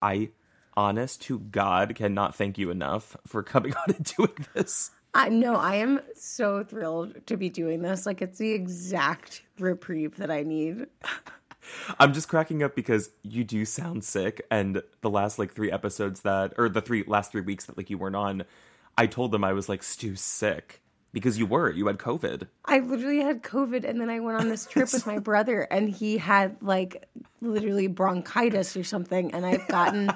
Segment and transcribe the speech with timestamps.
[0.00, 0.30] I,
[0.76, 4.90] honest to God, cannot thank you enough for coming on and doing this.
[5.14, 8.06] I know I am so thrilled to be doing this.
[8.06, 10.86] Like it's the exact reprieve that I need.
[11.98, 16.22] I'm just cracking up because you do sound sick, and the last like three episodes
[16.22, 18.44] that, or the three last three weeks that like you weren't on,
[18.96, 20.80] I told them I was like Stu's sick
[21.18, 22.46] because you were, you had COVID.
[22.64, 25.88] I literally had COVID, and then I went on this trip with my brother, and
[25.90, 27.08] he had like
[27.40, 30.10] literally bronchitis or something, and I've gotten,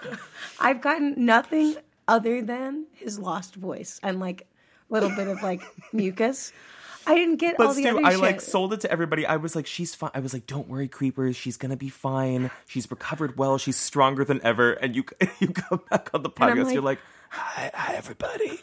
[0.60, 1.76] I've gotten nothing
[2.08, 4.42] other than his lost voice and like
[4.90, 6.52] a little bit of like mucus.
[7.04, 8.20] I didn't get But all the Stu, other I shit.
[8.20, 9.26] like sold it to everybody.
[9.26, 10.12] I was like, she's fine.
[10.14, 11.34] I was like, don't worry, creepers.
[11.34, 12.50] She's gonna be fine.
[12.66, 13.58] She's recovered well.
[13.58, 14.72] She's stronger than ever.
[14.74, 15.04] And you,
[15.40, 16.72] you come back on the podcast.
[16.72, 16.98] you're like- like,
[17.30, 18.60] hi, hi, everybody.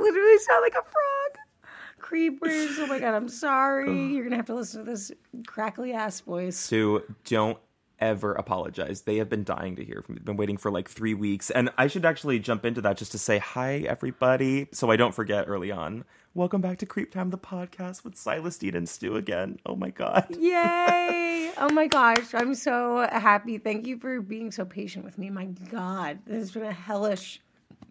[0.00, 1.70] Literally sound like a frog.
[1.98, 2.78] Creepers.
[2.78, 4.06] Oh my god, I'm sorry.
[4.12, 5.10] You're gonna have to listen to this
[5.46, 6.56] crackly ass voice.
[6.56, 7.58] Stu, don't
[8.00, 9.02] ever apologize.
[9.02, 10.16] They have been dying to hear from.
[10.16, 11.50] They've been waiting for like three weeks.
[11.50, 15.14] And I should actually jump into that just to say hi, everybody, so I don't
[15.14, 16.04] forget early on.
[16.34, 19.58] Welcome back to Creep Time, the podcast with Silas Dean and Stu again.
[19.64, 20.26] Oh my God.
[20.38, 21.52] Yay!
[21.56, 23.58] Oh my gosh, I'm so happy.
[23.58, 25.30] Thank you for being so patient with me.
[25.30, 27.40] My God, this has been a hellish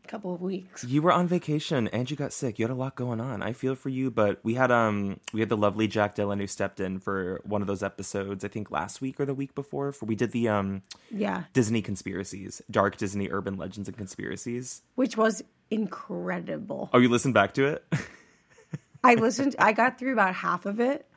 [0.07, 0.83] couple of weeks.
[0.83, 2.59] You were on vacation and you got sick.
[2.59, 3.41] You had a lot going on.
[3.41, 6.45] I feel for you, but we had um we had the lovely Jack Dylan who
[6.47, 9.91] stepped in for one of those episodes, I think last week or the week before,
[9.91, 14.81] for we did the um Yeah, Disney conspiracies, dark Disney urban legends and conspiracies.
[14.95, 16.89] which was incredible.
[16.93, 17.85] Oh, you listened back to it?
[19.03, 19.55] I listened.
[19.59, 21.08] I got through about half of it.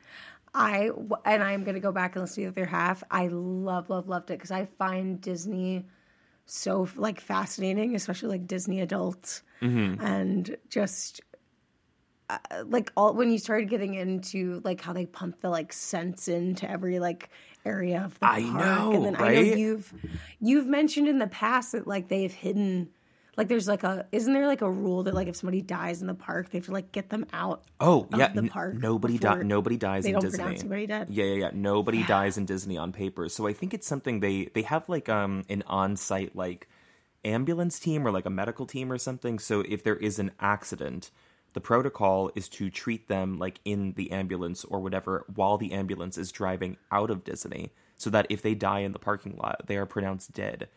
[0.53, 0.89] I
[1.25, 3.03] and I'm gonna go back and listen to the other half.
[3.11, 5.85] I love, love, loved it because I find Disney
[6.47, 9.43] so like fascinating, especially like Disney adults,
[10.01, 11.21] and just
[12.29, 16.27] uh, like all when you started getting into like how they pump the like scents
[16.27, 17.29] into every like
[17.65, 19.93] area of the I park, know, and then I know you've
[20.39, 22.89] you've mentioned in the past that like they've hidden.
[23.37, 26.07] Like there's like a isn't there like a rule that like if somebody dies in
[26.07, 28.29] the park they have to like get them out Oh, of yeah.
[28.29, 30.39] the n- park nobody dies nobody dies they in don't Disney.
[30.39, 31.07] pronounce anybody dead.
[31.11, 31.49] Yeah, yeah, yeah.
[31.53, 33.29] Nobody dies in Disney on paper.
[33.29, 36.67] So I think it's something they they have like um an on-site like
[37.23, 39.37] ambulance team or like a medical team or something.
[39.39, 41.11] So if there is an accident,
[41.53, 46.17] the protocol is to treat them like in the ambulance or whatever while the ambulance
[46.17, 49.77] is driving out of Disney so that if they die in the parking lot, they
[49.77, 50.69] are pronounced dead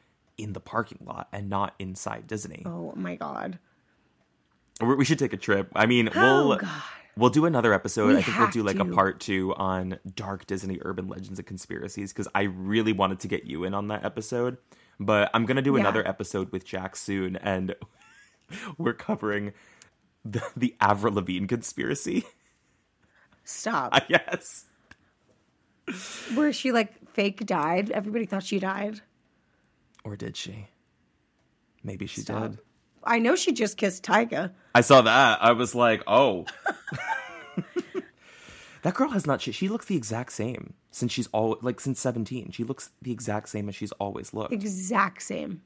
[0.42, 2.62] in the parking lot and not inside Disney.
[2.66, 3.58] Oh my god.
[4.80, 5.70] We we should take a trip.
[5.74, 6.82] I mean, Oh, we'll God.
[7.16, 8.08] we'll do another episode.
[8.08, 11.46] We I think we'll do like a part two on dark Disney urban legends and
[11.46, 14.56] conspiracies because I really wanted to get you in on that episode.
[14.98, 15.80] But I'm gonna do Yeah.
[15.80, 17.74] another episode with Jack soon, and
[18.78, 19.52] we're covering
[20.24, 22.24] the, the Avril Lavigne conspiracy.
[23.44, 24.02] Stop.
[24.08, 24.66] yes.
[26.34, 27.90] Where she like fake died.
[27.90, 29.00] Everybody thought she died.
[30.04, 30.68] Or did she?
[31.82, 32.50] Maybe she Stop.
[32.50, 32.58] did.
[33.04, 34.52] I know she just kissed Tyga.
[34.74, 35.42] I saw that.
[35.42, 36.44] I was like, oh.
[38.82, 39.40] that girl has not.
[39.40, 42.50] She, she looks the exact same since she's all like since seventeen.
[42.50, 44.52] She looks the exact same as she's always looked.
[44.52, 45.62] Exact same.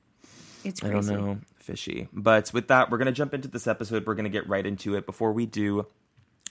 [0.65, 2.09] It's I don't know, fishy.
[2.12, 4.06] But with that, we're gonna jump into this episode.
[4.06, 5.05] We're gonna get right into it.
[5.05, 5.87] Before we do,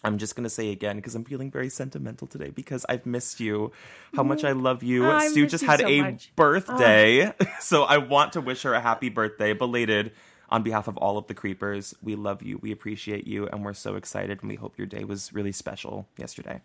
[0.04, 3.72] I'm just gonna say again because I'm feeling very sentimental today because I've missed you.
[4.16, 4.50] How much mm.
[4.50, 5.06] I love you.
[5.06, 6.30] Oh, I Stu just you had so a much.
[6.30, 6.34] Oh.
[6.36, 10.12] birthday, so I want to wish her a happy birthday, belated.
[10.50, 13.74] On behalf of all of the creepers, we love you, we appreciate you, and we're
[13.74, 14.40] so excited.
[14.42, 16.62] And we hope your day was really special yesterday.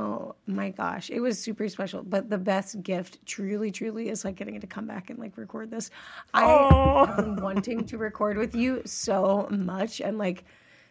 [0.00, 1.10] Oh my gosh.
[1.10, 2.02] It was super special.
[2.02, 5.70] But the best gift truly, truly is like getting to come back and like record
[5.70, 5.90] this.
[6.32, 10.00] I have been wanting to record with you so much.
[10.00, 10.44] And like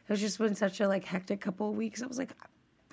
[0.09, 2.02] it's just been such a like hectic couple of weeks.
[2.02, 2.46] I was like, I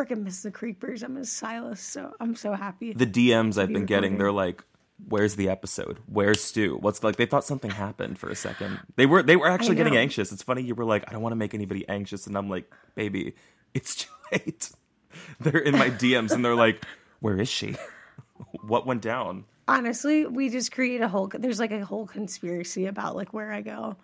[0.02, 1.02] freaking miss the creepers.
[1.02, 1.80] I miss Silas.
[1.80, 2.92] So I'm so happy.
[2.92, 4.62] The DMs I've been getting, they're like,
[5.08, 5.98] "Where's the episode?
[6.06, 6.76] Where's Stu?
[6.80, 8.80] What's like?" They thought something happened for a second.
[8.96, 10.32] They were they were actually getting anxious.
[10.32, 12.70] It's funny you were like, "I don't want to make anybody anxious," and I'm like,
[12.94, 13.34] "Baby,
[13.74, 14.70] it's too late."
[15.40, 16.84] They're in my DMs and they're like,
[17.20, 17.76] "Where is she?
[18.66, 23.16] what went down?" Honestly, we just create a whole there's like a whole conspiracy about
[23.16, 23.96] like where I go.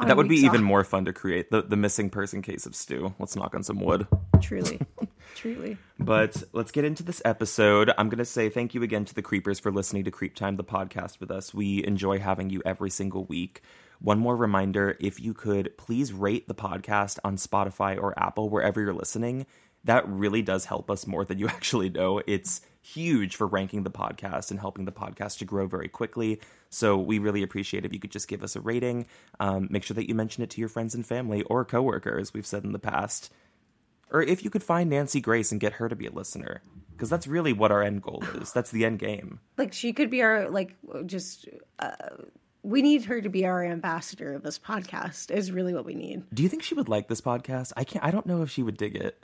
[0.00, 3.14] That would be even more fun to create the the missing person case of Stu.
[3.18, 4.06] Let's knock on some wood.
[4.40, 4.80] truly.
[5.36, 5.76] truly.
[5.98, 7.92] But let's get into this episode.
[7.96, 10.56] I'm going to say thank you again to the Creepers for listening to Creep Time,
[10.56, 11.54] the podcast with us.
[11.54, 13.62] We enjoy having you every single week.
[14.00, 18.80] One more reminder if you could please rate the podcast on Spotify or Apple, wherever
[18.80, 19.46] you're listening.
[19.84, 22.20] That really does help us more than you actually know.
[22.26, 26.40] It's huge for ranking the podcast and helping the podcast to grow very quickly.
[26.70, 29.06] So we really appreciate if you could just give us a rating.
[29.40, 32.34] Um, make sure that you mention it to your friends and family or coworkers.
[32.34, 33.32] We've said in the past
[34.14, 37.10] or if you could find Nancy Grace and get her to be a listener, because
[37.10, 38.52] that's really what our end goal is.
[38.52, 39.40] That's the end game.
[39.58, 41.48] Like she could be our like just.
[41.78, 41.92] Uh,
[42.62, 45.32] we need her to be our ambassador of this podcast.
[45.32, 46.22] Is really what we need.
[46.32, 47.72] Do you think she would like this podcast?
[47.76, 48.04] I can't.
[48.04, 49.22] I don't know if she would dig it.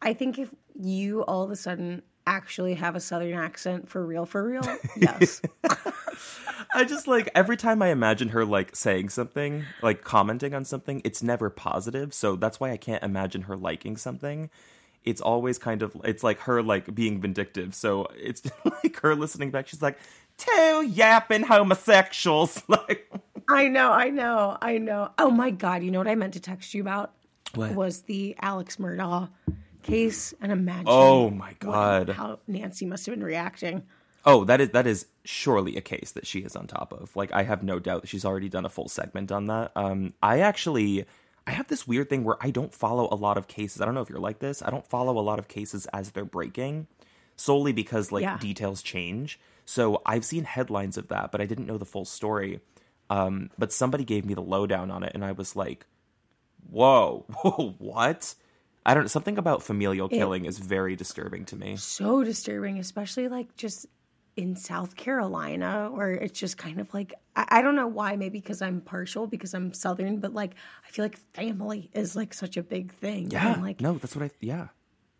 [0.00, 4.24] I think if you all of a sudden actually have a southern accent for real,
[4.24, 4.62] for real,
[4.96, 5.42] yes.
[6.74, 11.02] I just like every time I imagine her like saying something, like commenting on something,
[11.04, 12.14] it's never positive.
[12.14, 14.48] So that's why I can't imagine her liking something.
[15.04, 17.74] It's always kind of it's like her like being vindictive.
[17.74, 19.66] So it's like her listening back.
[19.66, 19.98] She's like,
[20.38, 22.62] two yapping homosexuals.
[22.68, 23.10] Like
[23.48, 25.10] I know, I know, I know.
[25.18, 27.12] Oh my god, you know what I meant to text you about?
[27.56, 27.74] What?
[27.74, 29.28] Was the Alex Murdaugh
[29.82, 32.08] case and imagine Oh my what- god.
[32.10, 33.82] how Nancy must have been reacting.
[34.26, 37.14] Oh, that is that is surely a case that she is on top of.
[37.16, 39.72] Like I have no doubt that she's already done a full segment on that.
[39.74, 41.06] Um I actually
[41.46, 43.80] I have this weird thing where I don't follow a lot of cases.
[43.80, 44.62] I don't know if you're like this.
[44.62, 46.86] I don't follow a lot of cases as they're breaking
[47.36, 48.36] solely because like Yeah.
[48.38, 49.40] details change.
[49.64, 52.60] So I've seen headlines of that, but I didn't know the full story.
[53.08, 55.86] Um but somebody gave me the lowdown on it and I was like,
[56.68, 57.24] "Whoa.
[57.42, 58.34] Whoa, what?"
[58.84, 61.76] I don't something about familial killing is very disturbing to me.
[61.76, 63.86] So disturbing, especially like just
[64.36, 68.16] in South Carolina, where it's just kind of like I, I don't know why.
[68.16, 70.54] Maybe because I'm partial, because I'm Southern, but like
[70.86, 73.30] I feel like family is like such a big thing.
[73.30, 73.54] Yeah.
[73.54, 74.68] and, like no, that's what I yeah.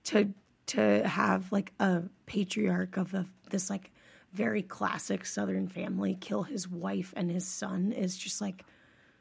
[0.05, 0.33] to
[0.67, 3.91] to have like a patriarch of a, this like
[4.33, 8.65] very classic Southern family kill his wife and his son is just like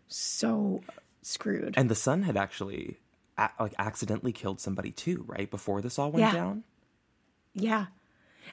[0.07, 0.81] so
[1.23, 1.73] screwed.
[1.75, 2.99] And the son had actually
[3.39, 5.49] a- like accidentally killed somebody too, right?
[5.49, 6.33] Before this all went Yeah.
[6.33, 6.63] down.
[7.53, 7.87] Yeah.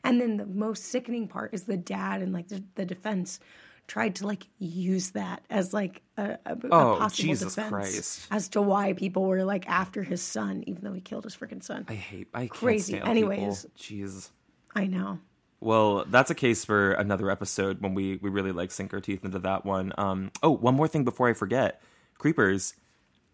[0.05, 3.41] And then the most sickening part is the dad and like the, the defense
[3.87, 8.27] tried to like use that as like a, a, a Oh, possible Jesus defense Christ.
[8.31, 11.63] as to why people were like after his son, even though he killed his freaking
[11.63, 11.87] son.
[11.89, 12.99] I hate I Crazy.
[12.99, 13.63] Anyways.
[13.67, 13.77] people.
[13.79, 14.31] Jeez.
[14.75, 15.21] I know.
[15.61, 19.25] Well, that's a case for another episode when we we really like sink our teeth
[19.25, 19.93] into that one.
[19.97, 21.81] Um oh, one more thing before I forget.
[22.19, 22.75] Creepers,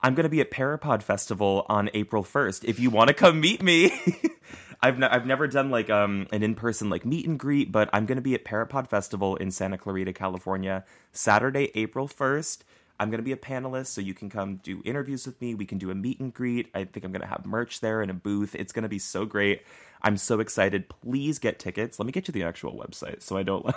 [0.03, 2.65] I'm going to be at Parapod Festival on April 1st.
[2.65, 3.93] If you want to come meet me,
[4.83, 8.17] I've I've never done like um an in-person like meet and greet, but I'm going
[8.17, 12.63] to be at Parapod Festival in Santa Clarita, California, Saturday, April 1st.
[13.03, 15.57] I'm going to be a panelist, so you can come do interviews with me.
[15.57, 16.71] We can do a meet and greet.
[16.73, 18.55] I think I'm going to have merch there and a booth.
[18.55, 19.63] It's going to be so great.
[20.03, 20.89] I'm so excited.
[20.89, 21.99] Please get tickets.
[21.99, 23.75] Let me get you the actual website so I don't like,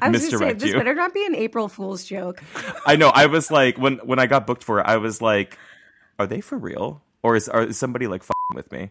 [0.00, 0.76] I was gonna say misdirect this you.
[0.76, 2.42] better not be an April Fool's joke.
[2.86, 3.10] I know.
[3.10, 5.58] I was like, when when I got booked for it, I was like,
[6.18, 8.24] are they for real, or is are is somebody like
[8.54, 8.90] with me?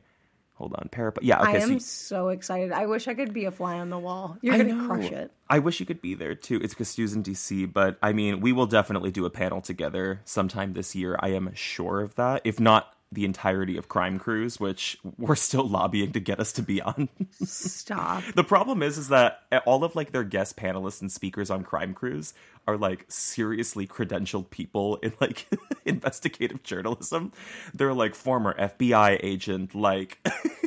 [0.62, 1.18] Hold on, Parap.
[1.24, 1.54] Yeah, okay.
[1.58, 2.72] I am you- so excited.
[2.72, 4.38] I wish I could be a fly on the wall.
[4.44, 4.86] You're I gonna know.
[4.86, 5.32] crush it.
[5.50, 6.58] I wish you could be there too.
[6.62, 10.22] It's because Stu's in DC, but I mean, we will definitely do a panel together
[10.24, 11.18] sometime this year.
[11.20, 12.42] I am sure of that.
[12.44, 16.62] If not the entirety of Crime Cruise, which we're still lobbying to get us to
[16.62, 17.10] be on.
[17.44, 18.24] Stop.
[18.36, 21.94] the problem is, is that all of like their guest panelists and speakers on Crime
[21.94, 22.34] Cruise
[22.68, 25.48] are like seriously credentialed people in like
[25.86, 27.34] investigative journalism.
[27.74, 30.20] They're like former FBI agent, like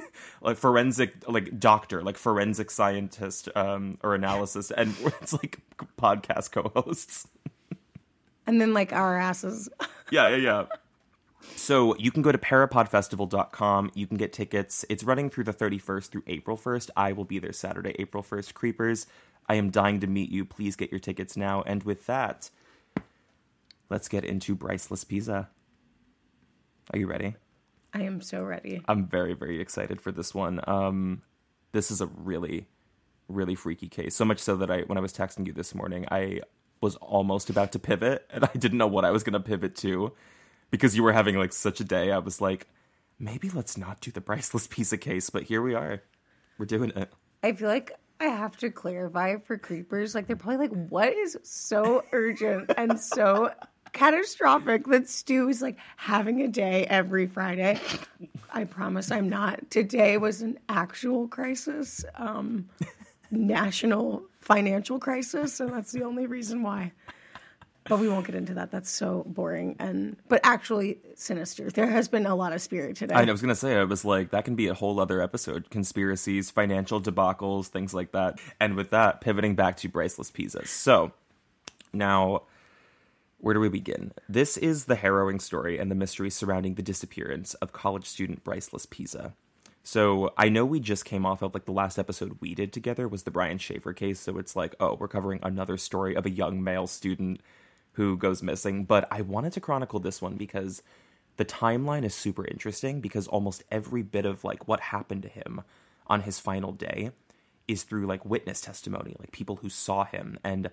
[0.43, 5.59] like forensic like doctor like forensic scientist um or analysis and it's like
[5.99, 7.27] podcast co-hosts
[8.47, 9.71] And then like our asses.
[10.11, 10.65] yeah yeah yeah
[11.57, 14.85] so you can go to parapodfestival.com you can get tickets.
[14.89, 18.55] It's running through the 31st through april 1st i will be there saturday april 1st
[18.55, 19.07] creepers
[19.49, 20.45] i am dying to meet you.
[20.45, 21.63] Please get your tickets now.
[21.63, 22.51] And with that
[23.91, 25.49] let's get into bryce laspisa.
[26.93, 27.35] Are you ready?
[27.95, 28.83] I am so ready.
[28.87, 30.61] I'm very, very excited for this one.
[30.67, 31.23] Um,
[31.73, 32.67] this is a really,
[33.29, 34.17] really freaky case.
[34.17, 36.41] So much so that I, when I was texting you this morning, I
[36.81, 39.77] was almost about to pivot, and I didn't know what I was going to pivot
[39.77, 40.13] to,
[40.75, 42.11] because you were having like such a day.
[42.11, 42.67] I was like,
[43.17, 46.03] maybe let's not do the Bryce Laspisa case, but here we are.
[46.59, 47.13] We're doing it.
[47.45, 50.17] I feel like I have to clarify for creepers.
[50.17, 53.53] Like they're probably like, what is so urgent and so
[53.93, 57.79] catastrophic that Stu is like having a day every Friday.
[58.53, 59.71] I promise I'm not.
[59.71, 62.69] Today was an actual crisis, um,
[63.31, 66.91] national financial crisis, and that's the only reason why.
[67.87, 68.71] But we won't get into that.
[68.71, 71.71] That's so boring and but actually sinister.
[71.71, 73.15] There has been a lot of spirit today.
[73.15, 76.51] I was gonna say, I was like, that can be a whole other episode: conspiracies,
[76.51, 78.41] financial debacles, things like that.
[78.59, 80.67] And with that, pivoting back to Bryce Laspisa.
[80.67, 81.13] So
[81.93, 82.45] now,
[83.39, 84.13] where do we begin?
[84.29, 88.71] This is the harrowing story and the mystery surrounding the disappearance of college student Bryce
[88.71, 89.33] Laspisa.
[89.83, 93.07] So I know we just came off of like the last episode we did together
[93.07, 94.19] was the Brian Shaffer case.
[94.19, 97.43] So it's like, oh, we're covering another story of a young male student
[97.95, 98.85] who goes missing.
[98.85, 100.83] But I wanted to chronicle this one because
[101.37, 105.63] the timeline is super interesting because almost every bit of like what happened to him
[106.07, 107.11] on his final day
[107.67, 110.39] is through like witness testimony, like people who saw him.
[110.45, 110.71] And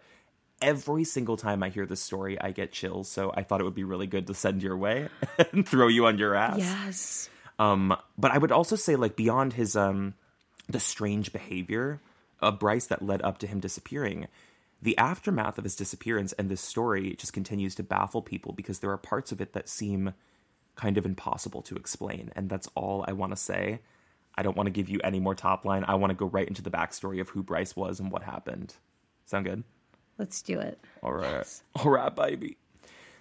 [0.62, 3.10] every single time I hear this story, I get chills.
[3.10, 5.10] So I thought it would be really good to send your way
[5.52, 6.58] and throw you on your ass.
[6.60, 7.30] Yes.
[7.60, 10.16] Um, but I would also say, like, beyond his um,
[10.68, 12.00] the strange behavior
[12.40, 14.28] of Bryce that led up to him disappearing,
[14.82, 18.92] the aftermath of his disappearance and this story just continues to baffle people because there
[18.92, 20.14] are parts of it that seem
[20.76, 23.82] kind of impossible to explain, and that's all I want to say.
[24.36, 25.84] I don't want to give you any more top line.
[25.88, 28.76] I want to go right into the backstory of who Bryce was and what happened.
[29.26, 29.64] Sound good?
[30.18, 30.80] Let's do it.
[31.04, 31.46] All right.
[31.76, 32.58] All right, baby.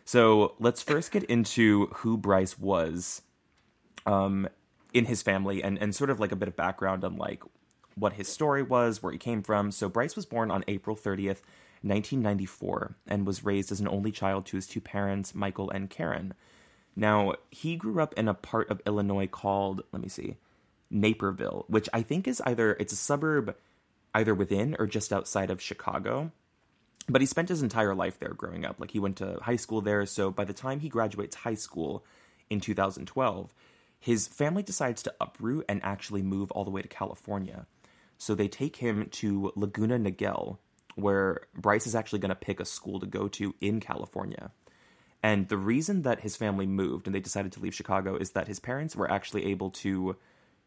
[0.05, 3.23] So let's first get into who Bryce was
[4.07, 4.49] um,
[4.93, 7.43] in his family and, and sort of like a bit of background on like
[7.95, 9.71] what his story was, where he came from.
[9.71, 11.43] So Bryce was born on April 30th,
[11.83, 16.35] 1994, and was raised as an only child to his two parents, Michael and Karen.
[16.97, 20.37] Now, he grew up in a part of Illinois called, let me see,
[20.91, 23.57] Naperville, which I think is either, it's a suburb
[24.15, 26.33] either within or just outside of Chicago.
[27.09, 28.79] But he spent his entire life there growing up.
[28.79, 30.05] Like he went to high school there.
[30.07, 32.05] So by the time he graduates high school
[32.49, 33.55] in 2012,
[33.99, 37.67] his family decides to uproot and actually move all the way to California.
[38.21, 40.59] So they take him to Laguna Niguel,
[40.95, 44.51] where Bryce is actually going to pick a school to go to in California.
[45.23, 48.47] And the reason that his family moved and they decided to leave Chicago is that
[48.47, 50.17] his parents were actually able to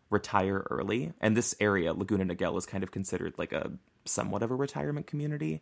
[0.09, 1.13] retire early.
[1.21, 5.05] And this area, Laguna Niguel, is kind of considered like a somewhat of a retirement
[5.05, 5.61] community.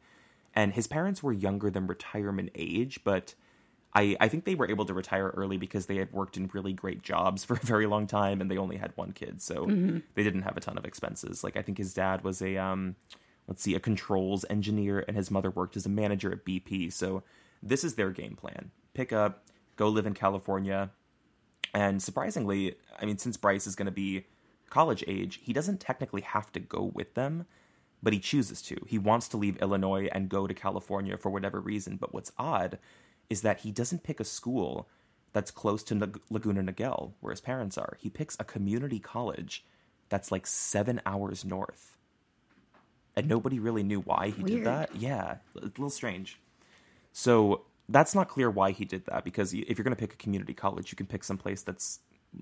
[0.55, 3.35] And his parents were younger than retirement age, but
[3.93, 6.73] I, I think they were able to retire early because they had worked in really
[6.73, 9.41] great jobs for a very long time and they only had one kid.
[9.41, 9.65] So
[10.15, 11.43] they didn't have a ton of expenses.
[11.43, 12.95] Like I think his dad was a um
[13.47, 16.93] let's see, a controls engineer and his mother worked as a manager at BP.
[16.93, 17.23] So
[17.61, 18.71] this is their game plan.
[18.93, 19.43] Pick up,
[19.75, 20.91] go live in California.
[21.73, 24.25] And surprisingly, I mean, since Bryce is gonna be
[24.69, 27.45] college age, he doesn't technically have to go with them,
[28.01, 28.77] but he chooses to.
[28.87, 31.97] He wants to leave Illinois and go to California for whatever reason.
[31.97, 32.79] But what's odd
[33.31, 34.89] is that he doesn't pick a school
[35.31, 35.95] that's close to
[36.29, 37.97] Laguna Niguel, where his parents are.
[37.97, 39.63] He picks a community college
[40.09, 41.97] that's like seven hours north.
[43.15, 44.93] And nobody really knew why he did that.
[44.97, 46.41] Yeah, a little strange.
[47.13, 50.17] So that's not clear why he did that because if you're going to pick a
[50.17, 51.99] community college, you can pick some place that's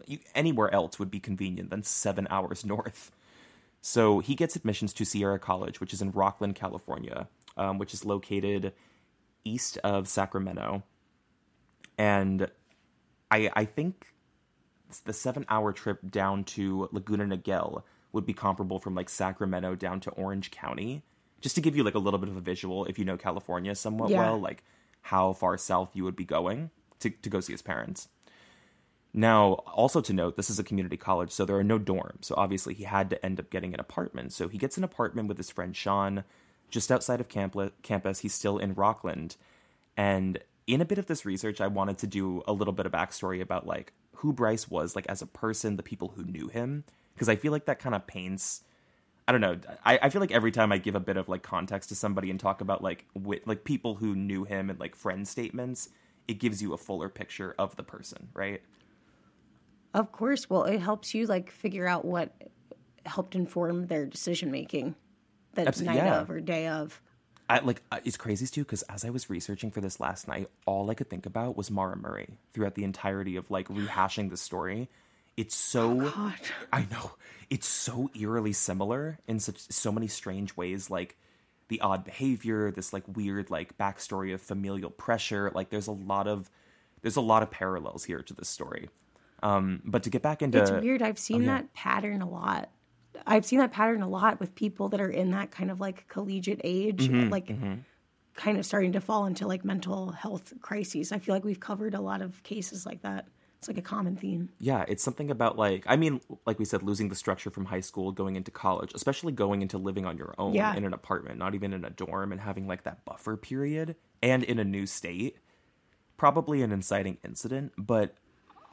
[0.08, 3.12] you, anywhere else would be convenient than seven hours north.
[3.82, 7.28] So he gets admissions to Sierra College, which is in Rocklin, California,
[7.58, 8.74] um, which is located
[9.44, 10.84] east of Sacramento.
[11.98, 12.50] And
[13.32, 14.14] I I think
[15.06, 20.00] the seven hour trip down to Laguna Niguel would be comparable from like Sacramento down
[20.02, 21.04] to Orange County.
[21.42, 23.76] Just to give you like a little bit of a visual, if you know California
[23.76, 24.20] somewhat Yeah.
[24.20, 24.64] well, like
[25.04, 28.10] how far south you would be going to, to go see his parents.
[29.14, 32.26] Now, also to note, this is a community college, so there are no dorms.
[32.26, 34.34] So obviously, he had to end up getting an apartment.
[34.34, 36.24] So he gets an apartment with his friend Sean,
[36.70, 38.20] just outside of campus.
[38.20, 39.36] He's still in Rocklin,
[39.98, 42.92] and in a bit of this research, I wanted to do a little bit of
[42.92, 46.84] backstory about like who Bryce was, like as a person, the people who knew him,
[47.14, 48.64] because I feel like that kind of paints.
[49.28, 49.58] I don't know.
[49.86, 52.30] I, I feel like every time I give a bit of like context to somebody
[52.30, 55.90] and talk about like wi- like people who knew him and like friend statements,
[56.28, 58.62] it gives you a fuller picture of the person, right?
[59.94, 60.50] Of course.
[60.50, 62.32] Well, it helps you like figure out what
[63.06, 64.96] helped inform their decision making
[65.54, 66.22] the night yeah.
[66.22, 67.02] of or day of.
[67.50, 70.90] I like it's crazy too because as I was researching for this last night, all
[70.92, 74.88] I could think about was Maura Murray throughout the entirety of like rehashing the story.
[75.36, 76.40] It's so God.
[76.72, 77.12] I know
[77.50, 80.92] it's so eerily similar in such so many strange ways.
[80.92, 81.18] Like
[81.70, 85.52] the odd behavior, this like weird like backstory of familial pressure.
[85.56, 86.52] Like there's a lot of
[87.02, 88.90] there's a lot of parallels here to this story.
[89.42, 91.02] Um, but to get back into It's weird.
[91.02, 91.58] I've seen oh, yeah.
[91.58, 92.70] that pattern a lot.
[93.26, 96.08] I've seen that pattern a lot with people that are in that kind of like
[96.08, 97.56] collegiate age, Mm-hmm, like
[98.36, 101.12] kind of starting to fall into like mental health crises.
[101.12, 103.28] I feel like we've covered a lot of cases like that.
[103.58, 104.50] It's like a common theme.
[104.60, 107.82] Yeah, it's something about like I mean, like we said, losing the structure from high
[107.82, 110.74] school, going into college, especially going into living on your own Yeah.
[110.76, 114.44] in an apartment, not even in a dorm, and having like that buffer period, and
[114.44, 115.38] in a new state.
[116.16, 118.16] Probably an inciting incident, but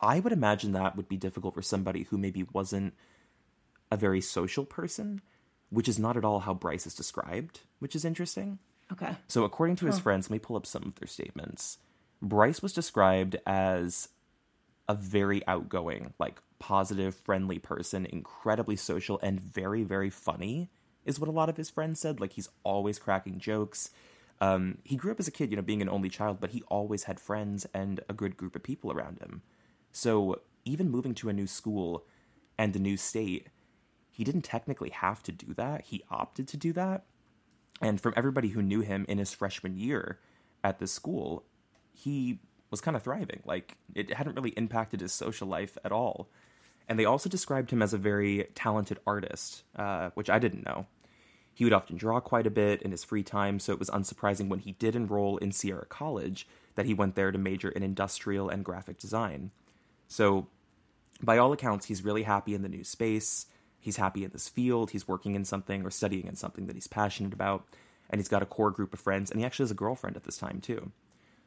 [0.00, 2.94] I would imagine that would be difficult for somebody who maybe wasn't
[3.90, 5.20] a very social person,
[5.70, 8.58] which is not at all how Bryce is described, which is interesting.
[8.92, 9.16] Okay.
[9.28, 11.78] So, according to his friends, let me pull up some of their statements.
[12.22, 14.08] Bryce was described as
[14.88, 20.70] a very outgoing, like positive, friendly person, incredibly social, and very, very funny,
[21.04, 22.20] is what a lot of his friends said.
[22.20, 23.90] Like, he's always cracking jokes.
[24.40, 26.62] Um, he grew up as a kid, you know, being an only child, but he
[26.68, 29.42] always had friends and a good group of people around him.
[29.92, 32.04] So even moving to a new school
[32.58, 33.48] and a new state,
[34.16, 35.82] he didn't technically have to do that.
[35.82, 37.04] He opted to do that.
[37.82, 40.18] And from everybody who knew him in his freshman year
[40.64, 41.44] at the school,
[41.92, 42.38] he
[42.70, 43.42] was kind of thriving.
[43.44, 46.30] Like it hadn't really impacted his social life at all.
[46.88, 50.86] And they also described him as a very talented artist, uh, which I didn't know.
[51.52, 54.48] He would often draw quite a bit in his free time, so it was unsurprising
[54.48, 58.48] when he did enroll in Sierra College that he went there to major in industrial
[58.48, 59.50] and graphic design.
[60.08, 60.46] So,
[61.22, 63.46] by all accounts, he's really happy in the new space.
[63.86, 64.90] He's happy in this field.
[64.90, 67.64] He's working in something or studying in something that he's passionate about.
[68.10, 70.24] And he's got a core group of friends, and he actually has a girlfriend at
[70.24, 70.90] this time, too.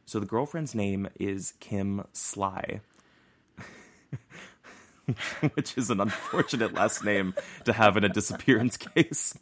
[0.05, 2.79] So, the girlfriend's name is Kim Sly.
[5.53, 7.33] which is an unfortunate last name
[7.65, 9.37] to have in a disappearance case.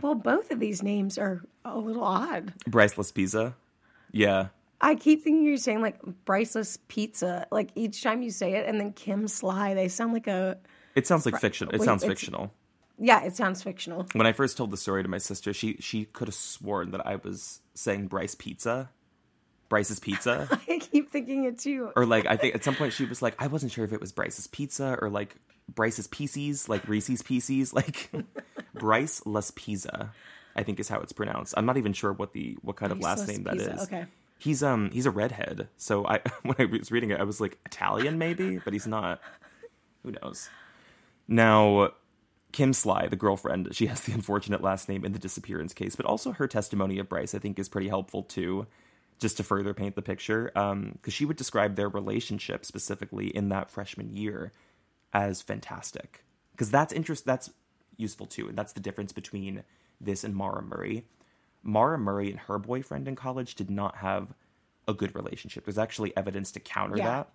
[0.00, 2.52] Well, both of these names are a little odd.
[2.70, 3.56] Bryceless Pizza.
[4.12, 4.48] Yeah.
[4.80, 8.78] I keep thinking you're saying like Bryceless Pizza, like each time you say it, and
[8.78, 9.74] then Kim Sly.
[9.74, 10.58] They sound like a.
[10.94, 11.68] It sounds like fiction.
[11.72, 12.52] It sounds fictional.
[12.98, 14.06] Yeah, it sounds fictional.
[14.12, 17.06] When I first told the story to my sister, she she could have sworn that
[17.06, 18.90] I was saying Bryce Pizza.
[19.68, 20.46] Bryce's Pizza.
[20.68, 21.90] I keep thinking it too.
[21.96, 24.00] or like I think at some point she was like, I wasn't sure if it
[24.00, 25.34] was Bryce's Pizza or like
[25.74, 28.12] Bryce's Pieces, like Reese's Pieces, like
[28.74, 30.10] Bryce Laspisa,
[30.54, 31.54] I think is how it's pronounced.
[31.56, 33.82] I'm not even sure what the what kind of last Bryceless name that is.
[33.82, 34.04] Okay.
[34.38, 35.68] He's um he's a redhead.
[35.76, 39.20] So I when I was reading it, I was like Italian maybe, but he's not.
[40.04, 40.50] Who knows?
[41.28, 41.92] Now
[42.52, 46.06] Kim Sly, the girlfriend, she has the unfortunate last name in the disappearance case, but
[46.06, 48.66] also her testimony of Bryce, I think, is pretty helpful too,
[49.18, 50.52] just to further paint the picture.
[50.54, 54.52] Um, because she would describe their relationship specifically in that freshman year
[55.12, 56.24] as fantastic.
[56.52, 57.50] Because that's interest, that's
[57.96, 59.64] useful too, and that's the difference between
[60.00, 61.06] this and Maura Murray.
[61.62, 64.34] Maura Murray and her boyfriend in college did not have
[64.86, 65.64] a good relationship.
[65.64, 67.06] There's actually evidence to counter Yeah.
[67.06, 67.32] that.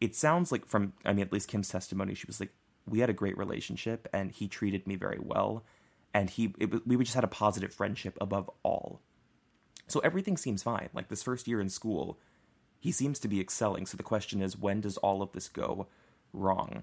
[0.00, 2.52] It sounds like from, I mean, at least Kim's testimony, she was like,
[2.90, 5.64] we had a great relationship and he treated me very well.
[6.14, 9.00] And he, it, we just had a positive friendship above all.
[9.86, 10.88] So everything seems fine.
[10.94, 12.18] Like this first year in school,
[12.80, 13.86] he seems to be excelling.
[13.86, 15.86] So the question is, when does all of this go
[16.32, 16.82] wrong?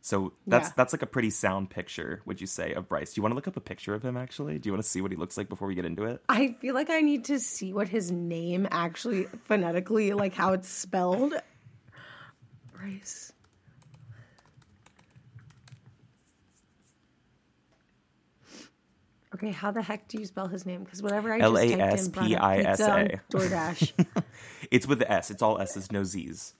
[0.00, 0.72] So that's Yeah.
[0.76, 3.12] that's like a pretty sound picture, would you say, of Bryce?
[3.14, 4.58] Do you want to look up a picture of him actually?
[4.60, 6.22] Do you want to see what he looks like before we get into it?
[6.28, 10.68] I feel like I need to see what his name actually phonetically, like how it's
[10.68, 11.34] spelled.
[12.72, 13.32] Bryce.
[19.36, 20.82] Okay, how the heck do you spell his name?
[20.82, 23.20] Because whatever I just typed in brought pizza.
[23.30, 24.06] DoorDash.
[24.70, 25.30] It's with the S.
[25.30, 26.54] It's all S's, no Z's.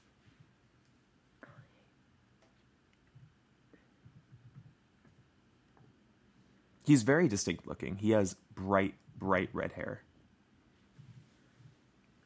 [6.85, 7.97] He's very distinct looking.
[7.97, 10.03] He has bright, bright red hair.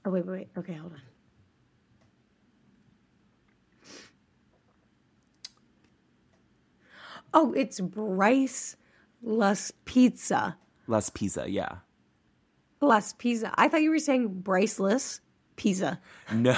[0.04, 0.48] oh wait, wait, wait.
[0.58, 1.00] Okay, hold on.
[7.32, 8.76] Oh, it's Bryce
[9.22, 10.56] Las Pizza.
[10.88, 11.76] Laspisa, yeah.
[12.80, 13.52] Las Pizza.
[13.56, 15.20] I thought you were saying Bryceless
[15.56, 16.00] Pizza.
[16.32, 16.56] No,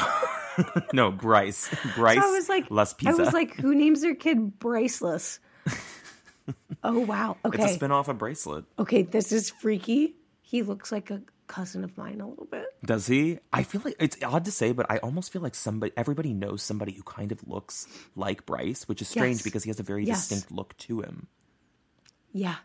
[0.92, 1.68] no, Bryce.
[1.96, 2.18] Bryce.
[2.22, 3.12] So I was like, Las Pizza.
[3.12, 5.38] I was like, who names their kid Bryceless?
[6.84, 7.36] oh wow.
[7.44, 7.62] Okay.
[7.62, 8.64] it's a spin off of Bracelet.
[8.78, 10.14] okay, this is freaky.
[10.40, 12.66] He looks like a cousin of mine a little bit.
[12.84, 13.38] Does he?
[13.52, 16.62] I feel like it's odd to say, but I almost feel like somebody, everybody knows
[16.62, 19.42] somebody who kind of looks like Bryce, which is strange Yes.
[19.42, 20.28] because he has a very Yes.
[20.28, 21.26] distinct look to him.
[22.32, 22.56] Yeah.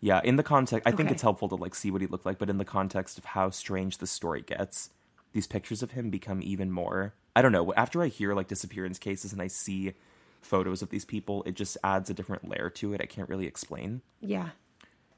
[0.00, 2.38] Yeah, in the context, I think it's helpful to like see what he looked like,
[2.38, 4.90] but in the context of how strange the story gets,
[5.32, 7.14] these pictures of him become even more.
[7.36, 7.72] I don't know.
[7.74, 9.94] After I hear like disappearance cases and I see
[10.40, 13.00] photos of these people, it just adds a different layer to it.
[13.00, 14.02] I can't really explain.
[14.20, 14.50] Yeah.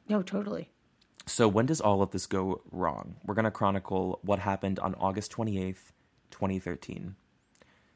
[0.09, 0.68] No, totally.
[1.26, 3.16] So when does all of this go wrong?
[3.24, 5.92] We're going to chronicle what happened on August 28th,
[6.30, 7.16] 2013.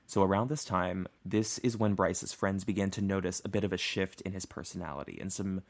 [0.09, 3.75] So around this time, this is when Bryce's friends began to notice a bit of
[3.75, 5.61] a shift in his personality and some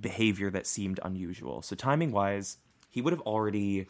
[0.00, 1.62] behavior that seemed unusual.
[1.62, 2.58] So timing wise,
[2.90, 3.88] he would have already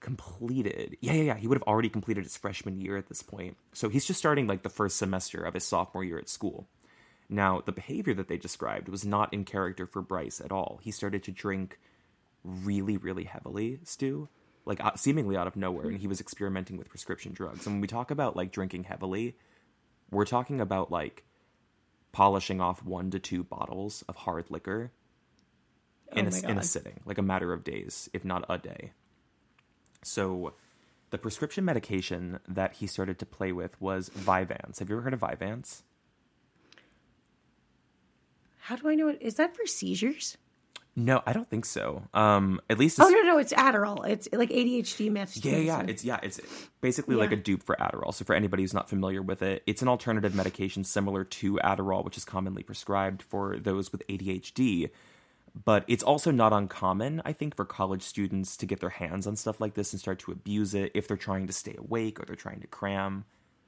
[0.00, 0.96] completed.
[1.02, 1.36] Yeah, yeah, yeah.
[1.36, 3.58] He would have already completed his freshman year at this point.
[3.74, 6.66] So he's just starting like the first semester of his sophomore year at school.
[7.28, 10.80] Now, the behavior that they described was not in character for Bryce at all.
[10.82, 11.78] He started to drink
[12.42, 14.30] really, really heavily, Stu,
[14.70, 15.90] like seemingly out of nowhere, hmm.
[15.90, 17.66] and he was experimenting with prescription drugs.
[17.66, 19.36] And when we talk about like drinking heavily,
[20.10, 21.24] we're talking about like
[22.12, 24.92] polishing off one to two bottles of hard liquor
[26.12, 28.92] in, Oh a, in a sitting, like a matter of days, if not a day.
[30.02, 30.54] So,
[31.10, 34.78] the prescription medication that he started to play with was Vyvanse.
[34.78, 35.82] Have you ever heard of Vyvanse?
[38.60, 39.18] How do I know it?
[39.20, 40.38] Is that for seizures?
[40.96, 42.02] No, I don't think so.
[42.12, 44.06] Um, at least it's, Oh no, no, it's Adderall.
[44.06, 45.42] It's like ADHD myths.
[45.44, 46.40] yeah, yeah, it's yeah, it's
[46.80, 48.12] basically like a dupe for Adderall.
[48.12, 52.04] So for anybody who's not familiar with it, it's an alternative medication similar to Adderall,
[52.04, 54.90] which is commonly prescribed for those with ADHD.
[55.64, 59.34] But it's also not uncommon, I think, for college students to get their hands on
[59.36, 62.24] stuff like this and start to abuse it if they're trying to stay awake or
[62.24, 63.24] they're trying to cram.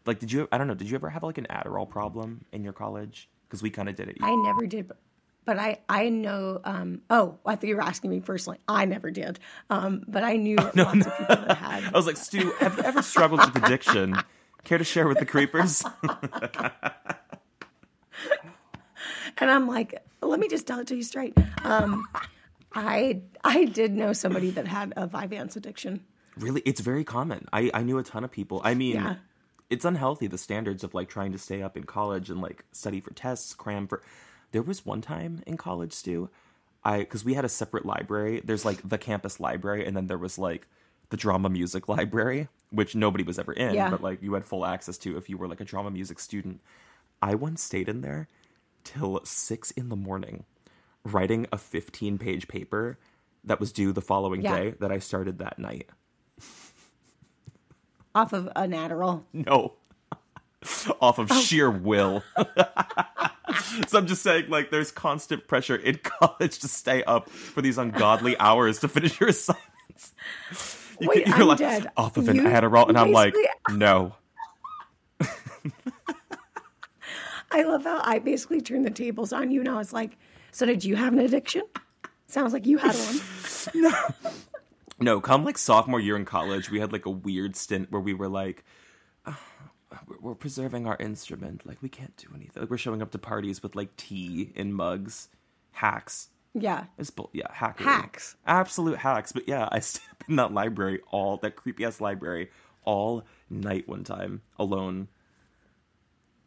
[0.07, 0.49] Like, did you?
[0.53, 0.75] I don't know.
[0.75, 3.29] Did you ever have like an Adderall problem in your college?
[3.49, 4.19] Because we kind of did it.
[4.21, 4.99] I never did, but-
[5.45, 6.61] but I I know.
[6.65, 8.59] Um, oh, I thought you were asking me personally.
[8.69, 9.39] I never did,
[9.71, 10.77] um, but I knew lots
[11.07, 11.85] of people that had.
[11.95, 14.17] I was like, Stu, have you ever struggled with addiction?
[14.65, 15.83] Care to share with the creepers?
[19.39, 21.37] And I'm like, let me just tell it to you straight.
[21.65, 22.07] Um,
[22.75, 26.05] I I did know somebody that had a Vyvanse addiction.
[26.37, 27.49] really, it's very common.
[27.53, 28.61] I, I knew a ton of people.
[28.63, 29.17] I mean, Yeah.
[29.71, 33.01] it's unhealthy, the standards of like trying to stay up in college and like study
[33.01, 34.03] for tests, cram for.
[34.53, 36.31] There was one time in college, Stu,
[36.85, 38.41] I, because we had a separate library.
[38.45, 40.67] There's like the campus library, and then there was like
[41.11, 43.91] the drama music library, which nobody was ever in, Yeah.
[43.91, 46.61] but like you had full access to if you were like a drama music student.
[47.21, 48.29] I once stayed in there
[48.85, 50.45] till six in the morning
[51.05, 52.99] writing a 15 page paper
[53.45, 54.57] that was due the following Yeah.
[54.57, 55.89] day that I started that night.
[58.15, 59.23] off of an Adderall.
[59.33, 59.75] No.
[61.01, 61.41] Off of oh.
[61.41, 62.23] sheer will.
[63.89, 67.79] so I'm just saying, like, there's constant pressure in college to stay up for these
[67.79, 70.15] ungodly hours to finish your assignments.
[71.01, 71.87] You Wait, you're I'm like, dead.
[71.97, 73.35] off of an You Adderall, and I'm like,
[73.71, 74.15] no.
[77.51, 80.17] I love how I basically turned the tables on you, and I was like,
[80.53, 81.63] "So did you have an addiction?
[82.27, 83.21] Sounds like you had one."
[83.75, 83.93] No,
[85.01, 88.15] No, come like sophomore year in college, we had like a weird stint where we
[88.15, 88.71] were like, "Ah,
[90.07, 91.67] we're- we're preserving our instrument.
[91.67, 92.61] Like, we can't do anything.
[92.63, 95.29] Like, we're showing up to parties with like tea in mugs.
[95.73, 96.29] Hacks.
[96.55, 97.85] Yeah, It's bull- yeah, hackery.
[97.85, 98.37] Hacks.
[98.47, 99.33] Absolute hacks.
[99.33, 102.51] But yeah, I stayed up in that library all that creepy ass library
[102.85, 105.09] all night one time alone.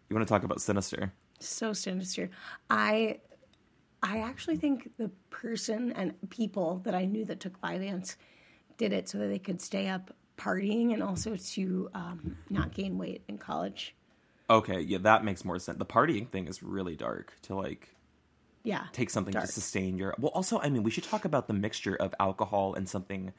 [0.10, 1.12] You want to talk about sinister?
[1.40, 2.30] so sinister.
[2.70, 3.20] I
[4.04, 8.16] I actually think the person and people that I knew that took Vyvanse
[8.78, 12.98] did it so that they could stay up partying and also to um, not gain
[12.98, 13.96] weight in college.
[14.50, 15.78] Okay, yeah, that makes more sense.
[15.80, 17.96] The partying thing is really dark to like
[18.64, 19.46] Yeah, take something dark.
[19.46, 20.14] to sustain your.
[20.20, 23.34] Well, also, I mean, we should talk about the mixture of alcohol and something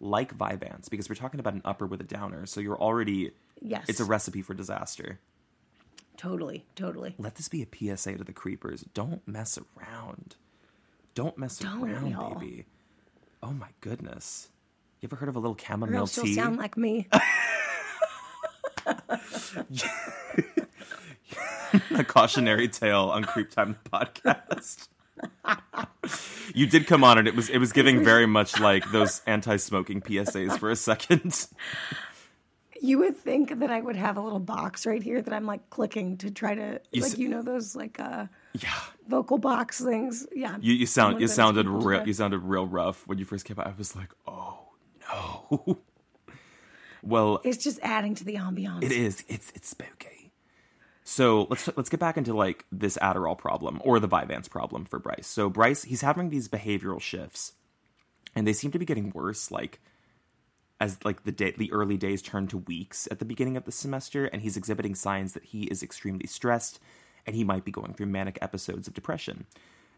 [0.00, 2.44] like Vyvanse because we're talking about an upper with a downer.
[2.46, 3.30] So you're already.
[3.62, 3.86] Yes.
[3.88, 5.18] It's a recipe for disaster.
[6.16, 7.14] Totally, totally.
[7.18, 8.82] Let this be a PSA to the creepers.
[8.92, 10.36] Don't mess around.
[11.14, 12.34] Don't mess Don't, around, y'all.
[12.38, 12.66] baby.
[13.42, 14.48] Oh my goodness.
[15.00, 16.34] You ever heard of a little chamomile you'll tea?
[16.34, 17.08] sound like me.
[21.92, 24.88] a cautionary tale on Creep Time the podcast.
[26.54, 30.00] you did come on and it was it was giving very much like those anti-smoking
[30.02, 31.46] PSAs for a second.
[32.82, 35.68] You would think that I would have a little box right here that I'm like
[35.68, 38.26] clicking to try to You like s- you know those like uh
[38.58, 38.70] Yeah.
[39.08, 40.26] vocal box things.
[40.34, 40.56] Yeah.
[40.60, 43.66] You you sound you sounded real you sounded real rough when you first came out.
[43.66, 44.69] I was like, "Oh
[45.12, 45.78] no."
[47.02, 48.82] well, It's just adding to the ambiance.
[48.82, 49.24] It is.
[49.28, 50.20] It's it's spooky.
[51.04, 54.98] So let's let's get back into like this Adderall problem or the Vyvanse problem for
[54.98, 55.26] Bryce.
[55.26, 57.54] So Bryce, he's having these behavioral shifts,
[58.34, 59.50] and they seem to be getting worse.
[59.50, 59.80] Like
[60.80, 63.72] as like the day the early days turn to weeks at the beginning of the
[63.72, 66.78] semester, and he's exhibiting signs that he is extremely stressed,
[67.26, 69.46] and he might be going through manic episodes of depression.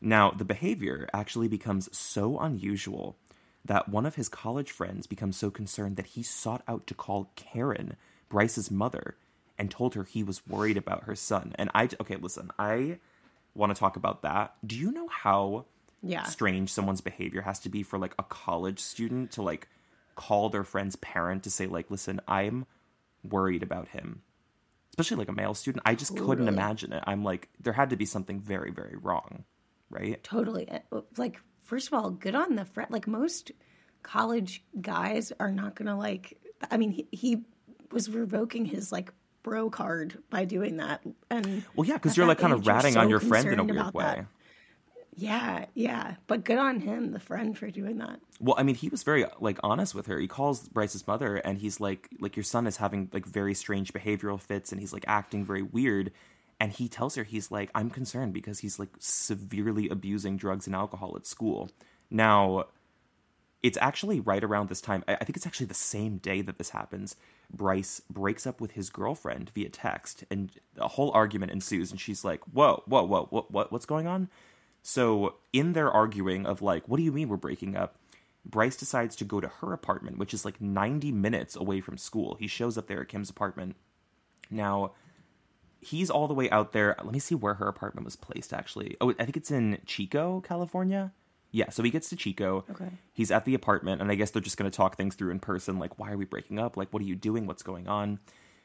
[0.01, 3.16] Now the behavior actually becomes so unusual
[3.64, 7.31] that one of his college friends becomes so concerned that he sought out to call
[7.37, 7.96] Karen,
[8.29, 9.16] Bryce's mother,
[9.59, 11.53] and told her he was worried about her son.
[11.57, 12.98] And I okay, listen, I
[13.55, 14.55] want to talk about that.
[14.66, 15.66] Do you know how
[16.03, 16.25] Yeah.
[16.25, 19.68] strange someone's behavior has to be for like a college student to like
[20.16, 22.66] call their friend's parent to say like, "Listen, I'm
[23.22, 24.22] worried about him."
[24.90, 27.03] Especially like a male student, I just couldn't imagine it.
[27.07, 29.44] I'm like, there had to be something very, very wrong,
[29.88, 30.22] right?
[30.22, 30.68] Totally.
[31.16, 31.40] Like,
[31.72, 32.90] first of all, good on the friend.
[32.90, 33.50] Like, most
[34.02, 36.38] college guys are not to, like,
[36.70, 37.44] I mean, he, he
[37.90, 39.11] was revoking his, like,
[39.42, 41.00] bro card by doing that.
[41.30, 43.58] And Well, yeah, because you're like kind of age, ratting so on your friend in
[43.58, 44.04] a weird way.
[44.04, 44.26] that.
[45.16, 46.16] Yeah, yeah.
[46.26, 48.20] But good on him, the friend, for doing that.
[48.38, 50.18] Well, I mean, he was very like honest with her.
[50.18, 53.94] He calls Bryce's mother, and he's like, like your son is having like very strange
[53.94, 56.12] behavioral fits, and he's like acting very weird.
[56.62, 60.77] And he tells her he's like, I'm concerned because he's like severely abusing drugs and
[60.77, 61.72] alcohol at school.
[62.09, 62.66] Now,
[63.64, 65.03] it's actually right around this time.
[65.09, 67.16] I think it's actually the same day that this happens.
[67.53, 71.90] Bryce breaks up with his girlfriend via text, and a whole argument ensues.
[71.90, 74.29] And she's like, "Whoa, whoa, whoa, what, what, what's going on?"
[74.83, 77.98] So, in their arguing of like, what do you mean we're breaking up?
[78.44, 82.37] Bryce decides to go to her apartment, which is like 90 minutes away from school.
[82.38, 83.75] He shows up there at Kim's apartment.
[84.48, 84.92] Now,
[85.82, 86.96] he's all the way out there.
[87.02, 88.96] Let me see where her apartment was placed actually.
[89.00, 91.12] Oh, I think it's in Chico, California.
[91.50, 92.64] Yeah, so he gets to Chico.
[92.70, 92.88] Okay.
[93.12, 95.38] He's at the apartment, and I guess they're just going to talk things through in
[95.38, 95.78] person.
[95.78, 96.78] Like, why are we breaking up?
[96.78, 97.46] Like, what are you doing?
[97.46, 98.20] What's going on?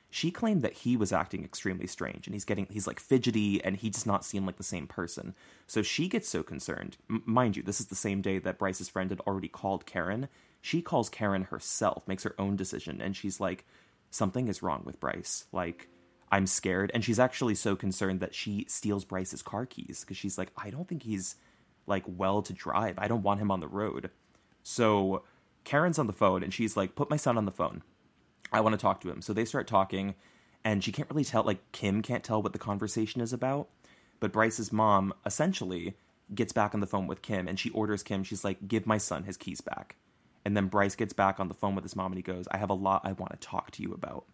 [0.10, 3.76] She claimed that he was acting extremely strange, and he's getting he's like fidgety, and
[3.76, 5.36] he does not seem like the same person.
[5.68, 6.96] So she gets so concerned.
[7.10, 10.30] M- mind you, this is the same day that Bryce's friend had already called Karen.
[10.62, 13.66] She calls Karen herself, makes her own decision, and she's like,
[14.10, 15.44] something is wrong with Bryce.
[15.52, 15.90] Like,
[16.32, 20.38] I'm scared, and she's actually so concerned that she steals Bryce's car keys because she's
[20.38, 21.36] like, I don't think he's
[21.86, 22.96] like well to drive.
[22.98, 24.10] I don't want him on the road.
[24.62, 25.24] So
[25.64, 27.82] Karen's on the phone and she's like, put my son on the phone.
[28.52, 29.22] I want to talk to him.
[29.22, 30.16] So they start talking
[30.66, 33.70] and she can't really tell, like, Kim can't tell what the conversation is about.
[34.20, 35.96] But Bryce's mom essentially
[36.36, 38.98] gets back on the phone with Kim and she orders Kim, she's like, give my
[38.98, 39.96] son his keys back.
[40.44, 42.58] And then Bryce gets back on the phone with his mom and he goes, I
[42.58, 44.26] have a lot I want to talk to you about.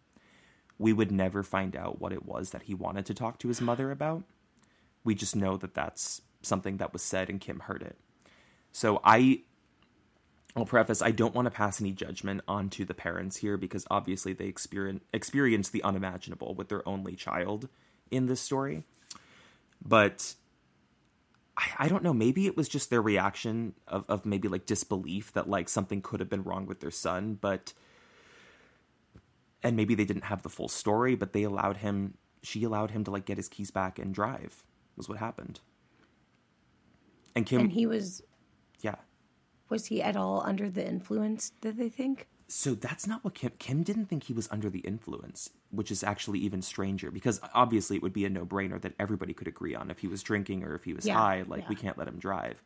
[0.77, 3.61] We would never find out what it was that he wanted to talk to his
[3.61, 4.23] mother about.
[5.03, 7.97] We just know that that's something that was said and Kim heard it.
[8.71, 9.41] So I
[10.55, 14.33] I'll preface I don't want to pass any judgment onto the parents here because obviously
[14.33, 17.69] they experience experience the unimaginable with their only child
[18.11, 18.83] in this story.
[19.83, 20.35] But
[21.57, 25.33] I, I don't know, maybe it was just their reaction of, of maybe like disbelief
[25.33, 27.73] that like something could have been wrong with their son, but
[29.63, 33.03] and maybe they didn't have the full story, but they allowed him she allowed him
[33.05, 34.65] to like get his keys back and drive
[34.97, 35.61] was what happened.
[37.35, 38.21] And Kim And he was
[38.81, 38.95] yeah.
[39.69, 41.51] was he at all under the influence?
[41.61, 42.27] Did they think?
[42.47, 46.03] So that's not what Kim Kim didn't think he was under the influence, which is
[46.03, 49.89] actually even stranger because obviously it would be a no-brainer that everybody could agree on
[49.89, 52.19] if he was drinking or if he was Yeah, high, like we can't let him
[52.19, 52.61] drive.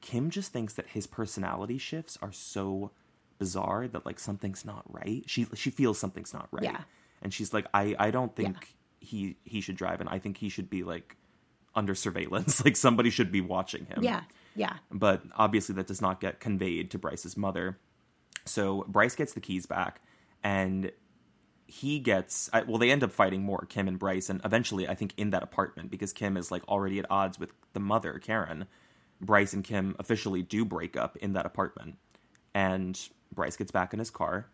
[0.00, 2.92] Kim just thinks that his personality shifts are so
[3.38, 5.22] bizarre that like something's not right.
[5.26, 6.64] She she feels something's not right.
[6.64, 6.80] Yeah.
[7.22, 10.48] And she's like I I don't think he he should drive and I think he
[10.48, 11.16] should be like
[11.74, 12.62] under surveillance.
[12.64, 14.22] like somebody should be watching him Yeah.
[14.54, 14.74] Yeah.
[14.90, 17.78] but obviously that does not get conveyed to Bryce's mother.
[18.46, 20.00] So Bryce gets the keys back,
[20.42, 20.92] and
[21.66, 22.78] he gets I- well.
[22.78, 25.90] They end up fighting more, Kim and Bryce, and eventually, I think in that apartment
[25.90, 28.66] because Kim is like already at odds with the mother, Karen.
[29.20, 31.96] Bryce and Kim officially do break up in that apartment,
[32.54, 32.96] and
[33.32, 34.46] Bryce gets back in his car,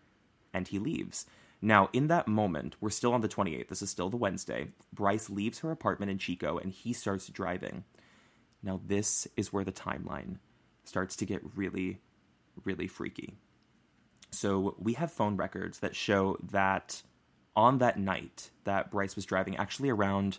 [0.53, 1.27] and he leaves.
[1.65, 3.69] Now, in that moment, we're still on the 28th.
[3.69, 4.69] This is still the Wednesday.
[4.93, 7.85] Bryce leaves her apartment in Chico, and he starts driving.
[8.65, 10.39] Now, this is where the timeline
[10.85, 12.01] starts to get really,
[12.65, 13.35] really freaky.
[14.33, 17.03] So, we have phone records that show that
[17.55, 20.39] on that night that Bryce was driving, actually around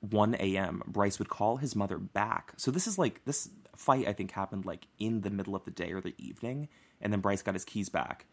[0.00, 2.52] 1 a.m., Bryce would call his mother back.
[2.56, 5.72] So, this is like this fight, I think, happened like in the middle of the
[5.72, 6.68] day or the evening.
[7.00, 8.26] And then Bryce got his keys back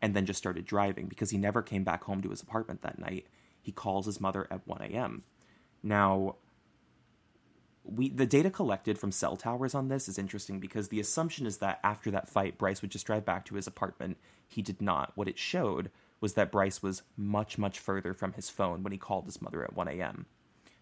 [0.00, 2.98] and then just started driving because he never came back home to his apartment that
[2.98, 3.26] night.
[3.62, 5.22] He calls his mother at 1 a.m.
[5.82, 6.36] Now,
[7.84, 11.58] we the data collected from cell towers on this is interesting because the assumption is
[11.58, 14.18] that after that fight Bryce would just drive back to his apartment.
[14.46, 15.12] He did not.
[15.14, 18.98] What it showed was that Bryce was much much further from his phone when he
[18.98, 20.26] called his mother at 1 a.m.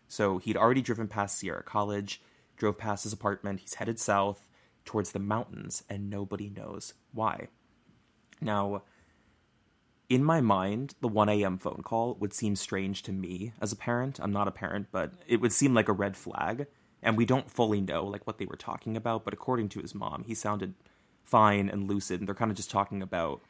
[0.08, 2.20] So he'd already driven past Sierra College,
[2.56, 4.49] drove past his apartment, he's headed south
[4.84, 7.48] towards the mountains and nobody knows why.
[8.40, 8.82] Now,
[10.08, 11.58] in my mind, the 1 a.m.
[11.58, 14.18] phone call would seem strange to me as a parent.
[14.20, 16.66] I'm not a parent, but it would seem like a red flag.
[17.02, 19.94] And we don't fully know like what they were talking about, but according to his
[19.94, 20.74] mom, he sounded
[21.22, 22.20] fine and lucid.
[22.20, 23.40] And they're kind of just talking about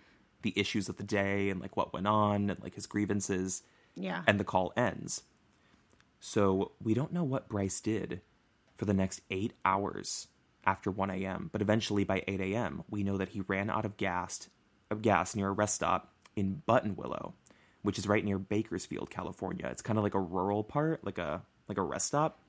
[0.42, 3.62] the issues of the day and like what went on and like his grievances.
[3.96, 4.22] Yeah.
[4.26, 5.22] And the call ends.
[6.20, 8.20] So we don't know what Bryce did
[8.76, 10.28] for the next eight hours
[10.70, 11.50] after 1 a.m.
[11.52, 14.48] But eventually by 8 a.m., we know that he ran out of gas,
[14.90, 17.32] of gas near a rest stop in Buttonwillow,
[17.82, 19.66] which is right near Bakersfield, California.
[19.66, 22.40] It's kind of like a rural part, like a like a rest stop.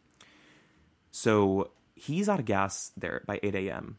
[1.09, 3.97] So he's out of gas there by 8 a.m.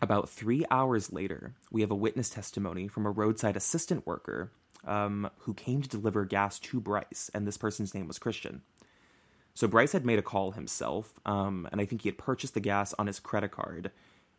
[0.00, 4.50] About three hours later, we have a witness testimony from a roadside assistant worker
[4.86, 8.62] um, who came to deliver gas to Bryce, and this person's name was Christian.
[9.54, 12.60] So Bryce had made a call himself, um, and I think he had purchased the
[12.60, 13.92] gas on his credit card,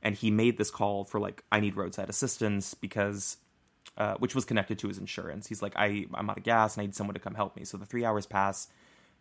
[0.03, 3.37] and he made this call for like I need roadside assistance because,
[3.97, 5.47] uh, which was connected to his insurance.
[5.47, 7.63] He's like I I'm out of gas and I need someone to come help me.
[7.63, 8.67] So the three hours pass.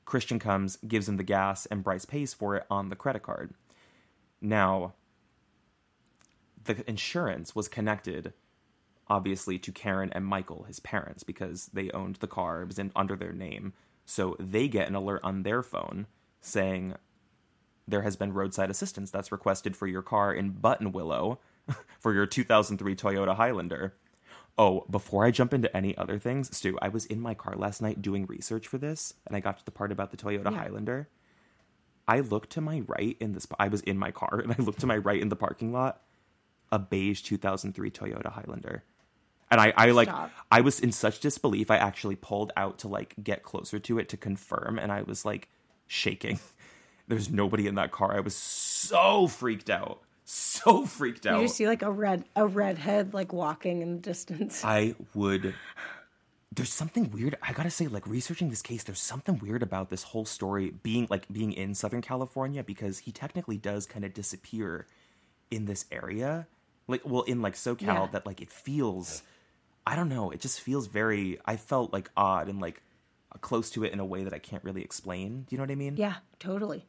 [0.05, 3.55] Christian comes, gives him the gas, and Bryce pays for it on the credit card.
[4.41, 4.93] Now,
[6.63, 8.35] the insurance was connected,
[9.09, 12.63] obviously, to Karen and Michael, his parents, because they owned the car.
[12.63, 13.73] It was in, under their name.
[14.05, 16.07] So they get an alert on their phone
[16.41, 16.95] saying,
[17.87, 21.39] there has been roadside assistance that's requested for your car in Buttonwillow
[22.01, 23.95] for your 2003 Toyota Highlander.
[24.57, 27.83] Oh, before I jump into any other things, Stu, I was in my car last
[27.83, 30.59] night doing research for this, and I got to the part about the Toyota Yeah.
[30.59, 31.09] Highlander.
[32.07, 33.47] I looked to my right in this.
[33.59, 36.03] I was in my car, and I looked to my right in the parking lot,
[36.71, 38.85] a beige 2003 Toyota Highlander,
[39.55, 40.31] and I, I like, Stop.
[40.51, 41.71] I was in such disbelief.
[41.71, 45.25] I actually pulled out to like get closer to it to confirm, and I was
[45.25, 45.49] like
[45.87, 46.39] shaking.
[47.09, 48.15] There's nobody in that car.
[48.17, 51.41] I was so freaked out, so freaked out.
[51.41, 54.63] You just see like a red a redhead like walking in the distance.
[54.65, 55.55] I would.
[56.53, 57.37] There's something weird.
[57.43, 61.09] I gotta say, like researching this case, there's something weird about this whole story being
[61.11, 64.87] like being in Southern California because he technically does kind of disappear
[65.51, 66.47] in this area,
[66.87, 68.09] like well, in like SoCal, Yeah.
[68.13, 69.23] that like it feels.
[69.87, 70.31] I don't know.
[70.31, 71.39] It just feels very.
[71.45, 72.83] I felt like odd and like
[73.41, 75.43] close to it in a way that I can't really explain.
[75.43, 75.97] Do you know what I mean?
[75.97, 76.87] yeah, totally.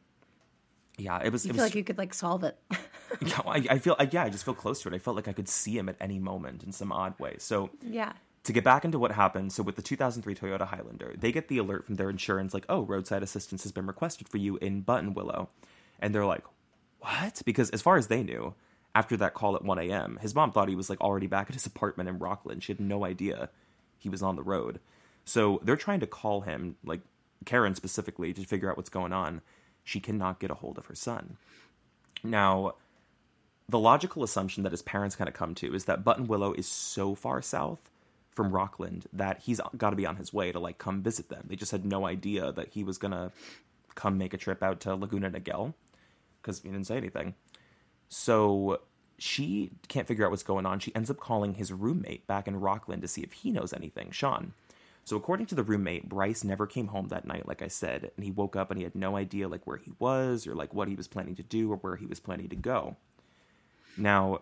[0.96, 1.20] Yeah.
[1.22, 1.44] It was.
[1.44, 1.70] You it feel was.
[1.70, 2.58] like you could like solve it.
[3.20, 3.96] yeah, I, I feel.
[3.98, 4.94] I, yeah, I just feel close to it.
[4.94, 7.36] I felt like I could see him at any moment in some odd way.
[7.38, 8.12] So yeah.
[8.44, 11.58] to get back into what happened, so with the 2003 Toyota Highlander, they get the
[11.58, 15.48] alert from their insurance like, "Oh, roadside assistance has been requested for you in Buttonwillow,"
[16.00, 16.44] and they're like,
[17.00, 18.54] "What?" Because as far as they knew,
[18.96, 21.54] after that call at 1 a.m., his mom thought he was like already back at
[21.54, 22.62] his apartment in Rocklin.
[22.62, 23.50] She had no idea
[23.98, 24.80] he was on the road.
[25.26, 27.02] So they're trying to call him, like
[27.44, 29.42] Karen specifically, to figure out what's going on.
[29.84, 31.36] She cannot get a hold of her son.
[32.24, 32.76] Now,
[33.68, 37.14] the logical assumption that his parents kind of come to is that Buttonwillow is so
[37.14, 37.90] far south
[38.30, 41.44] from Rocklin that he's got to be on his way to like come visit them.
[41.48, 43.30] They just had no idea that he was gonna
[43.94, 45.74] come make a trip out to Laguna Niguel
[46.40, 47.34] because he didn't say anything.
[48.08, 48.80] So
[49.18, 50.78] she can't figure out what's going on.
[50.78, 54.10] She ends up calling his roommate back in Rocklin to see if he knows anything,
[54.10, 54.52] Sean.
[55.04, 58.24] So according to the roommate, Bryce never came home that night, like I said, and
[58.24, 60.88] he woke up and he had no idea like where he was or like what
[60.88, 62.96] he was planning to do or where he was planning to go.
[63.96, 64.40] Now,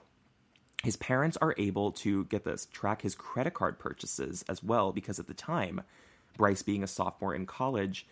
[0.83, 5.18] his parents are able to get this track his credit card purchases as well because
[5.18, 5.83] at the time,
[6.37, 8.07] Bryce being a sophomore in college,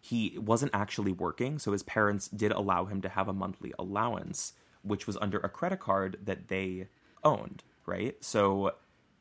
[0.00, 4.52] he wasn't actually working, so his parents did allow him to have a monthly allowance,
[4.86, 6.88] which was under a credit card that they
[7.24, 8.16] owned, right?
[8.22, 8.74] So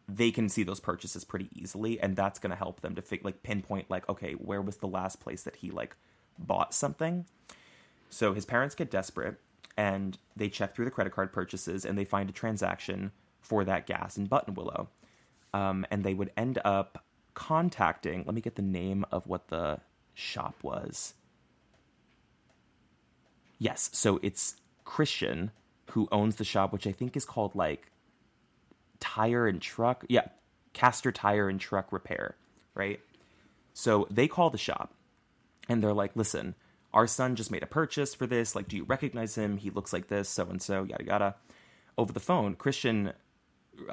[0.08, 3.26] they can see those purchases pretty easily, and that's going to help them to fig-
[3.26, 5.96] like pinpoint like, okay, where was the last place that he like
[6.38, 7.26] bought something?
[8.10, 9.40] So his parents get desperate
[9.78, 13.88] and they check through the credit card purchases and they find a transaction for that
[13.88, 14.88] gas in Buttonwillow.
[15.54, 19.80] Um, and they would end up contacting, let me get the name of what the
[20.14, 21.14] shop was.
[23.58, 25.52] Yes, so it's Christian
[25.92, 27.92] who owns the shop, which I think is called like
[29.00, 30.06] Tire and Truck.
[30.08, 30.28] Yeah,
[30.74, 32.36] Castor Tire and Truck Repair,
[32.74, 33.00] right?
[33.74, 34.94] So they call the shop
[35.68, 36.56] and they're like, listen,
[36.94, 38.56] our son just made a purchase for this.
[38.56, 39.58] Like, do you recognize him?
[39.58, 41.36] He looks like this, so and so, yada yada.
[41.98, 43.14] Over the phone, Christian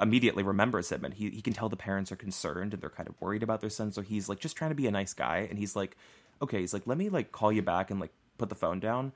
[0.01, 3.09] immediately remembers him and he, he can tell the parents are concerned and they're kind
[3.09, 3.91] of worried about their son.
[3.91, 5.47] So he's like just trying to be a nice guy.
[5.49, 5.97] And he's like,
[6.41, 9.11] okay, he's like, let me like call you back and like put the phone down.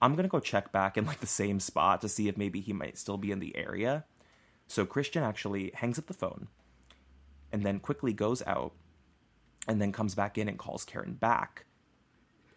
[0.00, 2.60] I'm going to go check back in like the same spot to see if maybe
[2.60, 4.04] he might still be in the area.
[4.66, 6.48] So Christian actually hangs up the phone
[7.52, 8.72] and then quickly goes out
[9.68, 11.64] and then comes back in and calls Karen back.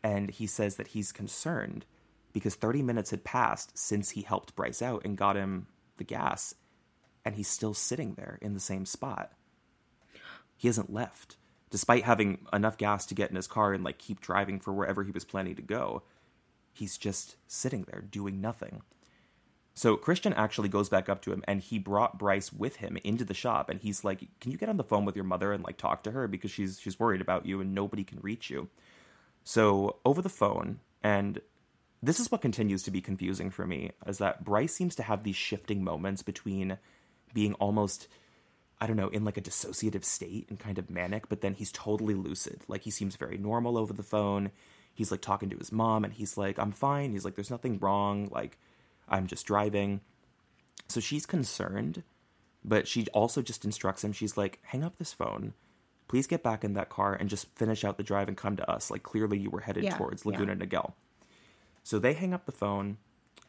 [0.04, 1.86] And he says that he's concerned
[2.34, 6.56] because 30 minutes had passed since he helped Bryce out and got him the gas,
[7.26, 9.34] and he's still sitting there in the same spot.
[10.56, 11.38] He hasn't left,
[11.70, 15.04] despite having enough gas to get in his car and like keep driving for wherever
[15.04, 16.04] he was planning to go.
[16.80, 18.82] He's just sitting there doing nothing.
[19.76, 23.24] So Christian actually goes back up to him and he brought Bryce with him into
[23.24, 25.64] the shop and he's like, "Can you get on the phone with your mother and
[25.64, 28.70] like talk to her because she's she's worried about you and nobody can reach you."
[29.44, 31.42] So over the phone, and
[32.02, 35.24] this is what continues to be confusing for me, is that Bryce seems to have
[35.24, 36.78] these shifting moments between
[37.34, 38.08] being almost,
[38.80, 41.72] I don't know, in like a dissociative state and kind of manic, but then he's
[41.72, 42.64] totally lucid.
[42.68, 44.52] Like he seems very normal over the phone.
[45.00, 47.14] He's like talking to his mom and he's like, I'm fine.
[47.14, 48.28] He's like, there's nothing wrong.
[48.34, 48.58] Like,
[49.08, 50.02] I'm just driving.
[50.90, 52.04] So she's concerned,
[52.66, 54.12] but she also just instructs him.
[54.12, 55.54] She's like, hang up this phone.
[56.10, 58.70] Please get back in that car and just finish out the drive and come to
[58.70, 58.92] us.
[58.92, 60.32] Like, clearly you were headed Yeah, towards yeah.
[60.32, 60.92] Laguna Niguel.
[61.82, 62.98] So they hang up the phone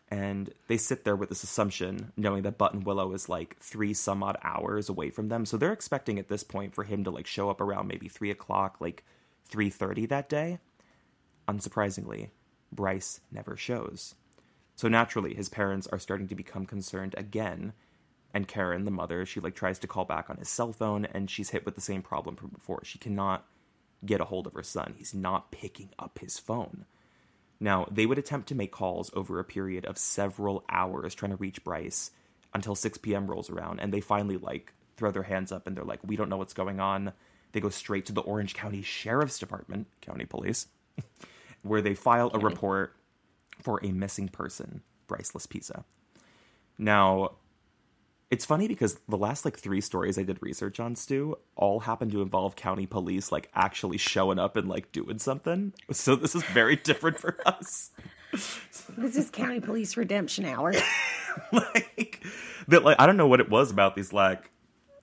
[0.08, 4.36] and they sit there with this assumption, knowing that Buttonwillow is like three some odd
[4.44, 5.44] hours away from them.
[5.44, 8.30] So they're expecting at this point for him to like show up around maybe three
[8.30, 9.04] o'clock, like
[9.46, 10.60] three thirty that day.
[11.50, 12.30] Unsurprisingly,
[12.70, 14.14] Bryce never shows.
[14.76, 17.72] So naturally, his parents are starting to become concerned again.
[18.32, 21.28] And Karen, the mother, she like tries to call back on his cell phone, and
[21.28, 22.84] she's hit with the same problem from before.
[22.84, 23.44] She cannot
[24.06, 24.94] get a hold of her son.
[24.96, 26.84] He's not picking up his phone.
[27.58, 31.36] Now, they would attempt to make calls over a period of several hours trying to
[31.36, 32.12] reach Bryce
[32.54, 33.26] until 6 p.m.
[33.26, 36.28] rolls around, and they finally like throw their hands up and they're like, "We don't
[36.28, 37.12] know what's going on."
[37.52, 40.68] They go straight to the Orange County Sheriff's Department, county police,
[41.62, 42.94] where they file a report
[43.60, 45.84] for a missing person, Bryce Laspisa.
[46.78, 47.32] Now,
[48.30, 52.12] it's funny because the last like three stories I did research on, Stu, all happened
[52.12, 55.72] to involve county police like actually showing up and like doing something.
[55.90, 57.90] So this is very different for us.
[58.96, 60.72] This is county police redemption hour.
[61.52, 62.24] like
[62.68, 64.50] that like I don't know what it was about these like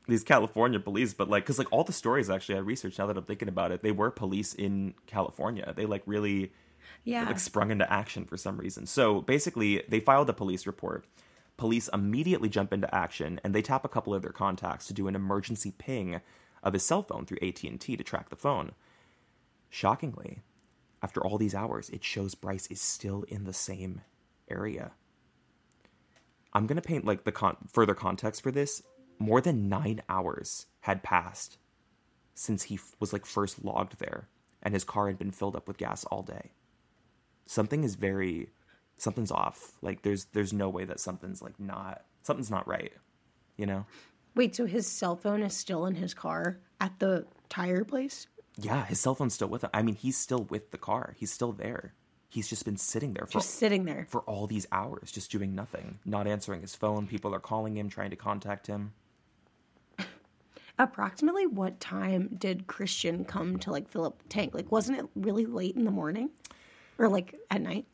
[0.08, 3.18] these California police, but like because like all the stories actually I researched now that
[3.18, 5.74] I'm thinking about it, they were police in California.
[5.76, 6.52] They like really
[7.04, 7.26] Yeah.
[7.26, 8.86] like sprung into action for some reason.
[8.86, 11.06] So basically, they filed a police report.
[11.58, 15.08] Police immediately jump into action and they tap a couple of their contacts to do
[15.08, 16.22] an emergency ping
[16.64, 18.74] of his cell phone through AT&T to track the phone.
[19.70, 20.42] Shockingly,
[21.02, 24.02] after all these hours, it shows Bryce is still in the same
[24.50, 24.92] area.
[26.54, 28.82] I'm to paint like the con- further context for this.
[29.20, 31.58] More than 9 hours had passed
[32.36, 34.28] since he f- was like first logged there
[34.62, 36.52] and his car had been filled up with gas all day.
[37.46, 38.50] Something is very
[38.98, 39.74] something's off.
[39.82, 42.92] Like there's there's no way that something's like not something's not right
[43.58, 43.86] you know?
[44.36, 48.28] Wait, so his cell phone is still in his car at the tire place?
[48.60, 49.70] yeah his cell phone's still with him.
[49.74, 51.16] I mean he's still with the car.
[51.18, 51.94] He's still there.
[52.30, 54.06] He's just been sitting there for Just sitting there.
[54.10, 57.08] for all these hours just doing nothing not answering his phone.
[57.08, 58.94] People are calling him trying to contact him
[60.80, 64.54] Approximately what time did Christian come to like fill up the tank?
[64.54, 66.30] Like, wasn't it really late in the morning?
[67.00, 67.86] Or like at night?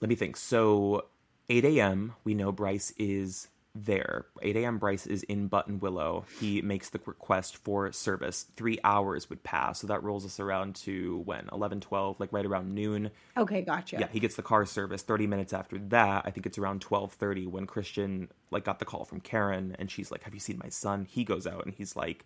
[0.00, 1.06] let me think so
[1.48, 3.48] 8 a.m we know bryce is
[3.84, 4.26] there.
[4.42, 8.46] 8 a.m bryce is in buttonwillow he makes the request for service.
[8.56, 9.80] Three hours would pass.
[9.80, 13.10] So that rolls us around to when 11 12 like right around noon.
[13.36, 13.96] Okay, gotcha.
[13.98, 15.02] yeah he gets the car service.
[15.02, 19.04] 30 minutes after that i think it's around 12.30 when christian like got the call
[19.04, 21.04] from karen and she's like have you seen my son?
[21.08, 22.24] He goes out and he's like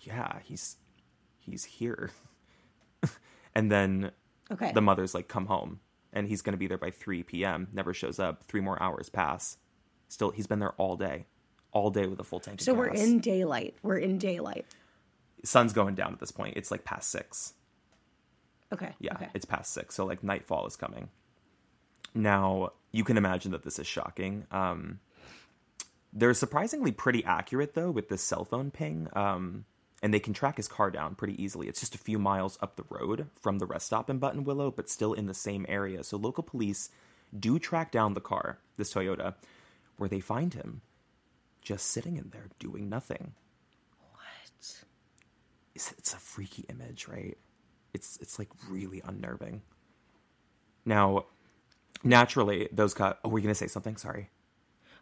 [0.00, 0.76] yeah he's
[1.38, 2.10] he's here.
[3.54, 4.10] And then
[4.50, 4.72] Okay.
[4.72, 5.80] the mother's like come home.
[6.12, 8.44] And he's going to be there by 3 p.m never shows up.
[8.44, 9.56] Three more hours pass
[10.14, 11.26] still he's been there all day
[11.72, 13.02] all day with a full tank of so we're gas.
[13.02, 13.74] in daylight.
[13.82, 14.64] We're in daylight.
[15.42, 17.52] sun's going down at this point it's like past six
[18.72, 18.92] Okay.
[19.00, 19.28] yeah Okay.
[19.34, 21.08] it's past six so like nightfall is coming
[22.14, 25.00] now you can imagine that this is shocking um
[26.12, 29.64] they're surprisingly pretty accurate though with this cell phone ping um
[30.02, 32.76] and they can track his car down pretty easily it's just a few miles up
[32.76, 36.16] the road from the rest stop in buttonwillow but still in the same area so
[36.16, 36.88] local police
[37.38, 39.34] do track down the car this toyota
[39.96, 40.80] where they find him
[41.62, 43.32] just sitting in there doing nothing
[44.12, 44.84] What?
[45.74, 47.36] it's, it's a freaky image, right?
[47.92, 49.62] It's it's like really unnerving.
[50.84, 51.26] Now,
[52.02, 53.18] naturally, those got.
[53.24, 53.96] Oh, were you gonna say something?
[53.96, 54.30] Sorry.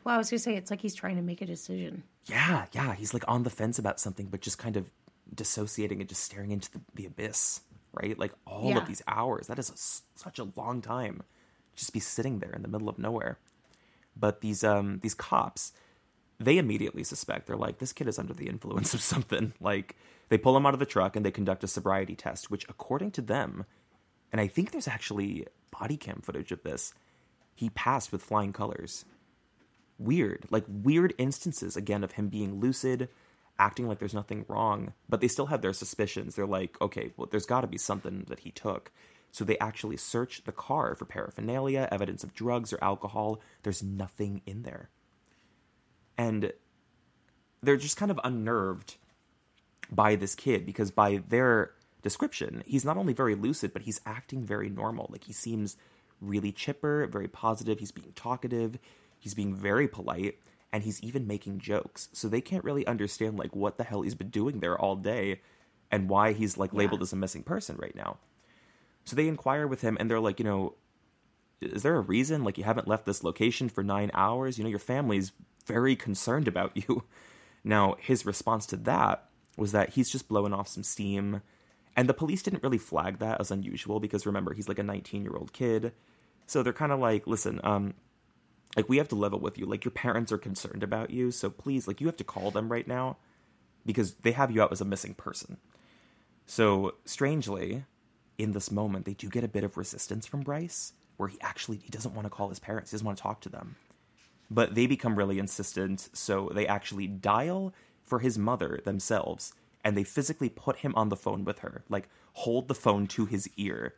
[0.04, 2.02] Well, I was gonna say it's like he's trying to make a decision.
[2.26, 2.94] Yeah, yeah.
[2.94, 4.90] He's like on the fence about something, but just kind of
[5.34, 7.62] dissociating and just staring into the, the abyss,
[7.94, 8.18] right?
[8.18, 8.78] Like all Yeah.
[8.78, 9.46] of these hours.
[9.46, 11.22] That is a such a long time.
[11.74, 13.38] Just be sitting there in the middle of nowhere.
[14.16, 15.72] But these um these cops,
[16.38, 19.52] they immediately suspect they're like this kid is under the influence of something.
[19.60, 19.96] Like
[20.28, 23.12] they pull him out of the truck and they conduct a sobriety test, which according
[23.12, 23.64] to them,
[24.30, 26.94] and I think there's actually body cam footage of this,
[27.54, 29.04] he passed with flying colors
[29.98, 33.08] weird, like weird instances again of him being lucid,
[33.58, 36.34] acting like there's nothing wrong, but they still have their suspicions.
[36.34, 38.90] They're like, okay, well, there's got to be something that he took.
[39.32, 43.40] So they actually search the car for paraphernalia, evidence of drugs or alcohol.
[43.62, 44.90] There's nothing in there.
[46.18, 46.52] And
[47.62, 48.96] they're just kind of unnerved
[49.90, 51.72] by this kid because by their
[52.02, 55.08] description, he's not only very lucid, but he's acting very normal.
[55.10, 55.76] Like he seems
[56.20, 57.78] really chipper, very positive.
[57.78, 58.78] He's being talkative.
[59.18, 60.38] He's being very polite,
[60.72, 62.08] and he's even making jokes.
[62.12, 65.40] So they can't really understand like what the hell he's been doing there all day,
[65.90, 68.18] and why he's like labeled as a missing person right now.
[69.04, 70.74] So they inquire with him, and they're like, you know,
[71.60, 74.58] is there a reason like you haven't left this location for nine hours?
[74.58, 75.32] You know, your family's
[75.66, 77.04] very concerned about you.
[77.64, 81.42] Now, his response to that was that he's just blowing off some steam.
[81.96, 85.22] And the police didn't really flag that as unusual because remember, he's like a 19
[85.22, 85.92] year old kid.
[86.46, 87.94] So they're kind of like, listen, um,
[88.76, 89.66] like we have to level with you.
[89.66, 91.30] Like your parents are concerned about you.
[91.30, 93.18] So please, like you have to call them right now
[93.84, 95.58] because they have you out as a missing person.
[96.46, 97.84] So strangely,
[98.38, 101.76] in this moment, they do get a bit of resistance from Bryce where he actually
[101.76, 102.90] he doesn't want to call his parents.
[102.90, 103.76] He doesn't want to talk to them.
[104.50, 107.72] But they become really insistent, so they actually dial
[108.04, 109.54] for his mother themselves
[109.84, 113.26] and they physically put him on the phone with her, like hold the phone to
[113.26, 113.94] his ear.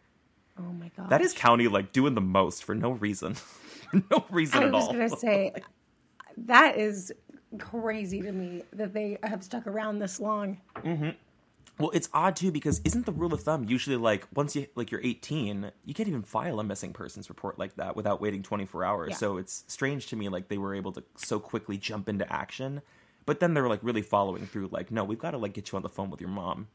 [0.58, 1.10] Oh my god.
[1.10, 3.36] That is county like doing the most for no reason.
[4.10, 4.92] no reason I at was all.
[4.92, 5.52] gonna say
[6.36, 7.12] that is
[7.58, 10.60] crazy to me that they have stuck around this long.
[10.76, 11.10] Mm-hmm.
[11.78, 14.92] Well, it's odd too because isn't the rule of thumb usually like once you like
[14.92, 18.84] you're 18, you can't even file a missing persons report like that without waiting 24
[18.84, 19.10] hours.
[19.10, 19.16] Yeah.
[19.16, 22.80] So it's strange to me like they were able to so quickly jump into action,
[23.26, 24.68] but then they're like really following through.
[24.70, 26.68] Like, no, we've got to like get you on the phone with your mom.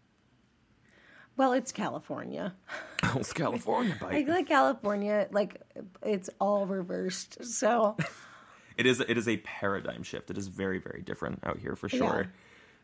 [1.37, 2.55] Well, it's California.
[3.01, 5.61] Oh, it's California, I feel like California, like
[6.03, 7.45] it's all reversed.
[7.45, 7.95] So
[8.77, 10.29] It is it is a paradigm shift.
[10.29, 12.21] It is very very different out here for sure.
[12.27, 12.39] Yeah.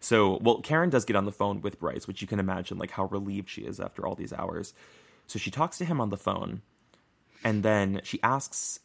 [0.06, 2.92] So, well, Karen does get on the phone with Bryce, which you can imagine like
[2.92, 4.72] how relieved she is after all these hours.
[5.26, 6.62] So she talks to him on the phone,
[7.44, 8.80] and then she asks,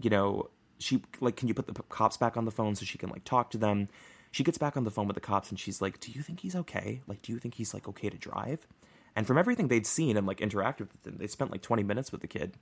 [0.00, 0.48] you know,
[0.78, 3.24] she like, can you put the cops back on the phone so she can like
[3.24, 3.88] talk to them?
[4.30, 6.40] She gets back on the phone with the cops and she's like, "Do you think
[6.40, 7.02] he's okay?
[7.06, 8.66] Like, do you think he's like okay to drive?"
[9.14, 12.10] And from everything they'd seen and like interacted with him, they spent like 20 minutes
[12.12, 12.54] with the kid.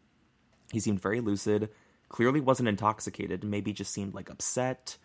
[0.73, 1.69] He seemed very lucid,
[2.09, 4.97] clearly wasn't intoxicated, maybe just seemed like upset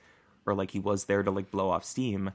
[0.47, 2.31] or like he was there to like blow off steam.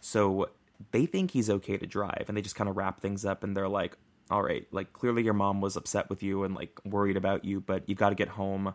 [0.00, 0.50] So
[0.92, 3.56] they think he's okay to drive and they just kind of wrap things up and
[3.56, 3.96] they're like,
[4.30, 7.60] all right, like clearly your mom was upset with you and like worried about you,
[7.60, 8.74] but you got to get home.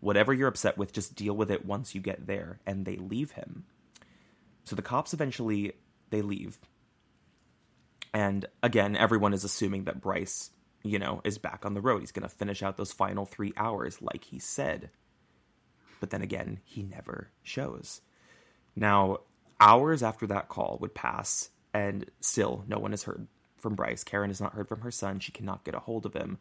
[0.00, 2.60] Whatever you're upset with, just deal with it once you get there.
[2.66, 3.64] And they leave him.
[4.64, 5.72] So the cops eventually
[6.10, 6.58] they leave.
[8.12, 10.50] And again, everyone is assuming that Bryce,
[10.82, 12.00] you know, is back on the road.
[12.00, 14.90] He's going to finish out those final 3 hours like he said.
[15.98, 18.02] But then again, he never shows.
[18.76, 19.20] Now,
[19.64, 24.04] hours after that call would pass, and still no one has heard from Bryce.
[24.04, 25.20] Karen has not heard from her son.
[25.20, 26.38] She cannot get a hold of him.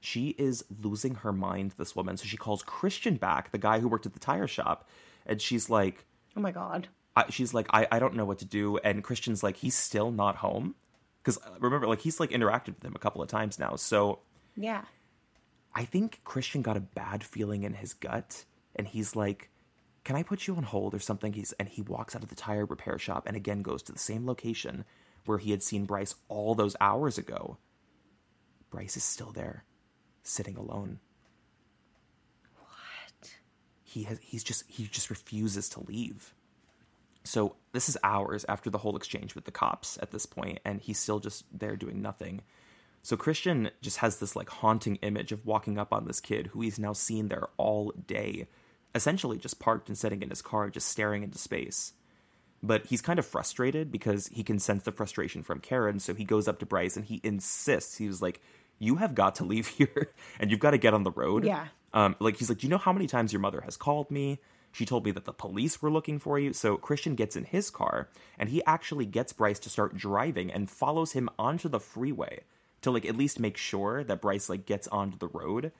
[0.00, 2.16] She is losing her mind, this woman.
[2.16, 4.88] So she calls Christian back, the guy who worked at the tire shop,
[5.26, 6.04] and she's like,
[6.36, 6.88] oh my god.
[7.16, 8.78] I, she's like, I, I don't know what to do.
[8.78, 10.74] And Christian's like, he's still not home.
[11.22, 13.76] Because uh, remember, like, he's like interacted with him a couple of times now.
[13.76, 14.20] So
[14.56, 14.82] Yeah.
[15.74, 18.44] I think Christian got a bad feeling in his gut,
[18.76, 19.50] and he's like,
[20.04, 22.34] "Can I put you on hold or something?" He's and he walks out of the
[22.34, 24.84] tire repair shop and again goes to the same location
[25.24, 27.58] where he had seen Bryce all those hours ago.
[28.70, 29.64] Bryce is still there,
[30.22, 31.00] sitting alone.
[32.56, 33.36] What?
[33.82, 36.34] He has he's just he just refuses to leave.
[37.24, 40.80] So this is hours after the whole exchange with the cops at this point, and
[40.80, 42.42] he's still just there doing nothing.
[43.02, 46.60] So Christian just has this like haunting image of walking up on this kid who
[46.60, 48.46] he's now seen there all day,
[48.94, 51.92] essentially just parked and sitting in his car, just staring into space.
[52.62, 56.24] But he's kind of frustrated because he can sense the frustration from Karen, so he
[56.24, 57.96] goes up to Bryce and he insists.
[57.98, 58.40] He was like,
[58.78, 61.44] You have got to leave here and you've got to get on the road.
[61.44, 61.66] Yeah.
[61.92, 64.40] Um, like he's like, Do you know how many times your mother has called me?
[64.72, 66.52] She told me that the police were looking for you.
[66.52, 70.68] So Christian gets in his car and he actually gets Bryce to start driving and
[70.68, 72.40] follows him onto the freeway
[72.80, 75.70] to like at least make sure that Bryce like gets onto the road.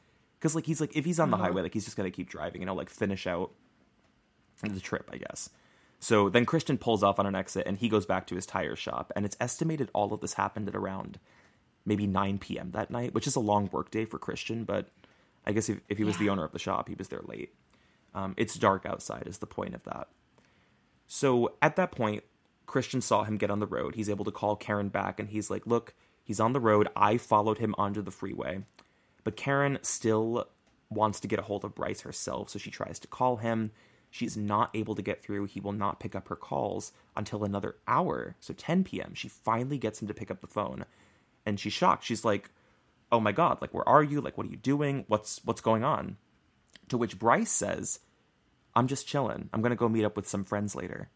[0.44, 2.60] Cause like he's like if he's on the highway, like he's just gonna keep driving
[2.60, 3.52] and he'll like finish out
[4.62, 5.48] the trip, I guess.
[6.00, 8.76] So then Christian pulls off on an exit and he goes back to his tire
[8.76, 9.10] shop.
[9.16, 11.18] And it's estimated all of this happened at around
[11.86, 12.72] maybe 9 p.m.
[12.72, 14.90] that night, which is a long work day for Christian, but
[15.46, 17.54] I guess if, if he was the owner of the shop, he was there late.
[18.14, 20.08] Um, it's dark outside, is the point of that.
[21.06, 22.22] So at that point,
[22.66, 23.94] Christian saw him get on the road.
[23.94, 26.88] He's able to call Karen back and he's like, Look, he's on the road.
[26.96, 28.64] I followed him onto the freeway.
[29.24, 30.48] But Karen still
[30.90, 33.72] wants to get a hold of Bryce herself, so she tries to call him.
[34.10, 35.46] She's not able to get through.
[35.46, 38.36] He will not pick up her calls until another hour.
[38.38, 39.14] So 10 p.m.
[39.14, 40.84] She finally gets him to pick up the phone.
[41.44, 42.04] And she's shocked.
[42.04, 42.50] She's like,
[43.10, 44.20] "Oh my god, like where are you?
[44.20, 45.04] Like what are you doing?
[45.08, 46.16] What's what's going on?"
[46.90, 48.00] To which Bryce says,
[48.76, 49.48] "I'm just chilling.
[49.52, 51.08] I'm going to go meet up with some friends later."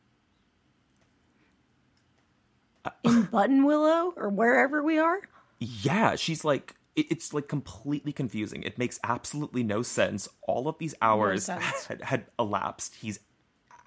[3.04, 5.20] In Buttonwillow or wherever we are?
[5.59, 8.62] Yeah, she's like it, it's like completely confusing.
[8.64, 10.28] It makes absolutely no sense.
[10.42, 11.86] All of these hours sense.
[11.86, 12.96] had, had elapsed.
[12.96, 13.20] He's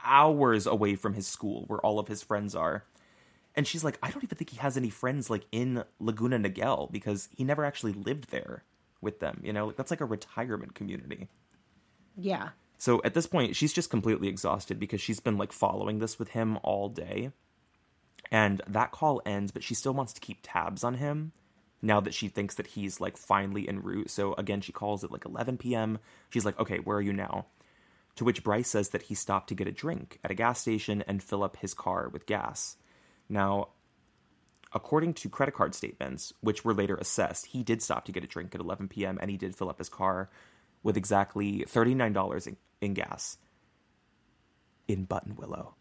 [0.03, 2.85] hours away from his school where all of his friends are.
[3.53, 6.89] And she's like, I don't even think he has any friends like in Laguna Niguel
[6.89, 8.63] because he never actually lived there
[9.01, 9.41] with them.
[9.43, 11.27] You know, like, that's like a retirement community.
[12.15, 12.49] Yeah.
[12.77, 16.29] So at this point, she's just completely exhausted because she's been like following this with
[16.29, 17.31] him all day.
[18.31, 21.33] And that call ends, but she still wants to keep tabs on him
[21.81, 24.09] now that she thinks that he's like finally en route.
[24.09, 25.99] So again, she calls at like 11 p.m.
[26.29, 27.47] She's like, okay, where are you now?
[28.17, 31.03] To which Bryce says that he stopped to get a drink at a gas station
[31.07, 32.77] and fill up his car with gas.
[33.29, 33.69] Now,
[34.73, 38.27] according to credit card statements, which were later assessed, he did stop to get a
[38.27, 39.17] drink at 11 p.m.
[39.21, 40.29] and he did fill up his car
[40.83, 43.37] with exactly $39 in, in gas
[44.87, 45.73] in Buttonwillow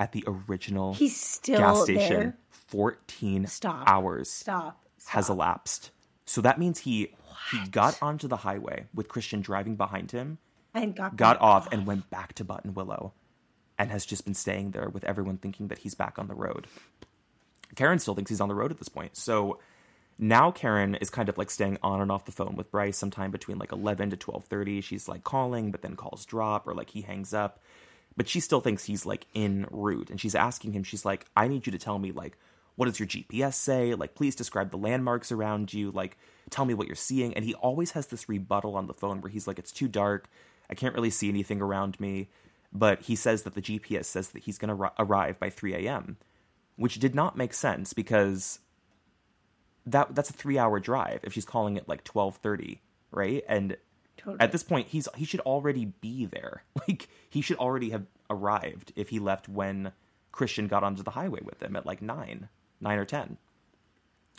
[0.00, 2.16] at the original He's still gas station.
[2.20, 2.38] there.
[2.68, 3.88] 14 Stop.
[3.88, 4.84] hours Stop.
[4.98, 5.14] Stop.
[5.14, 5.90] has elapsed.
[6.24, 7.14] So that means he
[7.50, 10.38] he got onto the highway with Christian driving behind him,
[10.74, 13.12] And got got back off and went back to Buttonwillow
[13.78, 16.66] and has just been staying there with everyone thinking that he's back on the road.
[17.76, 19.16] Karen still thinks he's on the road at this point.
[19.16, 19.58] So
[20.18, 23.30] now Karen is kind of like staying on and off the phone with Bryce sometime
[23.30, 24.82] between like 11 to 12:30.
[24.82, 27.60] She's like calling, but then calls drop or like he hangs up.
[28.18, 31.46] But she still thinks he's like en route and she's asking him she's like I
[31.46, 32.36] need you to tell me like
[32.74, 33.94] what does your GPS say?
[33.94, 35.92] Like please describe the landmarks around you.
[35.92, 36.18] Like
[36.50, 37.32] tell me what you're seeing.
[37.34, 40.28] And he always has this rebuttal on the phone where he's like it's too dark.
[40.68, 42.28] I can't really see anything around me.
[42.72, 46.18] But he says that the GPS says that he's going to arrive by 3 a.m.,
[46.76, 48.58] which did not make sense because
[49.86, 52.78] that that's a three hour drive if she's calling it like 12.30
[53.10, 53.76] right and
[54.18, 54.40] Totally.
[54.40, 56.64] at this point he's he should already be there.
[56.88, 59.92] Like he should already have arrived if he left when
[60.32, 62.48] christian got onto the highway with him at like 9
[62.80, 63.36] 9 or 10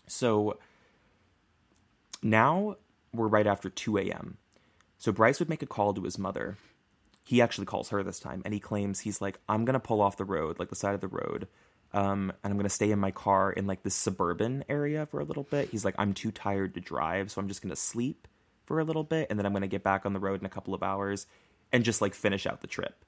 [0.08, 0.58] so
[2.24, 2.76] now
[3.14, 4.38] we're right after 2 a.m
[4.98, 6.58] so bryce would make a call to his mother.
[7.24, 10.18] He actually calls her this time and he claims he's like i'm gonna pull off
[10.18, 11.48] the road like the side of the road
[11.94, 15.24] um, and i'm gonna stay in my car in like this suburban area for a
[15.24, 15.70] little bit.
[15.70, 18.28] He's like i'm too tired to drive so i'm just gonna sleep
[18.70, 20.50] for a little bit and then i'm gonna get back on the road in a
[20.50, 21.26] couple of hours
[21.72, 23.06] and just like finish out the trip.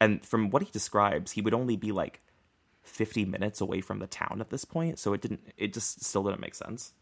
[0.00, 2.20] And from what he describes he would only be like
[2.82, 6.24] 50 minutes away from the town at this point so it didn't it just still
[6.24, 6.92] didn't make sense.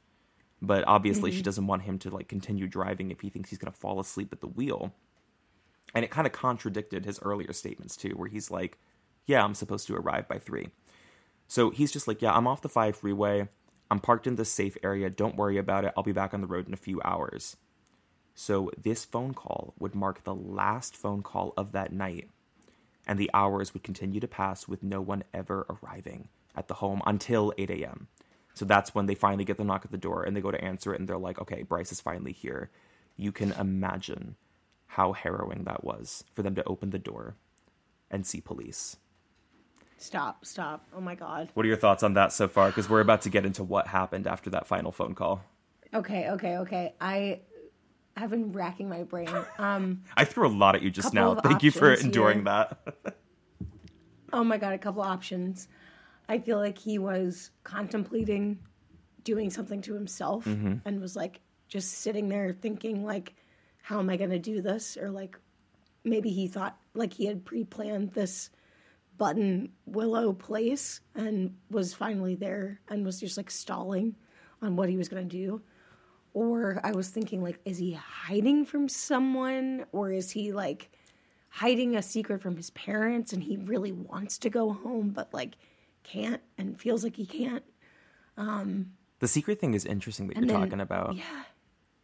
[0.62, 1.44] But obviously she mm-hmm.
[1.44, 4.40] doesn't want him to like continue driving if he thinks he's gonna fall asleep at
[4.40, 4.92] the wheel.
[5.94, 8.78] And it kind of contradicted his earlier statements too where he's like
[9.26, 10.68] yeah i'm supposed to arrive by three.
[11.48, 13.48] So he's just like yeah i'm off the five freeway.
[13.88, 15.08] I'm parked in this safe area.
[15.10, 15.92] Don't worry about it.
[15.96, 17.56] I'll be back on the road in a few hours
[18.36, 22.28] so this phone call would mark the last phone call of that night
[23.08, 27.02] and the hours would continue to pass with no one ever arriving at the home
[27.04, 28.06] until 8 a.m
[28.54, 30.62] so that's when they finally get the knock at the door and they go to
[30.62, 32.70] answer it and they're like okay bryce is finally here
[33.16, 34.36] you can imagine
[34.86, 37.34] how harrowing that was for them to open the door
[38.10, 38.96] and see police.
[39.98, 40.86] Stop, stop.
[40.94, 41.48] Oh my god.
[41.54, 42.68] What are your thoughts on that so far?
[42.68, 45.42] Because we're about to get into what happened after that final phone call.
[45.94, 46.94] Okay, okay, okay.
[47.00, 47.40] I
[48.20, 49.30] have been racking my brain.
[49.58, 51.34] Um I threw a lot at you just now.
[51.34, 52.44] Thank you for enduring here.
[52.44, 52.78] that.
[54.32, 55.68] oh my god, a couple options.
[56.28, 58.58] I feel like he was contemplating
[59.22, 60.76] doing something to himself Mm-hmm.
[60.84, 63.34] and was like just sitting there thinking like
[63.82, 65.36] how am I going to do this or like
[66.04, 68.50] maybe he thought like he had pre-planned this
[69.18, 74.14] button willow place and was finally there and was just like stalling
[74.62, 75.60] on what he was going to do
[76.40, 80.90] or i was thinking like is he hiding from someone or is he like
[81.48, 85.54] hiding a secret from his parents and he really wants to go home but like
[86.02, 87.64] can't and feels like he can't
[88.36, 91.16] um, the secret thing is interesting that you're then- talking about.
[91.16, 91.44] yeah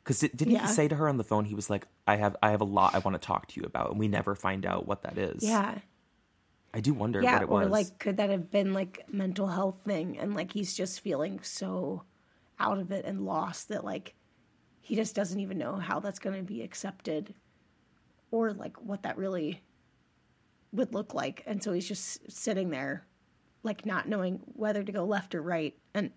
[0.03, 0.66] Because didn't Yeah.
[0.66, 2.64] he say to her on the phone, he was like, "I have, I have a
[2.78, 5.18] lot I want to talk to you about," and we never find out what that
[5.18, 5.43] is.
[5.43, 5.78] yeah
[6.74, 7.70] I do wonder yeah what it or was.
[7.70, 12.03] like could that have been like mental health thing and like he's just feeling so
[12.59, 14.14] out of it and lost that like
[14.83, 17.33] he just doesn't even know how that's going to be accepted
[18.30, 19.62] or like what that really
[20.72, 23.07] would look like and so he's just sitting there
[23.62, 26.11] like not knowing whether to go left or right and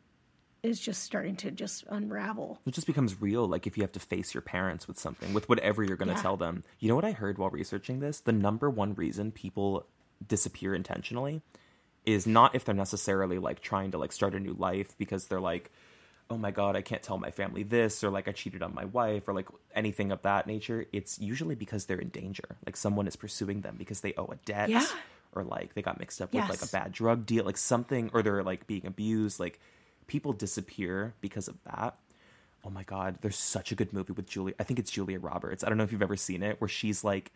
[0.63, 3.99] is just starting to just unravel It just becomes real, like if you have to
[3.99, 6.21] face your parents with something, with whatever you're going to Yeah.
[6.23, 6.63] tell them.
[6.79, 8.19] You know what I heard while researching this?
[8.19, 9.85] The number one reason people
[10.27, 11.43] disappear intentionally
[12.03, 15.39] is not if they're necessarily like trying to like start a new life because they're
[15.39, 15.71] like,
[16.29, 18.85] oh my god, I can't tell my family this, or like I cheated on my
[18.85, 20.85] wife, or like anything of that nature.
[20.91, 22.57] It's usually because they're in danger.
[22.65, 24.85] Like someone is pursuing them because they owe a debt, Yeah.
[25.33, 28.23] or like they got mixed up with like a bad drug deal, like something, or
[28.23, 29.39] they're like being abused.
[29.39, 29.59] Like
[30.07, 31.95] people disappear because of that.
[32.63, 34.55] Oh my god, there's such a good movie with Julia.
[34.59, 35.63] I think it's Julia Roberts.
[35.63, 37.31] I don't know if you've ever seen it, where she's like,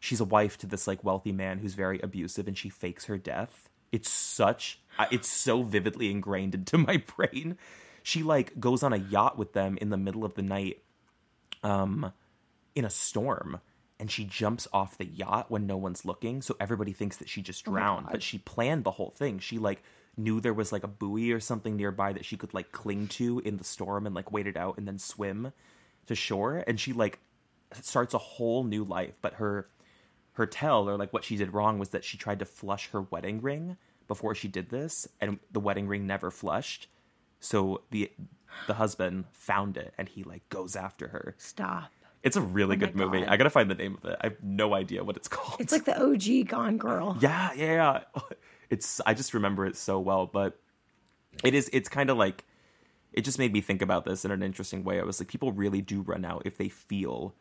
[0.00, 3.16] she's a wife to this like wealthy man who's very abusive, and she fakes her
[3.16, 3.70] death.
[3.92, 4.80] It's such,
[5.10, 7.56] it's so vividly ingrained into my brain.
[8.06, 10.80] She like goes on a yacht with them in the middle of the night,
[11.64, 12.12] um,
[12.76, 13.60] in a storm,
[13.98, 17.42] and she jumps off the yacht when no one's looking, so everybody thinks that she
[17.42, 18.06] just drowned.
[18.12, 19.40] but she planned the whole thing.
[19.40, 19.82] She like
[20.16, 23.40] knew there was like a buoy or something nearby that she could like cling to
[23.40, 25.52] in the storm and like wait it out and then swim
[26.06, 26.62] to shore.
[26.64, 27.18] And she like
[27.82, 29.14] starts a whole new life.
[29.20, 29.66] But her
[30.34, 33.02] her tell or like what she did wrong was that she tried to flush her
[33.02, 33.76] wedding ring
[34.06, 36.86] before she did this, and the wedding ring never flushed.
[37.46, 38.10] So the
[38.66, 41.34] the husband found it and he like goes after her.
[41.38, 41.90] stop
[42.22, 43.20] It's a really Oh good movie.
[43.20, 43.28] God.
[43.28, 44.16] I gotta find the name of it.
[44.20, 45.60] I have no idea what it's called.
[45.60, 48.22] it's like the og gone girl yeah, yeah, yeah.
[48.70, 50.58] It's I just remember it so well, but
[51.44, 52.44] it is it's kind of like
[53.12, 54.98] it just made me think about this in an interesting way.
[55.00, 57.32] I was like, people really do run out if they feel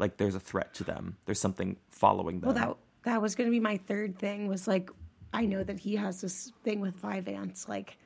[0.00, 1.16] like there's a threat to them.
[1.26, 2.48] There's something following them.
[2.48, 4.48] Well, that that was going to be my third thing.
[4.48, 4.90] Was like,
[5.32, 7.96] I know that he has this thing with Vyvanse, like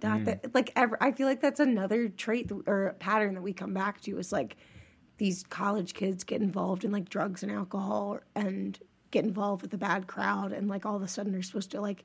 [0.00, 0.20] that.
[0.20, 0.24] Mm.
[0.24, 0.96] That like ever.
[1.00, 4.18] I feel like that's another trait th- or pattern that we come back to.
[4.18, 4.56] Is like
[5.18, 8.78] these college kids get involved in like drugs and alcohol and
[9.10, 11.80] get involved with a bad crowd, and like all of a sudden they're supposed to
[11.80, 12.04] like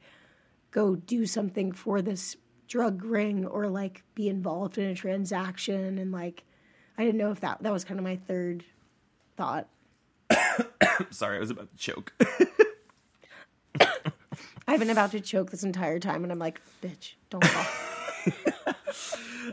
[0.71, 2.35] go do something for this
[2.67, 6.43] drug ring or like be involved in a transaction and like
[6.97, 8.65] I didn't know if that that was kind of my third
[9.35, 9.69] thought.
[11.11, 12.13] Sorry, I was about to choke.
[14.67, 18.73] I've been about to choke this entire time, and I'm like, bitch, don't fall.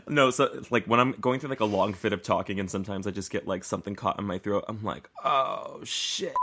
[0.07, 3.07] no, so like when I'm going through like a long fit of talking, and sometimes
[3.07, 4.65] I just get like something caught in my throat.
[4.67, 6.35] I'm like, oh shit.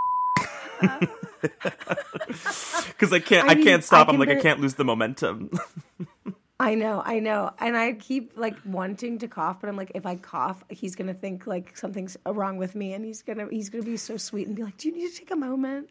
[1.43, 4.07] Because I can't, I, I can't stop.
[4.07, 5.51] I I'm can like, I can't lose the momentum.
[6.61, 10.07] I know, I know, and I keep like wanting to cough, but I'm like, if
[10.07, 13.83] I cough, he's gonna think like something's wrong with me, and he's gonna he's gonna
[13.83, 15.89] be so sweet and be like, "Do you need to take a moment?"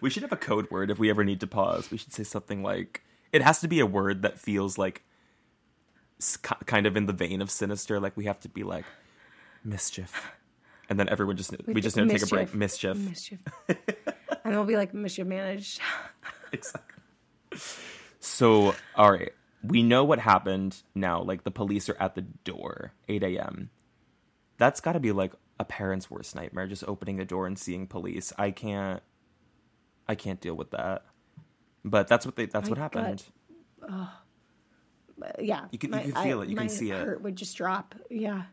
[0.00, 1.90] We should have a code word if we ever need to pause.
[1.90, 3.02] We should say something like,
[3.32, 5.02] it has to be a word that feels like
[6.66, 8.00] kind of in the vein of sinister.
[8.00, 8.84] Like we have to be like
[9.64, 10.32] mischief,
[10.88, 12.54] and then everyone just we just need to take a break.
[12.54, 12.96] Mischief.
[12.96, 15.80] mischief, and we'll be like mischief managed.
[16.52, 17.02] exactly.
[18.20, 21.22] So, all right, we know what happened now.
[21.22, 23.70] Like the police are at the door, 8 a.m.
[24.56, 26.66] That's got to be like a parent's worst nightmare.
[26.66, 28.32] Just opening the door and seeing police.
[28.38, 29.02] I can't.
[30.08, 31.04] I can't deal with that.
[31.84, 32.46] But that's what they.
[32.46, 33.24] That's My what happened.
[35.40, 36.98] yeah, You can- you can feel it, you can my see it.
[36.98, 37.94] Heart would just drop.
[38.10, 38.44] Yeah,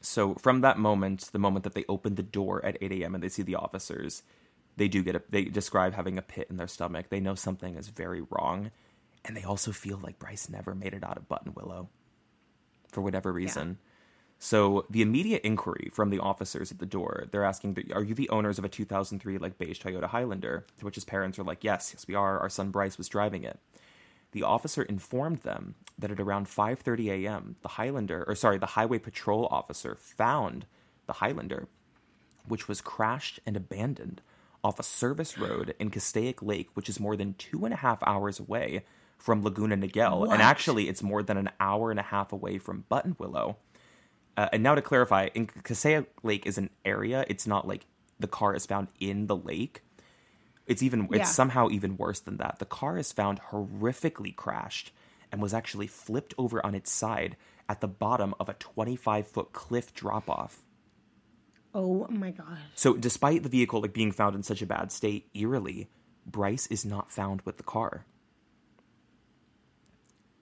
[0.00, 3.14] So from that moment, the moment that they open the door at 8 a.m.
[3.14, 4.22] and they see the officers,
[4.76, 5.22] they do get a.
[5.28, 7.08] They describe having a pit in their stomach.
[7.08, 8.70] They know something is very wrong,
[9.24, 11.88] and they also feel like Bryce never made it out of Buttonwillow,
[12.92, 13.78] for whatever reason.
[14.38, 18.28] So the immediate inquiry from the officers at the door, they're asking, "Are you the
[18.30, 21.92] owners of a 2003 like beige Toyota Highlander?" To which his parents are like, "Yes,
[21.92, 22.38] yes, we are.
[22.38, 23.58] Our son Bryce was driving it."
[24.32, 28.98] The officer informed them that at around 5:30 a.m., the Highlander, or sorry, the highway
[28.98, 30.66] patrol officer found
[31.06, 31.66] the Highlander,
[32.46, 34.22] which was crashed and abandoned
[34.62, 38.02] off a service road in Castaic Lake, which is more than two and a half
[38.04, 38.84] hours away
[39.16, 40.30] from Laguna Niguel, What?
[40.32, 43.56] and actually it's more than an hour and a half away from Buttonwillow.
[44.38, 47.24] Uh, and now to clarify, in Castaic Lake is an area.
[47.26, 47.86] It's not like
[48.20, 49.82] the car is found in the lake.
[50.64, 51.22] It's even Yeah.
[51.22, 52.60] it's somehow even worse than that.
[52.60, 54.92] The car is found horrifically crashed
[55.32, 57.36] and was actually flipped over on its side
[57.68, 60.62] at the bottom of a 25 foot cliff drop off.
[61.74, 62.58] Oh my god.
[62.76, 65.88] So despite the vehicle like being found in such a bad state, eerily,
[66.24, 68.06] Bryce is not found with the car.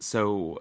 [0.00, 0.60] So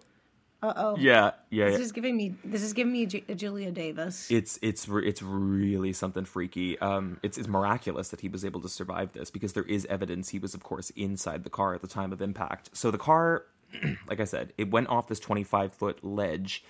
[0.65, 0.97] Uh oh.
[0.97, 1.83] yeah, yeah, This yeah.
[1.85, 2.35] is giving me.
[2.43, 4.29] This is giving me Julia Davis.
[4.31, 6.79] it's it's re- it's really something freaky.
[6.79, 10.29] Um, it's it's miraculous that he was able to survive this because there is evidence
[10.29, 12.69] he was, of course, inside the car at the time of impact.
[12.73, 13.43] So the car,
[14.07, 16.63] like I said, it went off this twenty five foot ledge.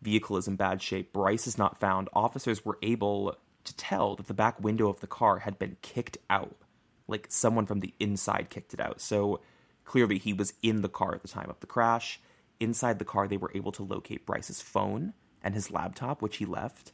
[0.00, 1.12] Vehicle is in bad shape.
[1.12, 2.08] Bryce is not found.
[2.12, 6.18] Officers were able to tell that the back window of the car had been kicked
[6.28, 6.56] out,
[7.06, 9.00] like someone from the inside kicked it out.
[9.00, 9.40] So
[9.84, 12.20] clearly, he was in the car at the time of the crash.
[12.60, 16.46] Inside the car, they were able to locate Bryce's phone and his laptop, which he
[16.46, 16.92] left.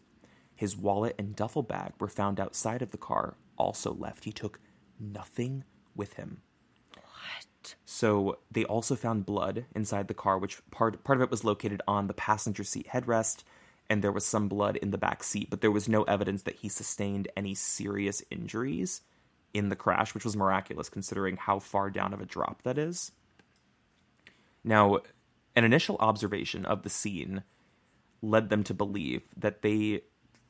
[0.54, 4.24] His wallet and duffel bag were found outside of the car, also left.
[4.24, 4.58] He took
[4.98, 6.42] nothing with him.
[6.94, 7.74] What?
[7.84, 11.82] So they also found blood inside the car, which part part of it was located
[11.86, 13.44] on the passenger seat headrest,
[13.90, 16.56] and there was some blood in the back seat, but there was no evidence that
[16.56, 19.02] he sustained any serious injuries
[19.54, 23.12] in the crash, which was miraculous considering how far down of a drop that is.
[24.64, 25.00] Now,
[25.58, 27.42] an initial observation of the scene
[28.22, 30.02] led them to believe that they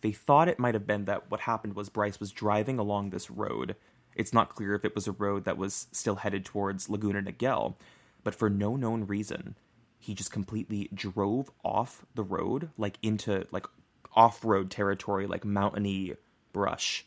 [0.03, 3.31] they thought it might have been that what happened was Bryce was driving along this
[3.31, 3.75] road.
[4.15, 7.77] It's not clear if it was a road that was still headed towards Laguna Niguel,
[8.23, 9.57] but for no known reason,
[9.99, 13.67] he just completely drove off the road, like into like
[14.15, 16.15] off-road territory, like mountainy
[16.53, 17.07] brush,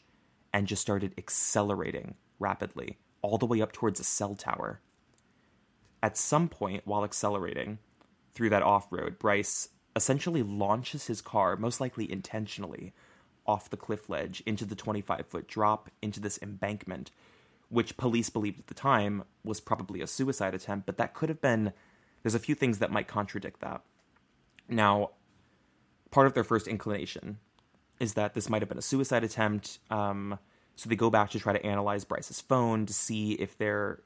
[0.52, 4.82] and just started accelerating rapidly all the way up towards a cell tower.
[6.02, 7.78] At some point, while accelerating
[8.34, 12.94] through that off road, Bryce essentially launches his car, most likely intentionally,
[13.46, 17.12] off the cliff ledge into the 25 foot drop into this embankment,
[17.70, 21.42] which police believed at the time was probably a suicide attempt, but that could have
[21.42, 21.74] been.
[22.24, 23.82] There's a few things that might contradict that.
[24.70, 25.12] Now,
[26.12, 27.40] part of their first inclination
[28.00, 29.80] is that this might have been a suicide attempt.
[29.90, 30.38] Um,
[30.76, 34.02] so they go back to try to analyze Bryce's phone to see if there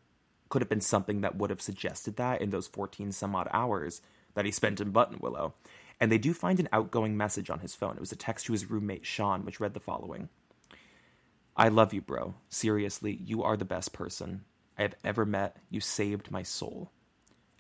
[0.50, 4.02] could have been something that would have suggested that in those 14 some odd hours.
[4.36, 5.54] That he spent in Buttonwillow.
[6.00, 7.96] And they do find an outgoing message on his phone.
[7.96, 10.30] It was a text to his roommate, Sean, which read the following
[11.58, 12.36] I love you, bro.
[12.50, 14.44] Seriously, you are the best person
[14.78, 15.58] I have ever met.
[15.70, 16.92] You saved my soul.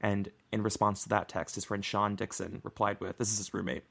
[0.01, 3.53] And in response to that text, his friend Sean Dixon replied with This is his
[3.53, 3.83] roommate.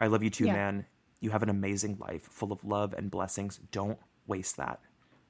[0.00, 0.54] I love you too, Yeah.
[0.54, 0.86] man.
[1.20, 3.58] You have an amazing life full of love and blessings.
[3.70, 4.80] Don't waste that.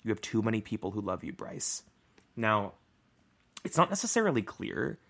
[0.04, 1.82] You have too many people who love you, Bryce.
[2.36, 2.74] Now,
[3.64, 5.00] it's not necessarily clear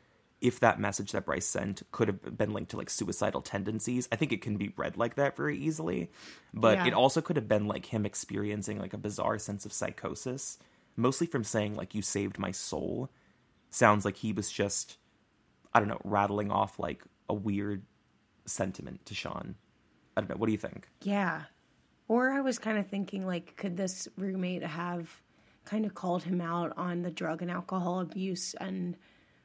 [0.41, 4.09] if that message that Bryce sent could have been linked to like suicidal tendencies.
[4.11, 6.11] I think it can be read like that very easily,
[6.55, 6.86] but Yeah.
[6.86, 10.59] it also could have been like him experiencing like a bizarre sense of psychosis,
[10.97, 13.11] mostly from saying like you saved my soul.
[13.68, 14.97] Sounds like he was just
[15.72, 17.82] I don't know, rattling off like a weird
[18.45, 19.55] sentiment to Sean.
[20.16, 20.36] I don't know.
[20.36, 20.88] What do you think?
[21.03, 21.43] Yeah.
[22.09, 25.22] Or I was kind of thinking, like, could this roommate have
[25.64, 28.55] kind of called him out on the drug and alcohol abuse?
[28.55, 28.97] And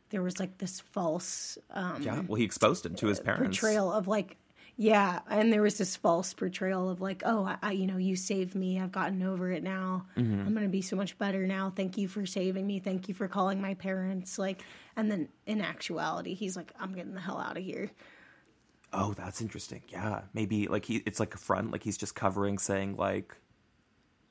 [0.10, 2.22] there was like this false um, Yeah.
[2.28, 3.60] Well, he exposed him to his parents.
[3.60, 4.38] portrayal of like,
[4.78, 5.20] yeah.
[5.30, 8.56] And there was this false portrayal of like, oh, I, I, you know, you saved
[8.56, 8.80] me.
[8.80, 10.06] I've gotten over it now.
[10.18, 10.42] Mm-hmm.
[10.42, 11.72] I'm going to be so much better now.
[11.76, 12.80] Thank you for saving me.
[12.80, 14.38] Thank you for calling my parents.
[14.38, 14.64] Like,
[14.98, 17.90] and then in actuality, he's like, I'm getting the hell out of here.
[18.94, 19.82] Oh, that's interesting.
[19.90, 23.36] Yeah, maybe like he it's like a front, like he's just covering, saying like,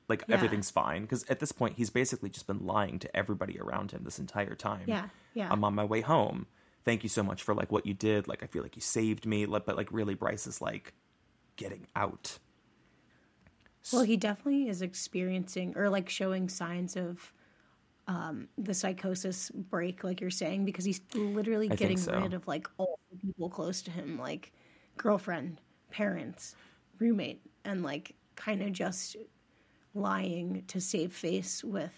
[0.07, 0.35] like Yeah.
[0.35, 1.03] everything's fine.
[1.03, 4.55] Because at this point, he's basically just been lying to everybody around him this entire
[4.55, 4.83] time.
[4.87, 5.47] Yeah, yeah.
[5.51, 6.47] I'm on my way home.
[6.83, 8.27] Thank you so much for like what you did.
[8.27, 9.45] Like I feel like you saved me.
[9.45, 10.93] Like, but like really, Bryce is like
[11.55, 12.37] getting out.
[13.93, 17.31] Well, he definitely is experiencing or like showing signs of
[18.07, 22.19] um, the psychosis break, like you're saying, because he's literally think getting so.
[22.19, 24.53] rid of like all the people close to him, like
[24.97, 25.59] girlfriend,
[25.91, 26.55] parents,
[26.99, 29.15] roommate, and like kind of just
[29.95, 31.93] lying to save face with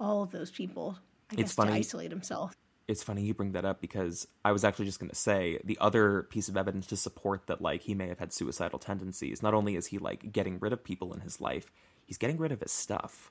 [0.00, 0.96] all of those people.
[1.30, 1.70] I guess funny.
[1.70, 2.54] to isolate himself.
[2.88, 5.78] it's funny you bring that up because I was actually just going to say the
[5.80, 9.42] other piece of evidence to support that like he may have had suicidal tendencies.
[9.42, 11.72] Not only is he like getting rid of people in his life,
[12.06, 13.30] he's getting rid of his stuff.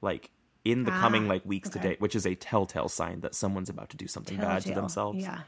[0.00, 0.30] Like
[0.64, 3.68] in the Ah, coming like weeks to date, which is a telltale sign that someone's
[3.68, 5.22] about to do something bad to themselves.
[5.22, 5.40] Yeah.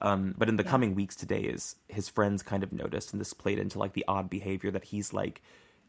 [0.00, 3.32] Um, but in the coming weeks to days, his friends kind of noticed, and this
[3.32, 5.40] played into like the odd behavior that he's like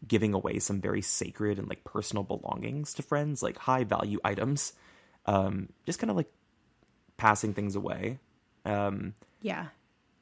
[0.08, 4.74] giving away some very sacred and like personal belongings to friends, like high value items.
[5.26, 6.32] Um, just kind of like
[7.18, 8.20] passing things away.
[8.66, 9.68] Um, Yeah.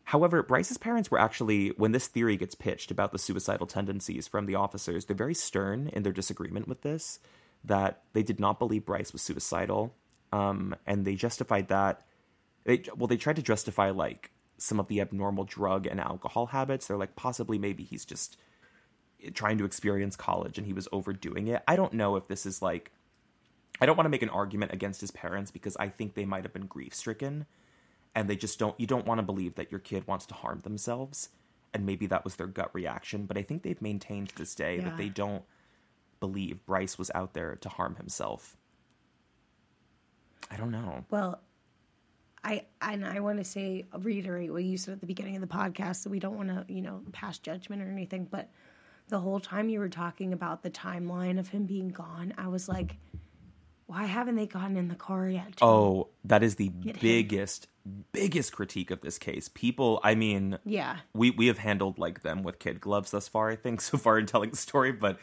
[0.05, 4.45] However, Bryce's parents were actually, when this theory gets pitched about the suicidal tendencies from
[4.45, 7.19] the officers, they're very stern in their disagreement with this,
[7.63, 9.95] that they did not believe Bryce was suicidal.
[10.33, 12.01] Um, and they justified that.
[12.65, 16.87] They, well, they tried to justify, like, some of the abnormal drug and alcohol habits.
[16.87, 18.37] They're like, possibly maybe he's just
[19.33, 21.63] trying to experience college and he was overdoing it.
[21.67, 22.91] I don't know if this is like,
[23.81, 26.43] I don't want to make an argument against his parents because I think they might
[26.43, 27.45] have been grief stricken
[28.15, 30.59] and they just don't you don't want to believe that your kid wants to harm
[30.59, 31.29] themselves
[31.73, 34.77] and maybe that was their gut reaction but i think they've maintained to this day
[34.77, 34.83] Yeah.
[34.83, 35.41] that they don't
[36.19, 38.55] believe bryce was out there to harm himself
[40.51, 41.41] i don't know Well,
[42.43, 45.47] I and I want to say reiterate what you said at the beginning of the
[45.47, 48.49] podcast that we don't want to you know pass judgment or anything, but
[49.09, 52.67] the whole time you were talking about the timeline of him being gone, I was
[52.67, 52.97] like,
[53.85, 55.53] why haven't they gotten in the car yet?
[55.61, 56.95] oh that is the him.
[57.01, 57.67] biggest
[58.13, 62.41] biggest critique of this case people i mean yeah, we we have handled like them
[62.41, 65.19] with kid gloves thus far i think so far in telling the story but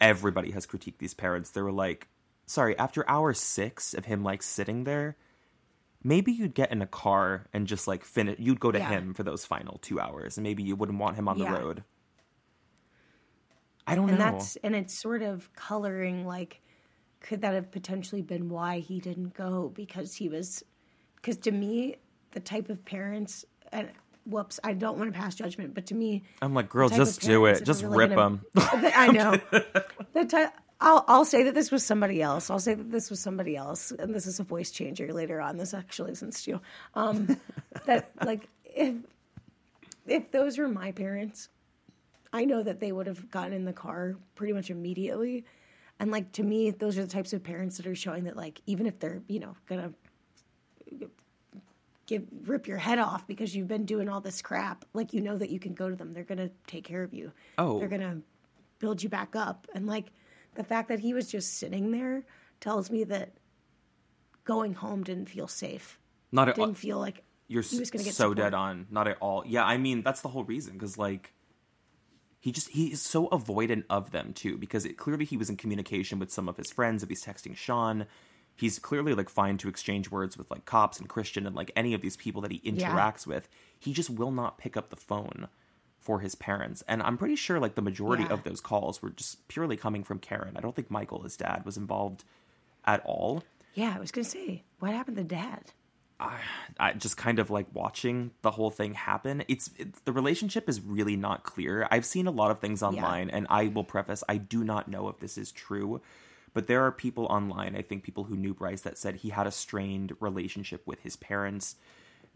[0.00, 2.08] everybody has critiqued these parents they were like
[2.46, 5.16] sorry after hour six of him like sitting there
[6.02, 8.88] maybe you'd get in a car and just like finish you'd go to Yeah.
[8.88, 11.52] him for those final two hours and maybe you wouldn't want him on Yeah.
[11.52, 11.84] the road
[13.88, 16.60] i don't and know that's and it's sort of coloring like
[17.20, 20.62] could that have potentially been why he didn't go because he was
[21.16, 21.96] because to me
[22.32, 23.88] the type of parents and
[24.26, 27.46] whoops i don't want to pass judgment but to me i'm like girl just do
[27.46, 29.40] it just really rip them I know.
[30.12, 32.50] the ty- I'll I'll say that this was somebody else.
[32.50, 35.56] I'll say that this was somebody else, and this is a voice changer later on.
[35.56, 36.60] This actually isn't Stu.
[36.94, 37.36] Um,
[37.86, 38.94] that like if
[40.06, 41.48] if those were my parents,
[42.32, 45.44] I know that they would have gotten in the car pretty much immediately.
[46.00, 48.60] And like to me, those are the types of parents that are showing that like
[48.66, 49.92] even if they're you know gonna
[52.06, 55.36] give rip your head off because you've been doing all this crap, like you know
[55.36, 56.12] that you can go to them.
[56.12, 57.32] They're gonna take care of you.
[57.58, 57.78] Oh.
[57.78, 58.20] they're gonna
[58.78, 59.66] build you back up.
[59.74, 60.12] And like
[60.54, 62.24] the fact that he was just sitting there
[62.60, 63.32] tells me that
[64.44, 65.98] going home didn't feel safe.
[66.32, 69.08] not at all Didn't feel like you're he was gonna get so dead on not
[69.08, 71.32] at all yeah i mean that's the whole reason because like
[72.40, 75.56] he just he is so avoidant of them too because it, clearly he was in
[75.56, 78.06] communication with some of his friends if he's texting sean
[78.58, 81.94] He's clearly like fine to exchange words with like cops and Christian and like any
[81.94, 83.34] of these people that he interacts yeah.
[83.34, 83.48] with.
[83.78, 85.46] He just will not pick up the phone
[86.00, 86.82] for his parents.
[86.88, 88.32] And I'm pretty sure like the majority yeah.
[88.32, 90.56] of those calls were just purely coming from Karen.
[90.56, 92.24] I don't think Michael, his dad, was involved
[92.84, 93.44] at all.
[93.74, 95.70] Yeah, I was gonna say, what happened to dad?
[96.20, 96.38] I,
[96.80, 99.44] I just kind of like watching the whole thing happen.
[99.48, 101.86] It's it, the relationship is really not clear.
[101.90, 103.36] I've seen a lot of things online, yeah.
[103.36, 106.00] and I will preface I do not know if this is true,
[106.54, 107.76] but there are people online.
[107.76, 111.16] I think people who knew Bryce that said he had a strained relationship with his
[111.16, 111.76] parents.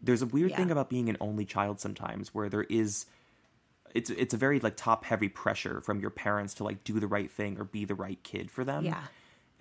[0.02, 0.56] There's a weird yeah.
[0.56, 3.06] thing about being an only child sometimes, where there is
[3.94, 7.06] it's it's a very like top heavy pressure from your parents to like do the
[7.06, 8.84] right thing or be the right kid for them.
[8.84, 9.04] Yeah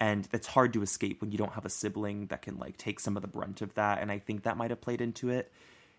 [0.01, 2.99] and that's hard to escape when you don't have a sibling that can like take
[2.99, 5.51] some of the brunt of that and i think that might have played into it.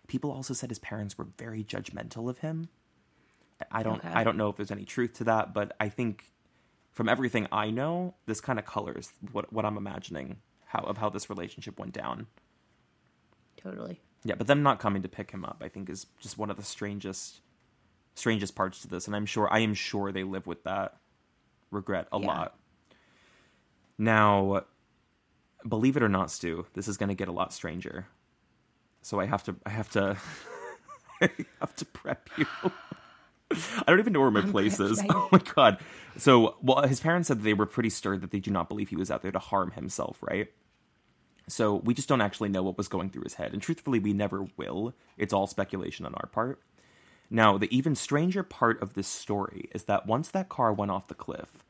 [0.05, 2.67] People also said his parents were very judgmental of him.
[3.71, 4.13] I don't okay.
[4.13, 6.25] i don't know if there's any truth to that but i think
[6.91, 11.09] from everything i know this kind of colors what what i'm imagining how of how
[11.09, 12.27] this relationship went down.
[13.55, 14.01] Totally.
[14.25, 16.57] Yeah but them not coming to pick him up i think is just one of
[16.57, 17.39] the strangest
[18.15, 20.97] strangest parts to this and i'm sure i am sure they live with that
[21.71, 22.27] regret a yeah.
[22.27, 22.55] lot
[23.97, 24.65] now,
[25.67, 28.07] believe it or not, Stu, this is going to get a lot stranger.
[29.01, 30.17] So I have to, I have to,
[31.21, 31.29] I
[31.59, 32.45] have to prep you.
[33.51, 35.01] I don't even know where my I'm place is.
[35.09, 35.79] Oh my god.
[36.17, 38.95] So, well, his parents said they were pretty stirred that they do not believe he
[38.95, 40.47] was out there to harm himself, right?
[41.47, 44.13] So we just don't actually know what was going through his head, and truthfully, we
[44.13, 44.93] never will.
[45.17, 46.61] It's all speculation on our part.
[47.29, 51.07] Now, the even stranger part of this story is that once that car went off
[51.07, 51.63] the cliff,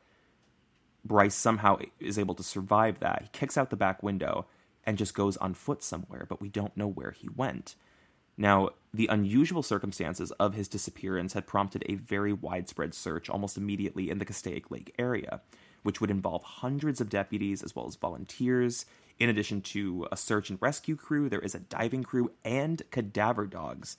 [1.05, 3.23] Bryce somehow is able to survive that.
[3.23, 4.45] He kicks out the back window
[4.85, 7.75] and just goes on foot somewhere, but we don't know where he went.
[8.37, 14.09] Now, the unusual circumstances of his disappearance had prompted a very widespread search almost immediately
[14.09, 15.41] in the Castaic Lake area,
[15.83, 18.85] which would involve hundreds of deputies as well as volunteers.
[19.19, 23.45] In addition to a search and rescue crew, there is a diving crew and cadaver
[23.45, 23.97] dogs.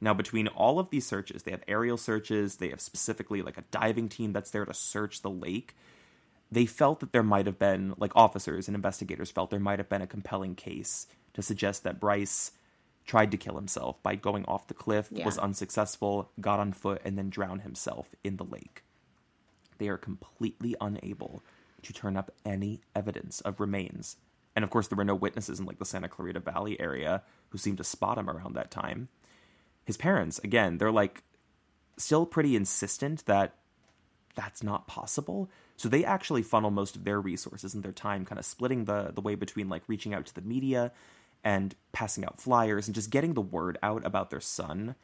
[0.00, 3.64] Now, between all of these searches, they have aerial searches, they have specifically like a
[3.70, 5.74] diving team that's there to search the lake
[6.50, 9.88] they felt that there might have been, like officers and investigators felt there might have
[9.88, 12.52] been a compelling case to suggest that Bryce
[13.04, 15.24] tried to kill himself by going off the cliff, yeah.
[15.24, 18.82] was unsuccessful, got on foot, and then drowned himself in the lake.
[19.78, 21.42] They are completely unable
[21.82, 24.16] to turn up any evidence of remains.
[24.54, 27.58] And of course, there were no witnesses in like the Santa Clarita Valley area who
[27.58, 29.08] seemed to spot him around that time.
[29.84, 31.22] His parents, again, they're like
[31.96, 33.54] still pretty insistent that
[34.34, 35.50] that's not possible.
[35.76, 39.12] So they actually funnel most of their resources and their time kind of splitting the
[39.14, 40.92] the way between like reaching out to the media
[41.44, 44.94] and passing out flyers and just getting the word out about their son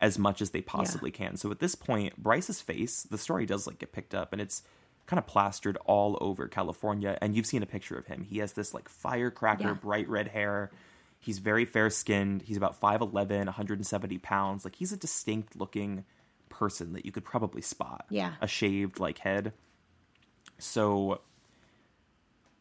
[0.00, 1.16] as much as they possibly yeah.
[1.16, 1.36] can.
[1.36, 4.62] So at this point, Bryce's face, the story does like get picked up and it's
[5.06, 8.22] kind of plastered all over California and you've seen a picture of him.
[8.22, 9.74] He has this like firecracker yeah.
[9.74, 10.70] bright red hair.
[11.18, 12.42] He's very fair skinned.
[12.42, 14.64] He's about 5'11, 170 pounds.
[14.64, 16.04] Like he's a distinct looking
[16.48, 18.06] person that you could probably spot.
[18.10, 18.32] Yeah.
[18.40, 19.52] A shaved like head.
[20.58, 21.20] So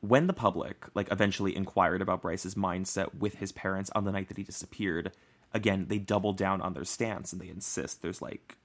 [0.01, 4.27] when the public like eventually inquired about Bryce's mindset with his parents on the night
[4.27, 5.11] that he disappeared,
[5.53, 8.57] again they double down on their stance and they insist there's like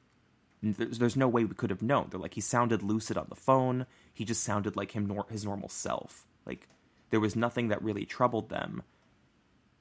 [0.62, 2.08] there's, there's no way we could have known.
[2.10, 3.86] They're like he sounded lucid on the phone.
[4.12, 6.26] He just sounded like him nor- his normal self.
[6.44, 6.68] Like
[7.10, 8.82] there was nothing that really troubled them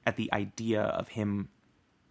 [0.06, 1.48] at the idea of him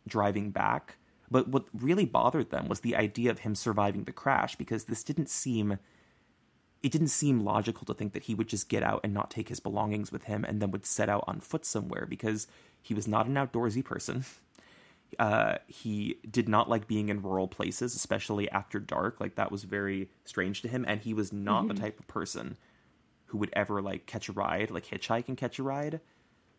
[0.07, 0.97] driving back
[1.31, 5.03] but what really bothered them was the idea of him surviving the crash because this
[5.03, 5.77] didn't seem
[6.81, 9.49] it didn't seem logical to think that he would just get out and not take
[9.49, 12.47] his belongings with him and then would set out on foot somewhere because
[12.81, 14.25] he was not an outdoorsy person.
[15.17, 19.19] Uh, he did not like being in rural places, especially after dark.
[19.19, 21.69] Like that was very strange to him, and he was not mm-hmm.
[21.69, 22.57] the type of person
[23.25, 25.99] who would ever like catch a ride, like hitchhike and catch a ride.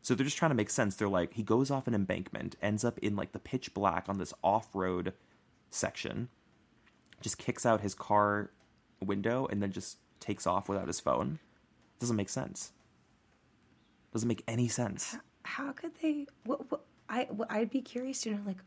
[0.02, 0.96] So they're just trying to make sense.
[0.96, 4.18] They're like, he goes off an embankment, ends up in like the pitch black on
[4.18, 5.12] this off road
[5.70, 6.28] section,
[7.20, 8.50] just kicks out his car
[9.00, 11.38] window, and then just takes off without his phone.
[11.98, 12.72] Doesn't make sense.
[14.12, 15.16] Doesn't make any sense.
[15.44, 16.26] How, how could they?
[16.44, 18.58] What, what, I what, I'd be curious to know, like,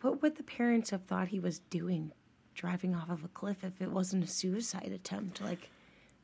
[0.00, 2.12] what would the parents have thought he was doing,
[2.54, 5.40] driving off of a cliff, if it wasn't a suicide attempt?
[5.40, 5.70] Like,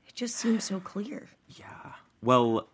[0.07, 1.28] it just seems so clear.
[1.49, 1.92] Yeah.
[2.22, 2.68] Well,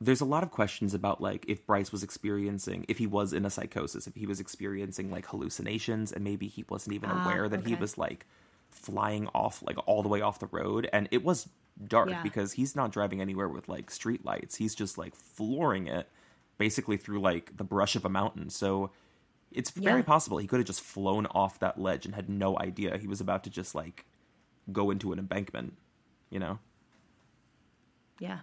[0.00, 3.44] there's a lot of questions about like if Bryce was experiencing if he was in
[3.44, 7.48] a psychosis, if he was experiencing like hallucinations and maybe he wasn't even ah, aware
[7.48, 7.70] that okay.
[7.70, 8.26] he was like
[8.74, 11.48] flying off like all the way off the road and it was
[11.88, 12.22] dark yeah.
[12.22, 14.56] because he's not driving anywhere with like street lights.
[14.56, 16.08] He's just like flooring it
[16.58, 18.50] basically through like the brush of a mountain.
[18.50, 18.90] So
[19.50, 20.06] it's very yeah.
[20.06, 23.20] possible he could have just flown off that ledge and had no idea he was
[23.20, 24.04] about to just like
[24.72, 25.74] go into an embankment,
[26.30, 26.58] you know?
[28.18, 28.40] Yeah.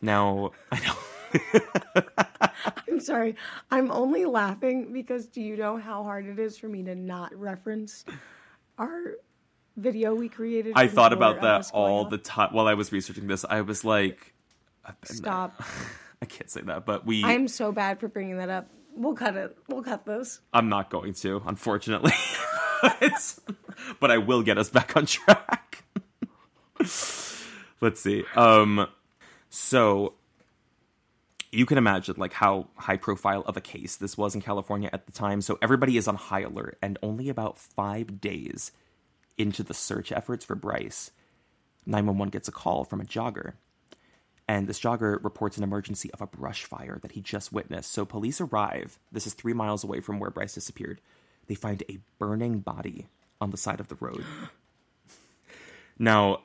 [0.00, 2.02] Now, I know.
[2.88, 3.36] I'm sorry.
[3.70, 7.34] I'm only laughing because do you know how hard it is for me to not
[7.38, 8.04] reference
[8.78, 9.16] our
[9.76, 10.72] video we created?
[10.76, 13.44] I thought about that all the time while I was researching this.
[13.48, 14.34] I was like.
[15.04, 15.62] Stop.
[16.22, 17.24] I can't say that, but we.
[17.24, 18.70] I'm so bad for bringing that up.
[18.94, 19.56] We'll cut it.
[19.68, 20.40] We'll cut this.
[20.52, 22.12] I'm not going to, unfortunately.
[24.00, 25.84] But I will get us back on track.
[26.78, 28.24] Let's see.
[28.34, 28.86] Um
[29.48, 30.14] so
[31.56, 35.06] you can imagine like how high profile of a case this was in California at
[35.06, 35.40] the time.
[35.40, 38.72] So everybody is on high alert and only about 5 days
[39.38, 41.10] into the search efforts for Bryce,
[41.86, 43.54] 911 gets a call from a jogger.
[44.46, 47.90] And this jogger reports an emergency of a brush fire that he just witnessed.
[47.90, 48.98] So police arrive.
[49.10, 51.00] This is three miles away from where Bryce disappeared.
[51.46, 53.06] They find a burning body
[53.40, 54.24] on the side of the road.
[55.98, 56.42] now,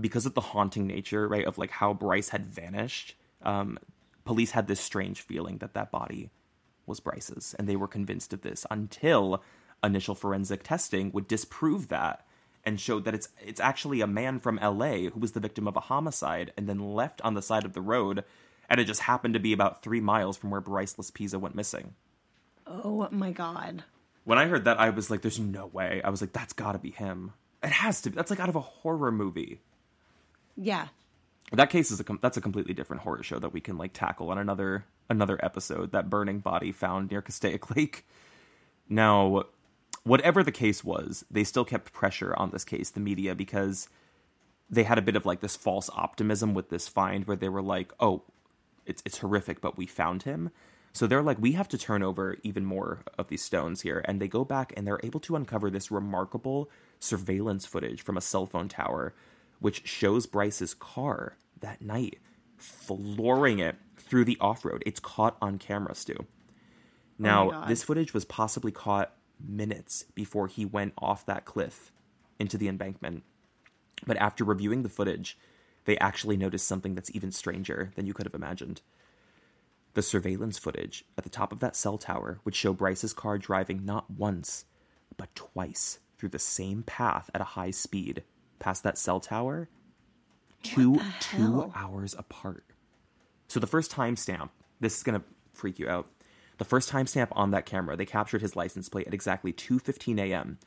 [0.00, 3.78] because of the haunting nature, right, of like how Bryce had vanished, um,
[4.30, 6.30] police had this strange feeling that that body
[6.86, 9.42] was Bryce's, and they were convinced of this until
[9.82, 12.24] initial forensic testing would disprove that
[12.64, 15.74] and showed that it's it's actually a man from LA who was the victim of
[15.74, 18.22] a homicide and then left on the side of the road,
[18.68, 21.96] and it just happened to be about three miles from where Bryce Laspisa went missing.
[22.68, 23.82] Oh my god.
[24.22, 26.74] When I heard that, I was like, "There's no way." I was like, "That's got
[26.74, 27.32] to be him.
[27.64, 28.10] It has to.
[28.10, 28.14] be.
[28.14, 29.60] That's like out of a horror movie."
[30.56, 30.86] Yeah.
[31.52, 34.30] That case is a that's a completely different horror show that we can like tackle
[34.30, 35.92] on another another episode.
[35.92, 38.06] That burning body found near Castaic Lake.
[38.88, 39.44] Now,
[40.04, 43.88] whatever the case was, they still kept pressure on this case, the media, because
[44.68, 47.62] they had a bit of like this false optimism with this find, where they were
[47.62, 48.22] like, "Oh,
[48.86, 50.50] it's it's horrific, but we found him."
[50.92, 54.02] So they're like, we have to turn over even more of these stones here.
[54.06, 58.20] And they go back and they're able to uncover this remarkable surveillance footage from a
[58.20, 59.14] cell phone tower,
[59.60, 62.18] which shows Bryce's car that night
[62.56, 64.82] flooring it through the off road.
[64.84, 66.16] It's caught on camera, Stu.
[66.18, 66.26] Oh
[67.18, 67.68] now, God.
[67.68, 71.92] this footage was possibly caught minutes before he went off that cliff
[72.38, 73.22] into the embankment.
[74.06, 75.38] But after reviewing the footage,
[75.84, 78.82] they actually noticed something that's even stranger than you could have imagined.
[79.94, 83.84] The surveillance footage at the top of that cell tower would show Bryce's car driving
[83.84, 84.64] not once,
[85.16, 88.22] but twice through the same path at a high speed
[88.60, 89.68] past that cell tower,
[90.62, 92.64] two two hours apart.
[93.48, 96.06] So the first timestamp, this is gonna freak you out.
[96.58, 100.58] The first timestamp on that camera, they captured his license plate at exactly 2:15 a.m.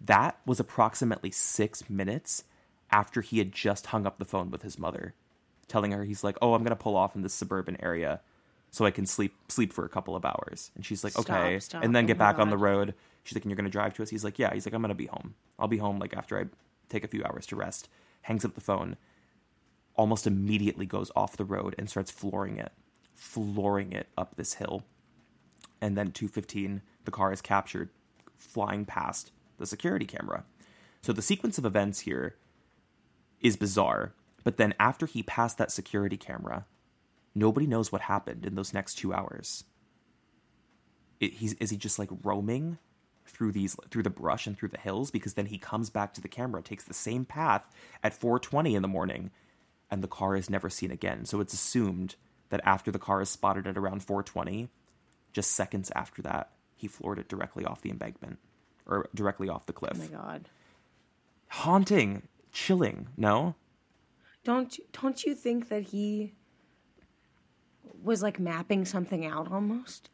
[0.00, 2.44] That was approximately six minutes
[2.90, 5.14] after he had just hung up the phone with his mother,
[5.68, 8.20] telling her he's like, "Oh, I'm gonna pull off in this suburban area,
[8.70, 11.58] so I can sleep sleep for a couple of hours." And she's like, Stop, "Okay,"
[11.60, 11.84] stop.
[11.84, 12.94] and then Oh get back on the road.
[13.22, 14.94] She's like, "And you're gonna drive to us?" He's like, "Yeah." He's like, "I'm gonna
[14.94, 15.34] be home.
[15.58, 16.46] I'll be home like after I
[16.92, 17.88] take a few hours to rest."
[18.22, 18.96] Hangs up the phone.
[19.96, 22.72] Almost immediately goes off the road and starts flooring it,
[23.14, 24.84] flooring it up this hill
[25.82, 27.90] and then 215 the car is captured
[28.36, 30.44] flying past the security camera
[31.02, 32.36] so the sequence of events here
[33.40, 34.14] is bizarre
[34.44, 36.64] but then after he passed that security camera
[37.34, 39.64] nobody knows what happened in those next two hours
[41.20, 42.78] is he just like roaming
[43.32, 46.20] through these through the brush and through the hills because then he comes back to
[46.20, 47.64] the camera takes the same path
[48.02, 49.30] at 4:20 in the morning
[49.90, 51.24] and the car is never seen again.
[51.24, 52.16] So it's assumed
[52.50, 54.68] that after the car is spotted at around 4:20
[55.32, 58.38] just seconds after that he floored it directly off the embankment
[58.86, 59.92] or directly off the cliff.
[59.94, 60.48] Oh my god.
[61.48, 62.22] haunting.
[62.52, 63.08] Chilling.
[63.16, 63.54] No?
[64.44, 66.34] Don't don't you think that he
[68.02, 70.10] was like mapping something out almost?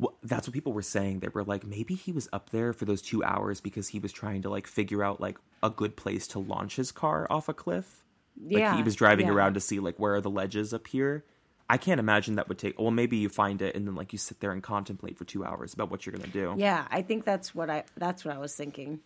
[0.00, 1.20] Well, that's what people were saying.
[1.20, 4.12] They were like, maybe he was up there for those two hours because he was
[4.12, 7.54] trying to like figure out like a good place to launch his car off a
[7.54, 8.02] cliff.
[8.42, 8.76] Like Yeah.
[8.76, 9.34] he was driving yeah.
[9.34, 11.24] around to see like where are the ledges up here.
[11.68, 12.80] I can't imagine that would take.
[12.80, 15.44] Well, maybe you find it and then like you sit there and contemplate for two
[15.44, 16.54] hours about what you're gonna do.
[16.56, 19.00] Yeah, I think that's what I that's what I was thinking.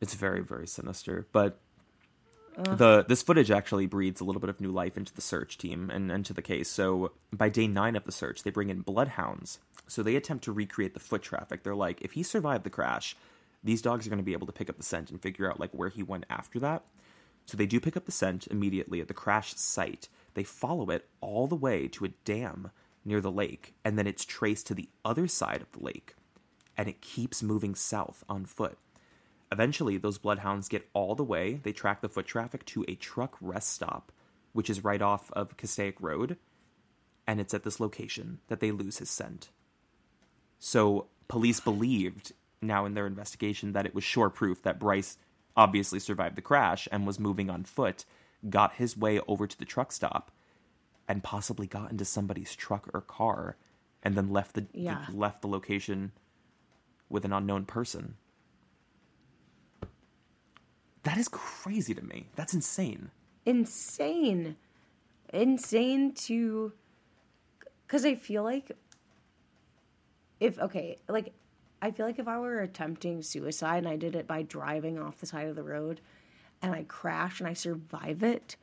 [0.00, 1.60] It's very very sinister, but.
[2.56, 5.90] The this footage actually breathes a little bit of new life into the search team
[5.90, 6.68] and into the case.
[6.68, 9.58] So by day nine of the search, they bring in bloodhounds.
[9.86, 11.62] So they attempt to recreate the foot traffic.
[11.62, 13.16] They're like, if he survived the crash,
[13.62, 15.60] these dogs are going to be able to pick up the scent and figure out
[15.60, 16.84] like where he went after that.
[17.46, 20.08] So they do pick up the scent immediately at the crash site.
[20.34, 22.70] They follow it all the way to a dam
[23.04, 26.14] near the lake, and then it's traced to the other side of the lake,
[26.76, 28.78] and it keeps moving south on foot.
[29.54, 31.60] Eventually, those bloodhounds get all the way.
[31.62, 34.10] They track the foot traffic to a truck rest stop,
[34.52, 36.38] which is right off of Castaic Road,
[37.24, 39.50] and it's at this location that they lose his scent.
[40.58, 45.18] So, police believed now in their investigation that it was sure proof that Bryce
[45.56, 48.04] obviously survived the crash and was moving on foot,
[48.50, 50.32] got his way over to the truck stop,
[51.06, 53.56] and possibly got into somebody's truck or car
[54.02, 55.06] and then left the, Yeah.
[55.08, 56.10] the left the location
[57.08, 58.16] with an unknown person.
[61.04, 62.26] That is crazy to me.
[62.34, 63.10] That's insane.
[63.46, 64.56] insane
[65.32, 66.72] insane to
[67.86, 68.70] because i feel like
[70.38, 71.32] if okay like
[71.82, 75.18] i feel like if i were attempting suicide and i did it by driving off
[75.18, 76.00] the side of the road
[76.62, 78.56] and i crash and i survive it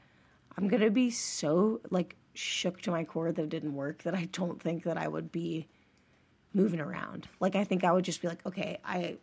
[0.57, 4.25] i'm gonna be so like shook to my core that it didn't work that i
[4.31, 5.67] don't think that i would be
[6.53, 9.17] moving around like i think i would just be like okay i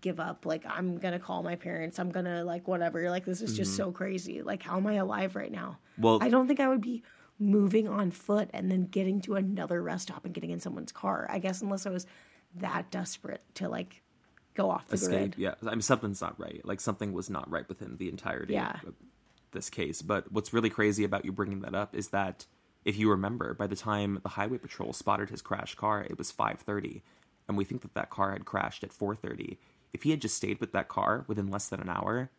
[0.00, 3.56] give up like i'm gonna call my parents i'm gonna like whatever like this is
[3.56, 3.84] just mm-hmm.
[3.84, 6.82] so crazy like how am i alive right now Well- i don't think i would
[6.82, 7.02] be
[7.38, 11.26] moving on foot and then getting to another rest stop and getting in someone's car
[11.30, 12.06] i guess unless i was
[12.56, 14.02] that desperate to like
[14.54, 15.10] go off the escape.
[15.10, 16.60] grid Yeah, I mean something's not right.
[16.64, 18.80] Like something was not right within the entirety Yeah.
[18.86, 18.94] of
[19.52, 20.02] this case.
[20.02, 22.46] But what's really crazy about you bringing that up is that
[22.84, 26.32] if you remember, by the time the highway patrol spotted his crashed car, it was
[26.32, 27.02] 5:30,
[27.46, 29.58] and we think that that car had crashed at 4:30.
[29.92, 32.30] If he had just stayed with that car within less than an hour,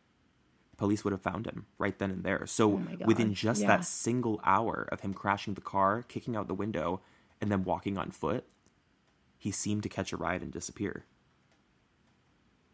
[0.77, 2.45] police would have found him right then and there.
[2.45, 3.67] So Oh within just Yeah.
[3.67, 7.01] that single hour of him crashing the car, kicking out the window,
[7.41, 8.45] and then walking on foot,
[9.37, 11.05] he seemed to catch a ride and disappear.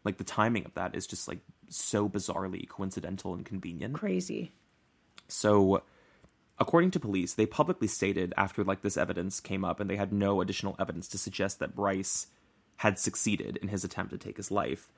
[0.04, 3.94] Like the timing of that is just like so bizarrely coincidental and convenient.
[3.94, 4.52] crazy
[5.28, 5.82] So,
[6.58, 10.12] according to police, they publicly stated after like this evidence came up and they had
[10.12, 12.28] no additional evidence to suggest that Bryce
[12.76, 14.90] had succeeded in his attempt to take his life,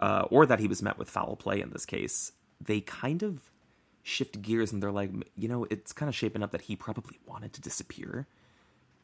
[0.00, 2.32] uh, or that he was met with foul play in this case.
[2.60, 3.50] They kind of
[4.02, 7.18] shift gears and they're like, you know, it's kind of shaping up that he probably
[7.26, 8.26] wanted to disappear.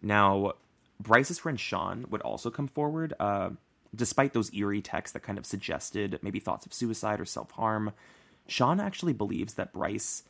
[0.01, 0.53] Now,
[1.01, 3.51] Bryce's friend Sean would also come forward, uh,
[3.95, 7.93] despite those eerie texts that kind of suggested maybe thoughts of suicide or self harm.
[8.47, 10.25] Sean actually believes that Bryce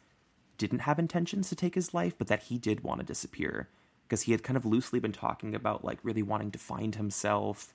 [0.59, 3.69] didn't have intentions to take his life, but that he did want to disappear
[4.13, 7.73] because he had kind of loosely been talking about like really wanting to find himself.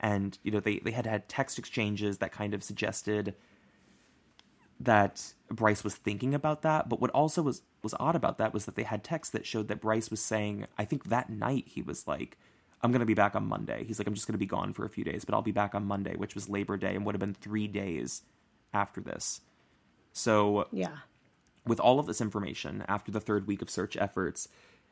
[0.00, 3.36] And, you know, they, they had had text exchanges that kind of suggested
[4.80, 6.88] that Bryce was thinking about that.
[6.88, 9.68] But what also was, was odd about that was that they had texts that showed
[9.68, 12.36] that Bryce was saying, I think that night he was like,
[12.82, 13.84] I'm going to be back on Monday.
[13.84, 15.52] He's like, I'm just going to be gone for a few days, but I'll be
[15.52, 18.22] back on Monday, which was Labor Day and would have been three days
[18.74, 19.40] after this.
[20.12, 20.96] So yeah
[21.66, 24.48] with all of this information, after the third week of search efforts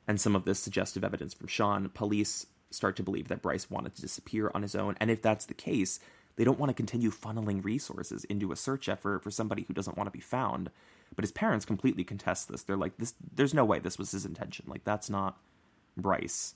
[0.07, 3.95] and some of this suggestive evidence from Sean, police start to believe that Bryce wanted
[3.95, 4.97] to disappear on his own.
[5.01, 6.01] And if that's the case,
[6.37, 9.97] they don't want to continue funneling resources into a search effort for somebody who doesn't
[9.97, 10.71] want to be found.
[11.15, 12.63] But his parents completely contest this.
[12.63, 14.67] They're like, "This, there's no way this was his intention.
[14.69, 15.39] Like that's not
[15.97, 16.55] Bryce."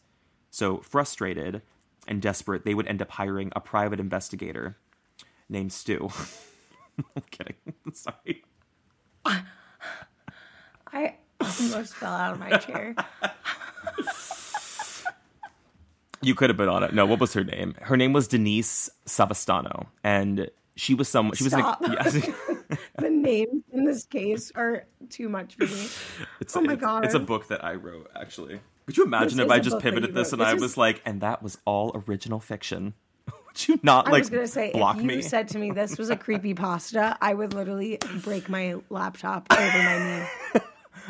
[0.51, 1.63] So frustrated
[2.09, 4.77] and desperate, they would end up hiring a private investigator
[5.49, 6.09] named Stu.
[7.17, 7.55] I'm kidding.
[7.93, 8.43] Sorry.
[9.25, 12.95] i almost fell out of my chair
[16.21, 16.93] You could have been on it.
[16.93, 17.77] No, what was her name?
[17.81, 21.37] Her name was Denise Savastano, and she was someone.
[21.37, 21.81] She was Stop.
[21.81, 21.93] an.
[21.93, 22.13] Yes,
[22.99, 25.89] the names in this case are too much for me
[26.41, 27.05] it's, Oh my it's, God.
[27.05, 28.11] It's a book that I wrote.
[28.17, 31.01] Actually, could you imagine This if I just pivoted this and I This was like,
[31.05, 32.95] and that was all original fiction?
[33.47, 34.15] Would you not like?
[34.15, 35.23] I was gonna say, block if you me?
[35.23, 39.61] said to me this was a creepy pasta, I would literally break my laptop over
[39.61, 40.61] my knee.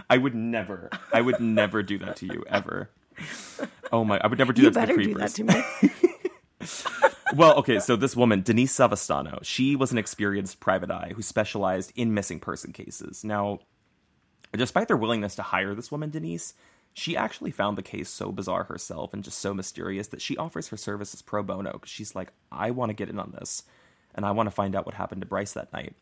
[0.09, 0.91] I would never.
[1.13, 2.91] I would never do that to you ever.
[3.93, 4.19] Oh my!
[4.23, 5.35] I would never do You that to better the do creepers.
[5.35, 7.09] that to me.
[7.37, 11.93] well, okay, so this woman, Denise Savastano, she was an experienced private eye who specialized
[11.97, 13.25] in missing person cases.
[13.25, 13.61] Now,
[14.53, 16.55] despite their willingness to hire this woman, Denise,
[16.95, 20.69] she actually found the case so bizarre herself and just so mysterious that she offers
[20.69, 23.63] her services pro bono because she's like, I want to get in on this
[24.15, 25.95] and I want to find out what happened to Bryce that night.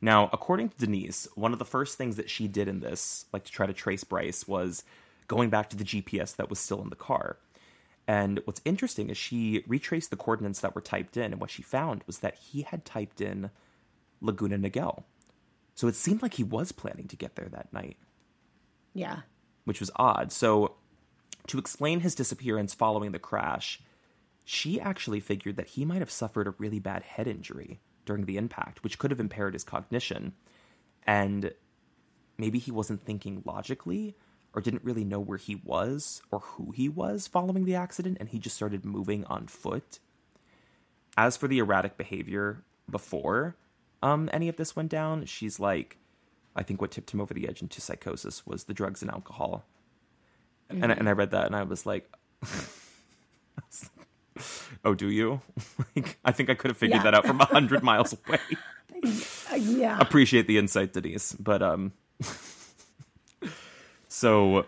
[0.00, 3.44] Now, according to Denise, one of the first things that she did in this, like
[3.44, 4.82] to try to trace Bryce, was
[5.28, 7.38] going back to the GPS that was still in the car.
[8.08, 11.62] And what's interesting is she retraced the coordinates that were typed in, and what she
[11.62, 13.50] found was that he had typed in
[14.20, 15.04] Laguna Niguel.
[15.74, 17.96] So it seemed like he was planning to get there that night,
[18.94, 19.20] Yeah.
[19.64, 20.32] which was odd.
[20.32, 20.76] So
[21.46, 23.80] to explain his disappearance following the crash,
[24.44, 28.36] she actually figured that he might have suffered a really bad head injury during the
[28.36, 30.32] impact, which could have impaired his cognition.
[31.06, 31.52] And
[32.38, 34.16] maybe he wasn't thinking logically
[34.54, 38.28] or didn't really know where he was or who he was following the accident, and
[38.28, 40.00] he just started moving on foot.
[41.16, 43.56] As for the erratic behavior before
[44.02, 45.98] um, any of this went down, she's like,
[46.56, 49.64] I think what tipped him over the edge into psychosis was the drugs and alcohol.
[50.68, 52.10] And, and I read that and I was like,
[54.84, 55.40] oh, do you?
[55.96, 57.04] like, I think I could have figured Yeah.
[57.04, 58.38] that out from a hundred miles away.
[59.50, 59.98] Uh, yeah.
[59.98, 61.32] Appreciate the insight, Denise.
[61.32, 61.92] But um,
[64.08, 64.66] so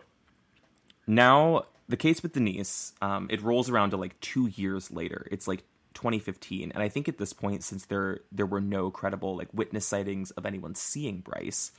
[1.06, 5.26] now the case with Denise, um, it rolls around to like two years later.
[5.30, 9.36] It's like 2015, and I think at this point, since there there were no credible
[9.36, 11.72] like witness sightings of anyone seeing Bryce,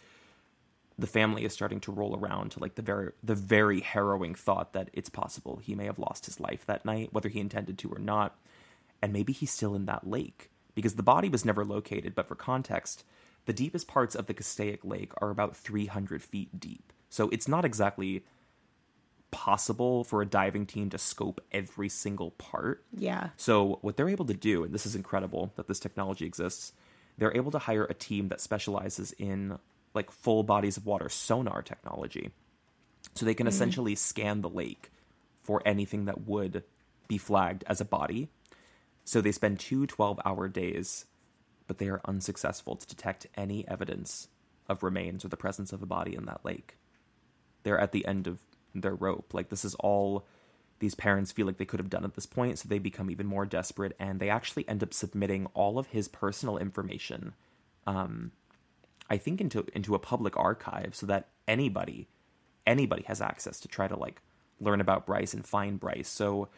[0.97, 4.73] the family is starting to roll around to like the very the very harrowing thought
[4.73, 7.89] that it's possible he may have lost his life that night, whether he intended to
[7.89, 8.37] or not,
[9.01, 12.15] and maybe he's still in that lake because the body was never located.
[12.15, 13.03] But for context,
[13.45, 17.65] the deepest parts of the Castaic Lake are about 300 feet deep, so it's not
[17.65, 18.23] exactly
[19.31, 22.85] possible for a diving team to scope every single part.
[22.95, 23.29] Yeah.
[23.35, 26.71] So what they're able to do, and this is incredible that this technology exists,
[27.17, 29.57] they're able to hire a team that specializes in
[29.93, 32.31] like full bodies of water sonar technology.
[33.15, 34.91] So they can essentially scan the lake
[35.41, 36.63] for anything that would
[37.07, 38.29] be flagged as a body.
[39.03, 41.05] So they spend two 12 hour days,
[41.67, 44.29] but they are unsuccessful to detect any evidence
[44.67, 46.77] of remains or the presence of a body in that lake.
[47.63, 48.39] They're at the end of
[48.73, 49.33] their rope.
[49.33, 50.25] Like, this is all
[50.79, 53.27] these parents feel like they could have done at this point, so they become even
[53.27, 57.33] more desperate, and they actually end up submitting all of his personal information,
[57.85, 58.31] um,
[59.13, 62.07] I think, into into a public archive, so that anybody,
[62.65, 64.23] anybody has access to try to like
[64.59, 66.09] learn about Bryce and find Bryce.
[66.09, 66.49] So,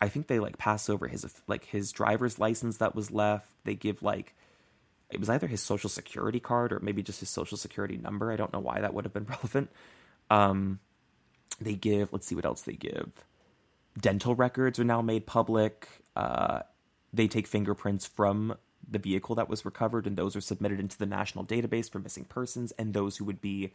[0.00, 3.50] I think they like pass over his like his driver's license that was left.
[3.64, 4.36] They give like
[5.10, 8.30] it was either his social security card or maybe just his social security number.
[8.30, 9.68] I don't know why that would have been relevant.
[10.30, 10.78] Um,
[11.60, 13.10] they give let's see what else they give
[14.00, 16.60] dental records are now made public uh,
[17.12, 18.56] they take fingerprints from
[18.90, 22.24] the vehicle that was recovered and those are submitted into the national database for missing
[22.24, 23.72] persons and those who would be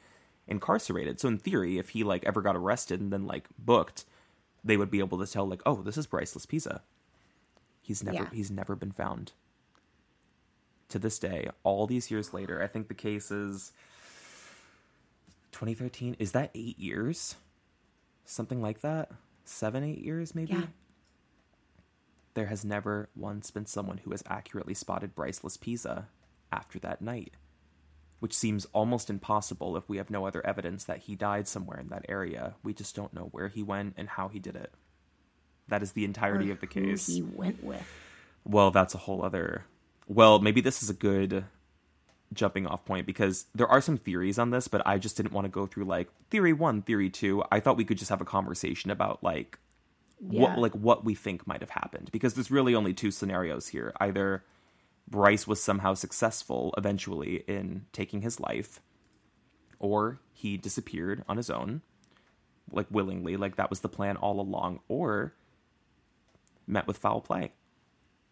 [0.47, 4.05] incarcerated so in theory if he like ever got arrested and then like booked
[4.63, 6.81] they would be able to tell like oh this is bryce Laspisa.
[7.81, 8.29] he's never Yeah.
[8.33, 9.31] he's never been found
[10.89, 13.71] to this day all these years later i think the case is
[15.51, 17.35] 2013 is that eight years
[18.25, 19.11] something like that
[19.45, 20.63] seven eight years maybe Yeah.
[22.33, 26.05] There has never once been someone who has accurately spotted bryce Laspisa
[26.51, 27.33] after that night
[28.19, 31.89] which seems almost impossible if we have no other evidence that he died somewhere in
[31.89, 34.71] that area we just don't know where he went and how he did it
[35.67, 37.85] that is the entirety of the Who case he went with.
[38.43, 39.65] well, that's a whole other.
[40.07, 41.45] Well, maybe this is a good
[42.33, 45.45] jumping off point because there are some theories on this, but I just didn't want
[45.45, 47.43] to go through like theory one, theory two.
[47.51, 49.57] I thought we could just have a conversation about like
[50.19, 50.41] Yeah.
[50.41, 53.91] what like what we think might have happened because there's really only two scenarios here.
[53.99, 54.43] Either
[55.07, 58.81] Bryce was somehow successful eventually in taking his life,
[59.79, 61.81] or he disappeared on his own,
[62.71, 65.33] like willingly, like that was the plan all along, or
[66.65, 67.51] met with foul play.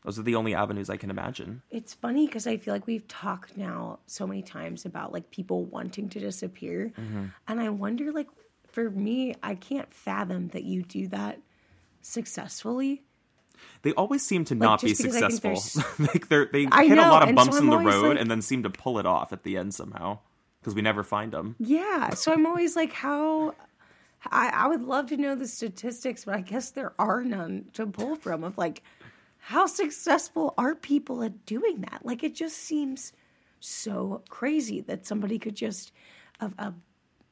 [0.03, 1.61] Those are the only avenues I can imagine.
[1.69, 5.65] It's funny because I feel like we've talked now so many times about like people
[5.65, 6.91] wanting to disappear.
[6.99, 7.25] Mm-hmm.
[7.47, 8.27] And I wonder, like,
[8.71, 11.39] for me, I can't fathom that you do that
[12.01, 13.03] successfully.
[13.83, 16.05] They always seem to not be just because I think successful.
[16.13, 18.19] like they're, they I hit a lot of and so bumps in the road like-
[18.19, 20.19] and then seem to pull it off at the end somehow
[20.59, 21.55] because we never find them.
[21.59, 22.11] Yeah.
[22.11, 23.55] So I'm always like, how.
[24.29, 27.87] I, I would love to know the statistics, but I guess there are none to
[27.87, 28.83] pull from of like,
[29.39, 32.01] how successful are people at doing that?
[32.03, 33.13] Like, it just seems
[33.59, 35.91] so crazy that somebody could just,
[36.39, 36.73] a, a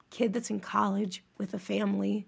[0.09, 2.25] kid that's in college with a family,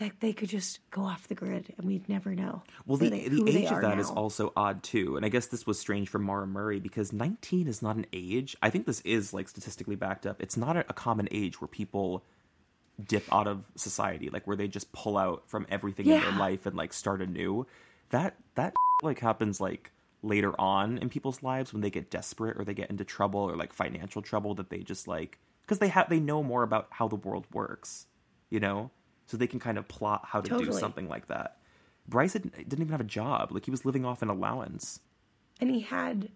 [0.00, 2.62] that they could just go off the grid and we'd never know.
[2.86, 4.16] Well, the, they- the age of that is now.
[4.16, 7.82] also odd too, and I guess this was strange for Maura Murray because 19 is
[7.82, 8.56] not an age.
[8.62, 10.42] I think this is like statistically backed up.
[10.42, 12.24] It's not a, a common age where people
[13.06, 16.66] dip out of society, like where they just pull out from everything in their life
[16.66, 17.66] and like start anew.
[18.10, 22.64] That that like happens like later on in people's lives when they get desperate or
[22.64, 26.08] they get into trouble or like financial trouble that they just like because they have
[26.10, 28.06] they know more about how the world works,
[28.50, 28.90] you know,
[29.30, 31.58] so they can kind of plot how to do something like that.
[32.08, 34.98] Bryce had, didn't even have a job; like he was living off an allowance.
[35.60, 36.30] and he had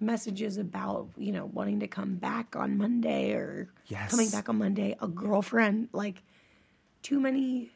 [0.00, 4.10] messages about you know wanting to come back on monday or Yes.
[4.10, 6.22] coming back on monday a girlfriend like
[7.02, 7.70] too many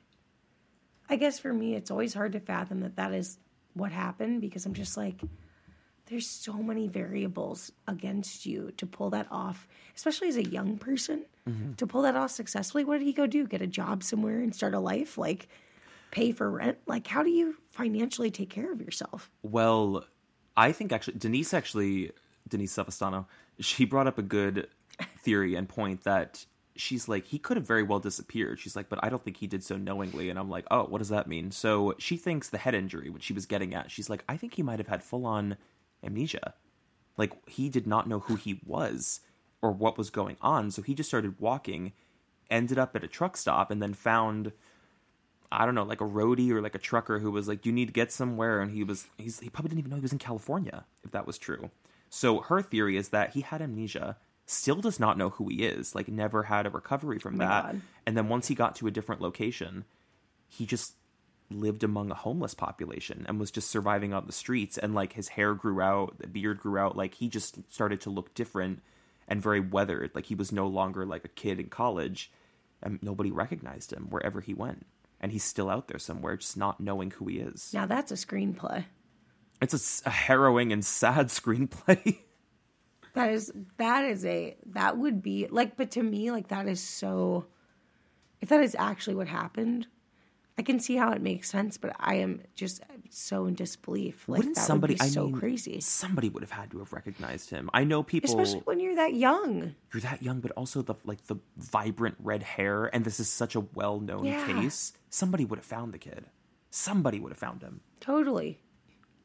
[1.08, 3.38] i guess for me it's always hard to fathom that that is
[3.74, 5.22] what happened because i'm just like
[6.08, 11.24] there's so many variables against you to pull that off especially as a young person
[11.48, 11.72] mm-hmm.
[11.74, 14.54] to pull that off successfully what did he go do get a job somewhere and
[14.54, 15.48] start a life like
[16.10, 20.04] pay for rent like how do you financially take care of yourself Well,
[20.56, 22.10] I think actually Denise actually
[22.48, 23.26] Denise Savastano,
[23.60, 24.68] she brought up a good
[25.18, 26.44] theory and point that
[26.74, 28.58] she's like he could have very well disappeared.
[28.58, 30.28] She's like, but I don't think he did so knowingly.
[30.28, 31.52] And I'm like, oh, what does that mean?
[31.52, 34.54] So she thinks the head injury, which she was getting at, she's like, I think
[34.54, 35.56] he might have had full on
[36.02, 36.54] amnesia.
[37.16, 39.20] Like he did not know who he was
[39.60, 41.92] or what was going on, so he just started walking
[42.50, 44.52] ended up at a truck stop and then found
[45.50, 47.86] I don't know, like a roadie or like a trucker who was like, "You need
[47.86, 50.18] to get somewhere," and he was he's he probably didn't even know he was in
[50.18, 51.70] California if that was true.
[52.10, 55.94] So her theory is that he had amnesia, still does not know who he is,
[55.94, 57.80] like never had a recovery from oh my that, God.
[58.06, 59.84] and then once he got to a different location,
[60.48, 60.94] he just
[61.50, 64.78] lived among a homeless population and was just surviving on the streets.
[64.78, 68.10] And like his hair grew out, the beard grew out, like he just started to
[68.10, 68.82] look different
[69.26, 72.30] and very weathered, like he was no longer like a kid in college.
[72.82, 74.86] And nobody recognized him wherever he went.
[75.20, 77.72] And he's still out there somewhere just not knowing who he is.
[77.74, 78.84] Now that's a screenplay.
[79.60, 82.18] it's a harrowing and sad screenplay.
[83.14, 86.80] That is that is a that would be like but to me like that is
[86.80, 87.46] so
[88.40, 89.88] if that is actually what happened,
[90.58, 94.28] I can see how it makes sense, but I am just so in disbelief.
[94.28, 95.80] Like wouldn't that somebody would be i so mean crazy.
[95.80, 99.14] somebody would have had to have recognized him i know people Especially when you're that
[99.14, 99.74] young.
[99.94, 103.54] you're that young but also the like the vibrant red hair and this is such
[103.54, 104.44] a well-known Yeah.
[104.46, 106.26] case somebody would have found the kid
[106.70, 108.58] somebody would have found him Totally.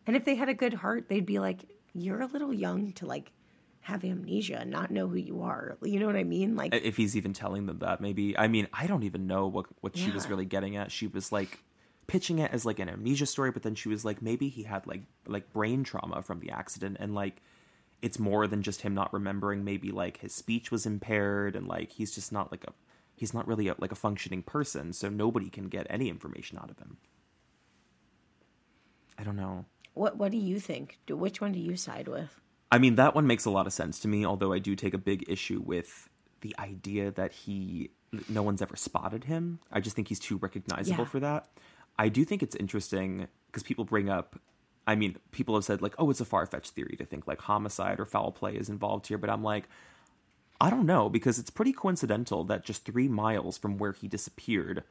[0.08, 1.60] And if they had a good heart, they'd be like,
[1.94, 3.32] You're a little young to like
[3.84, 5.78] have amnesia and not know who you are.
[5.84, 6.56] You know what I mean?
[6.56, 9.66] Like if he's even telling them that maybe i mean i don't even know what
[9.82, 11.60] what she was really getting at she was like
[12.08, 14.86] pitching it as like an amnesia story but then she was like maybe he had
[14.88, 17.42] like like brain trauma from the accident and like
[18.02, 21.92] it's more than just him not remembering maybe like his speech was impaired and like
[21.92, 22.74] he's just not like a
[23.16, 26.70] he's not really a, like a functioning person so nobody can get any information out
[26.70, 26.98] of him
[29.18, 31.00] i don't know what what do you think?
[31.06, 32.40] Do, which one do you side with?
[32.74, 34.96] I mean, that one makes a lot of sense to me, although I do take
[34.96, 36.10] a big issue with
[36.42, 37.92] the idea that he
[38.28, 39.60] no one's ever spotted him.
[39.72, 41.10] I just think he's too recognizable Yeah.
[41.10, 41.50] for that.
[41.98, 44.40] I do think it's interesting because people bring up
[44.86, 48.00] I mean, people have said like, "Oh, it's a far-fetched theory to think like homicide
[48.02, 49.70] or foul play is involved here," but I'm like
[50.60, 54.84] I don't know because it's pretty coincidental that just 3 miles from where he disappeared,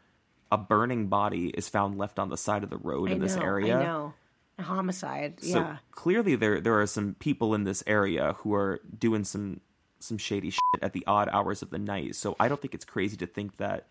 [0.51, 3.37] a burning body is found left on the side of the road I in this
[3.37, 4.13] know, area.
[4.63, 4.73] I know.
[4.73, 5.41] A homicide.
[5.43, 5.77] So yeah.
[5.91, 9.61] clearly there there are some people in this area who are doing some
[10.01, 12.17] some shady shit at the odd hours of the night.
[12.17, 13.89] So I don't think it's crazy to think that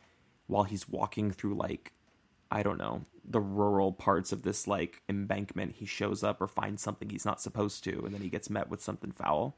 [0.47, 1.93] while he's walking through like
[2.51, 6.81] I don't know, the rural parts of this like embankment, he shows up or finds
[6.81, 9.57] something he's not supposed to and then he gets met with something foul.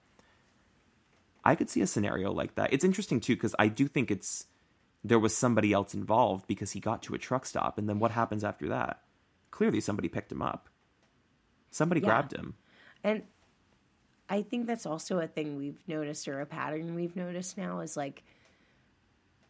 [1.44, 2.72] I could see a scenario like that.
[2.72, 4.48] It's interesting too cuz I do think it's
[5.04, 8.12] there was somebody else involved because he got to a truck stop and then what
[8.12, 9.04] happens after that?
[9.52, 10.70] Clearly somebody picked him up.
[11.74, 12.08] Somebody Yeah.
[12.08, 12.54] grabbed him.
[13.04, 13.24] And
[14.30, 17.98] I think that's also a thing we've noticed or a pattern we've noticed now is
[17.98, 18.24] like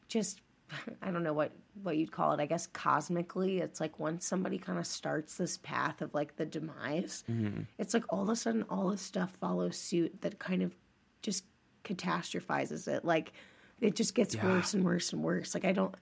[0.08, 0.42] just
[1.02, 1.52] I don't know what
[1.84, 2.40] what you'd call it.
[2.40, 6.46] I guess cosmically, it's like once somebody kind of starts this path of like the
[6.46, 7.62] demise, mm-hmm.
[7.78, 10.74] it's like all of a sudden all this stuff follows suit that kind of
[11.22, 11.44] just
[11.84, 13.04] catastrophizes it.
[13.04, 13.34] Like
[13.82, 14.46] it just gets Yeah.
[14.46, 15.54] worse and worse and worse.
[15.54, 15.94] Like I don't,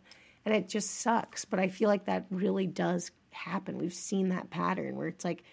[0.46, 1.46] and it just sucks.
[1.46, 3.80] But I feel like that really does happen.
[3.80, 5.44] We've seen that pattern where it's like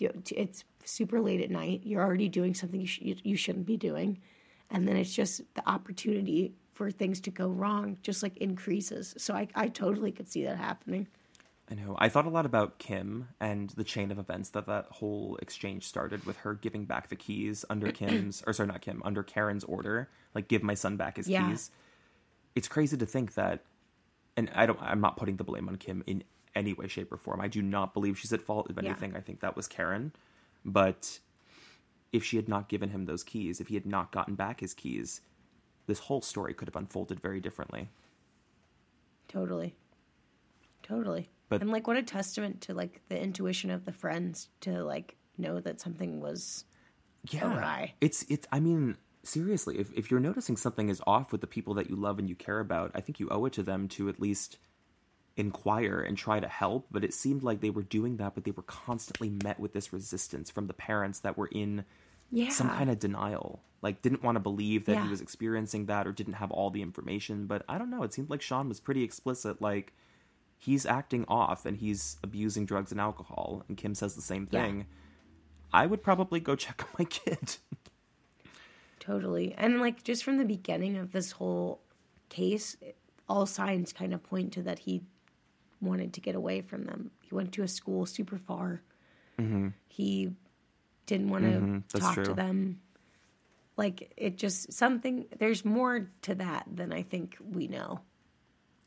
[0.00, 1.82] you, it's super late at night.
[1.84, 4.18] You're already doing something you, sh- you, you shouldn't be doing,
[4.70, 9.14] and then it's just the opportunity for things to go wrong just like increases.
[9.18, 11.06] So I, I totally could see that happening.
[11.70, 11.94] I know.
[11.98, 15.86] I thought a lot about Kim and the chain of events that that whole exchange
[15.86, 19.62] started with her giving back the keys under Kim's, or sorry, not Kim, under Karen's
[19.64, 21.48] order, like give my son back his Yeah.
[21.48, 21.70] keys.
[22.56, 23.60] It's crazy to think that,
[24.36, 24.80] and I don't.
[24.82, 26.24] I'm not putting the blame on Kim in
[26.54, 27.40] any way, shape, or form.
[27.40, 28.68] I do not believe she's at fault.
[28.70, 28.90] If Yeah.
[28.90, 30.12] anything, I think that was Karen.
[30.64, 31.20] But
[32.12, 34.74] if she had not given him those keys, if he had not gotten back his
[34.74, 35.20] keys,
[35.86, 37.88] this whole story could have unfolded very differently.
[39.28, 39.74] Totally.
[40.82, 41.28] Totally.
[41.48, 45.16] But- and like what a testament to like the intuition of the friends to like
[45.36, 46.64] know that something was
[47.30, 47.94] yeah awry.
[48.00, 51.74] it's it's i mean seriously if, if you're noticing something is off with the people
[51.74, 54.08] that you love and you care about i think you owe it to them to
[54.08, 54.58] at least
[55.40, 58.50] inquire and try to help but it seemed like they were doing that but they
[58.52, 61.84] were constantly met with this resistance from the parents that were in
[62.30, 65.04] yeah some kind of denial like didn't want to believe that Yeah.
[65.04, 68.12] he was experiencing that or didn't have all the information but i don't know it
[68.12, 69.92] seemed like sean was pretty explicit like
[70.58, 74.62] he's acting off and he's abusing drugs and alcohol and kim says the same Yeah.
[74.62, 74.86] thing
[75.72, 77.56] i would probably go check on my kid
[78.98, 79.54] Totally.
[79.56, 81.80] And like just from the beginning of this whole
[82.28, 82.76] case,
[83.28, 85.02] all signs kind of point to that he
[85.80, 87.10] wanted to get away from them.
[87.22, 88.82] He went to a school super far.
[89.88, 90.32] He
[91.06, 91.98] didn't want to Mm-hmm.
[91.98, 92.24] talk true.
[92.26, 92.80] to them.
[93.78, 95.24] Like it just something.
[95.38, 98.00] There's more to that than I think we know.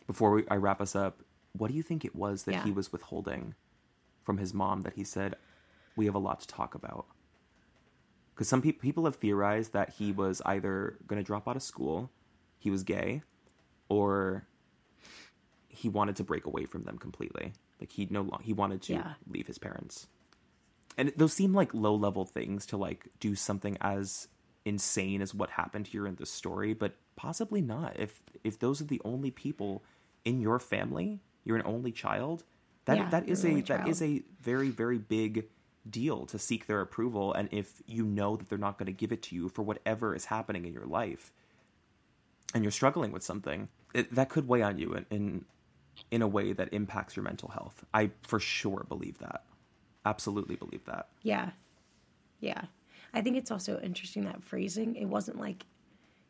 [0.05, 2.63] before we, I wrap us up, what do you think it was that Yeah.
[2.63, 3.55] he was withholding
[4.23, 5.35] from his mom that he said,
[5.95, 7.07] "We have a lot to talk about"?
[8.35, 11.63] Because some people people have theorized that he was either going to drop out of
[11.63, 12.11] school,
[12.59, 13.23] he was gay,
[13.89, 14.45] or
[15.73, 17.53] he wanted to break away from them completely.
[17.79, 19.13] Like he no long he wanted to Yeah.
[19.27, 20.07] leave his parents.
[20.97, 24.27] And those seem like low level things to like do something as
[24.65, 27.99] insane as what happened here in this story, but possibly not.
[27.99, 29.83] If if those are the only people
[30.23, 32.43] in your family, you're an only child,
[32.85, 35.47] that Yeah, that is a that is a very very big
[35.89, 39.11] deal to seek their approval and if you know that they're not going to give
[39.11, 41.33] it to you for whatever is happening in your life
[42.53, 45.45] and you're struggling with something it, that could weigh on you in, in
[46.11, 49.43] in a way that impacts your mental health i for sure believe that
[50.05, 51.51] absolutely believe that Yeah.
[52.39, 52.63] Yeah.
[53.13, 54.95] I think it's also interesting that phrasing.
[54.95, 55.65] It wasn't like,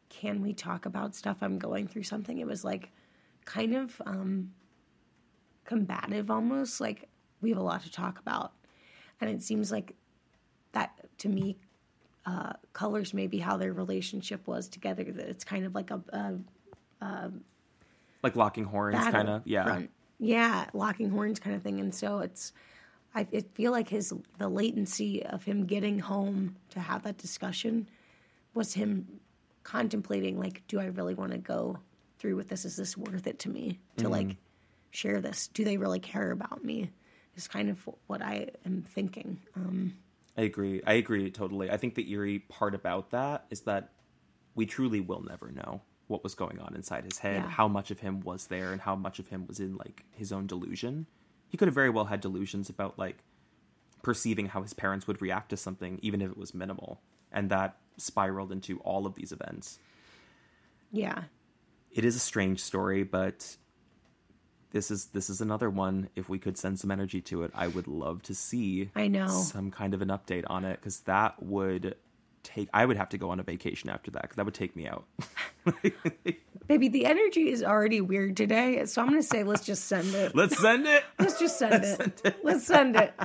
[0.09, 1.37] can we talk about stuff?
[1.41, 2.37] I'm going through something.
[2.37, 2.91] It was like
[3.45, 4.51] kind of um,
[5.65, 6.79] combative almost.
[6.79, 7.09] Like,
[7.41, 8.53] we have a lot to talk about.
[9.19, 9.95] And it seems like
[10.73, 11.57] that to me
[12.25, 15.03] uh, colors maybe how their relationship was together.
[15.03, 16.01] That it's kind of like a,
[17.01, 17.31] a
[18.23, 19.65] like locking horns kind of yeah.
[19.65, 19.91] front.
[20.19, 21.79] yeah locking horns kind of thing.
[21.79, 22.53] And so it's
[23.13, 27.87] i it feel like his the latency of him getting home to have that discussion
[28.53, 29.19] was him
[29.63, 31.77] contemplating like do i really want to go
[32.23, 32.63] through with this?
[32.63, 34.37] Is this worth it to me to like
[34.91, 35.49] share this?
[35.49, 36.89] Do they really care about me?
[37.35, 39.41] Is kind of what i am thinking.
[39.57, 39.93] Um,
[40.37, 40.81] I agree.
[40.87, 41.69] I agree totally.
[41.69, 43.89] I think the eerie part about that is that
[44.55, 47.47] we truly will never know what was going on inside his head, Yeah.
[47.49, 50.31] how much of him was there, and how much of him was in like his
[50.31, 51.07] own delusion.
[51.47, 53.23] He could have very well had delusions about like
[54.01, 56.99] perceiving how his parents would react to something, even if it was minimal,
[57.31, 59.79] and that spiraled into all of these events.
[60.91, 61.23] yeah
[61.91, 63.55] It is a strange story, but
[64.71, 66.09] this is this is another one.
[66.15, 69.27] If we could send some energy to it, I would love to see i know
[69.27, 71.95] some kind of an update on it because that would
[72.43, 74.75] take i would have to go on a vacation after that because that would take
[74.75, 75.05] me out
[76.67, 80.35] baby the energy is already weird today so i'm gonna say let's just send it
[80.35, 82.35] let's send it Let's just send it.
[82.43, 83.13] Let's send it.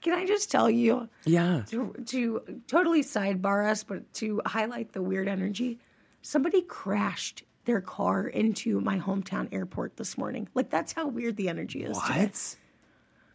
[0.00, 5.02] Can I just tell you yeah to, to totally sidebar us, but to highlight the
[5.02, 5.78] weird energy?
[6.22, 10.48] Somebody crashed their car into my hometown airport this morning.
[10.54, 11.98] Like that's how weird the energy is.
[11.98, 12.20] today.
[12.22, 12.56] what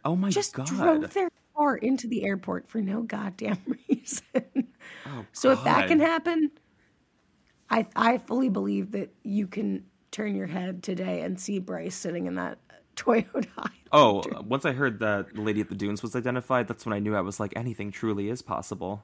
[0.04, 1.30] oh my Just god drove their
[1.62, 3.58] car into the airport for no goddamn
[3.88, 4.68] reason.
[5.06, 6.50] oh, So if that can happen,
[7.70, 12.26] I I fully believe that you can turn your head today and see Bryce sitting
[12.26, 12.58] in that
[12.96, 13.70] Toyota.
[13.92, 16.92] oh uh, once i heard that the lady at the dunes was identified that's when
[16.92, 19.02] i knew i was like anything truly is possible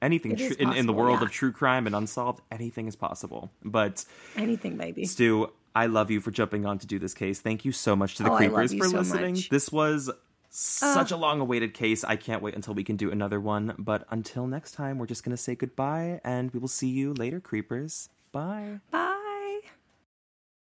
[0.00, 1.26] anything is in, in the world yeah.
[1.26, 4.06] of true crime and unsolved anything is possible but
[4.36, 5.04] Anything, baby.
[5.04, 8.14] stu i love you for jumping on to do this case thank you so much
[8.16, 9.50] to the Oh, creepers for so listening much.
[9.50, 10.10] this was
[10.58, 12.04] such a long awaited case.
[12.04, 13.74] I can't wait until we can do another one.
[13.78, 17.12] But until next time we're just going to say goodbye and we will see you
[17.14, 18.08] later creepers.
[18.32, 18.80] Bye.
[18.90, 19.16] Bye.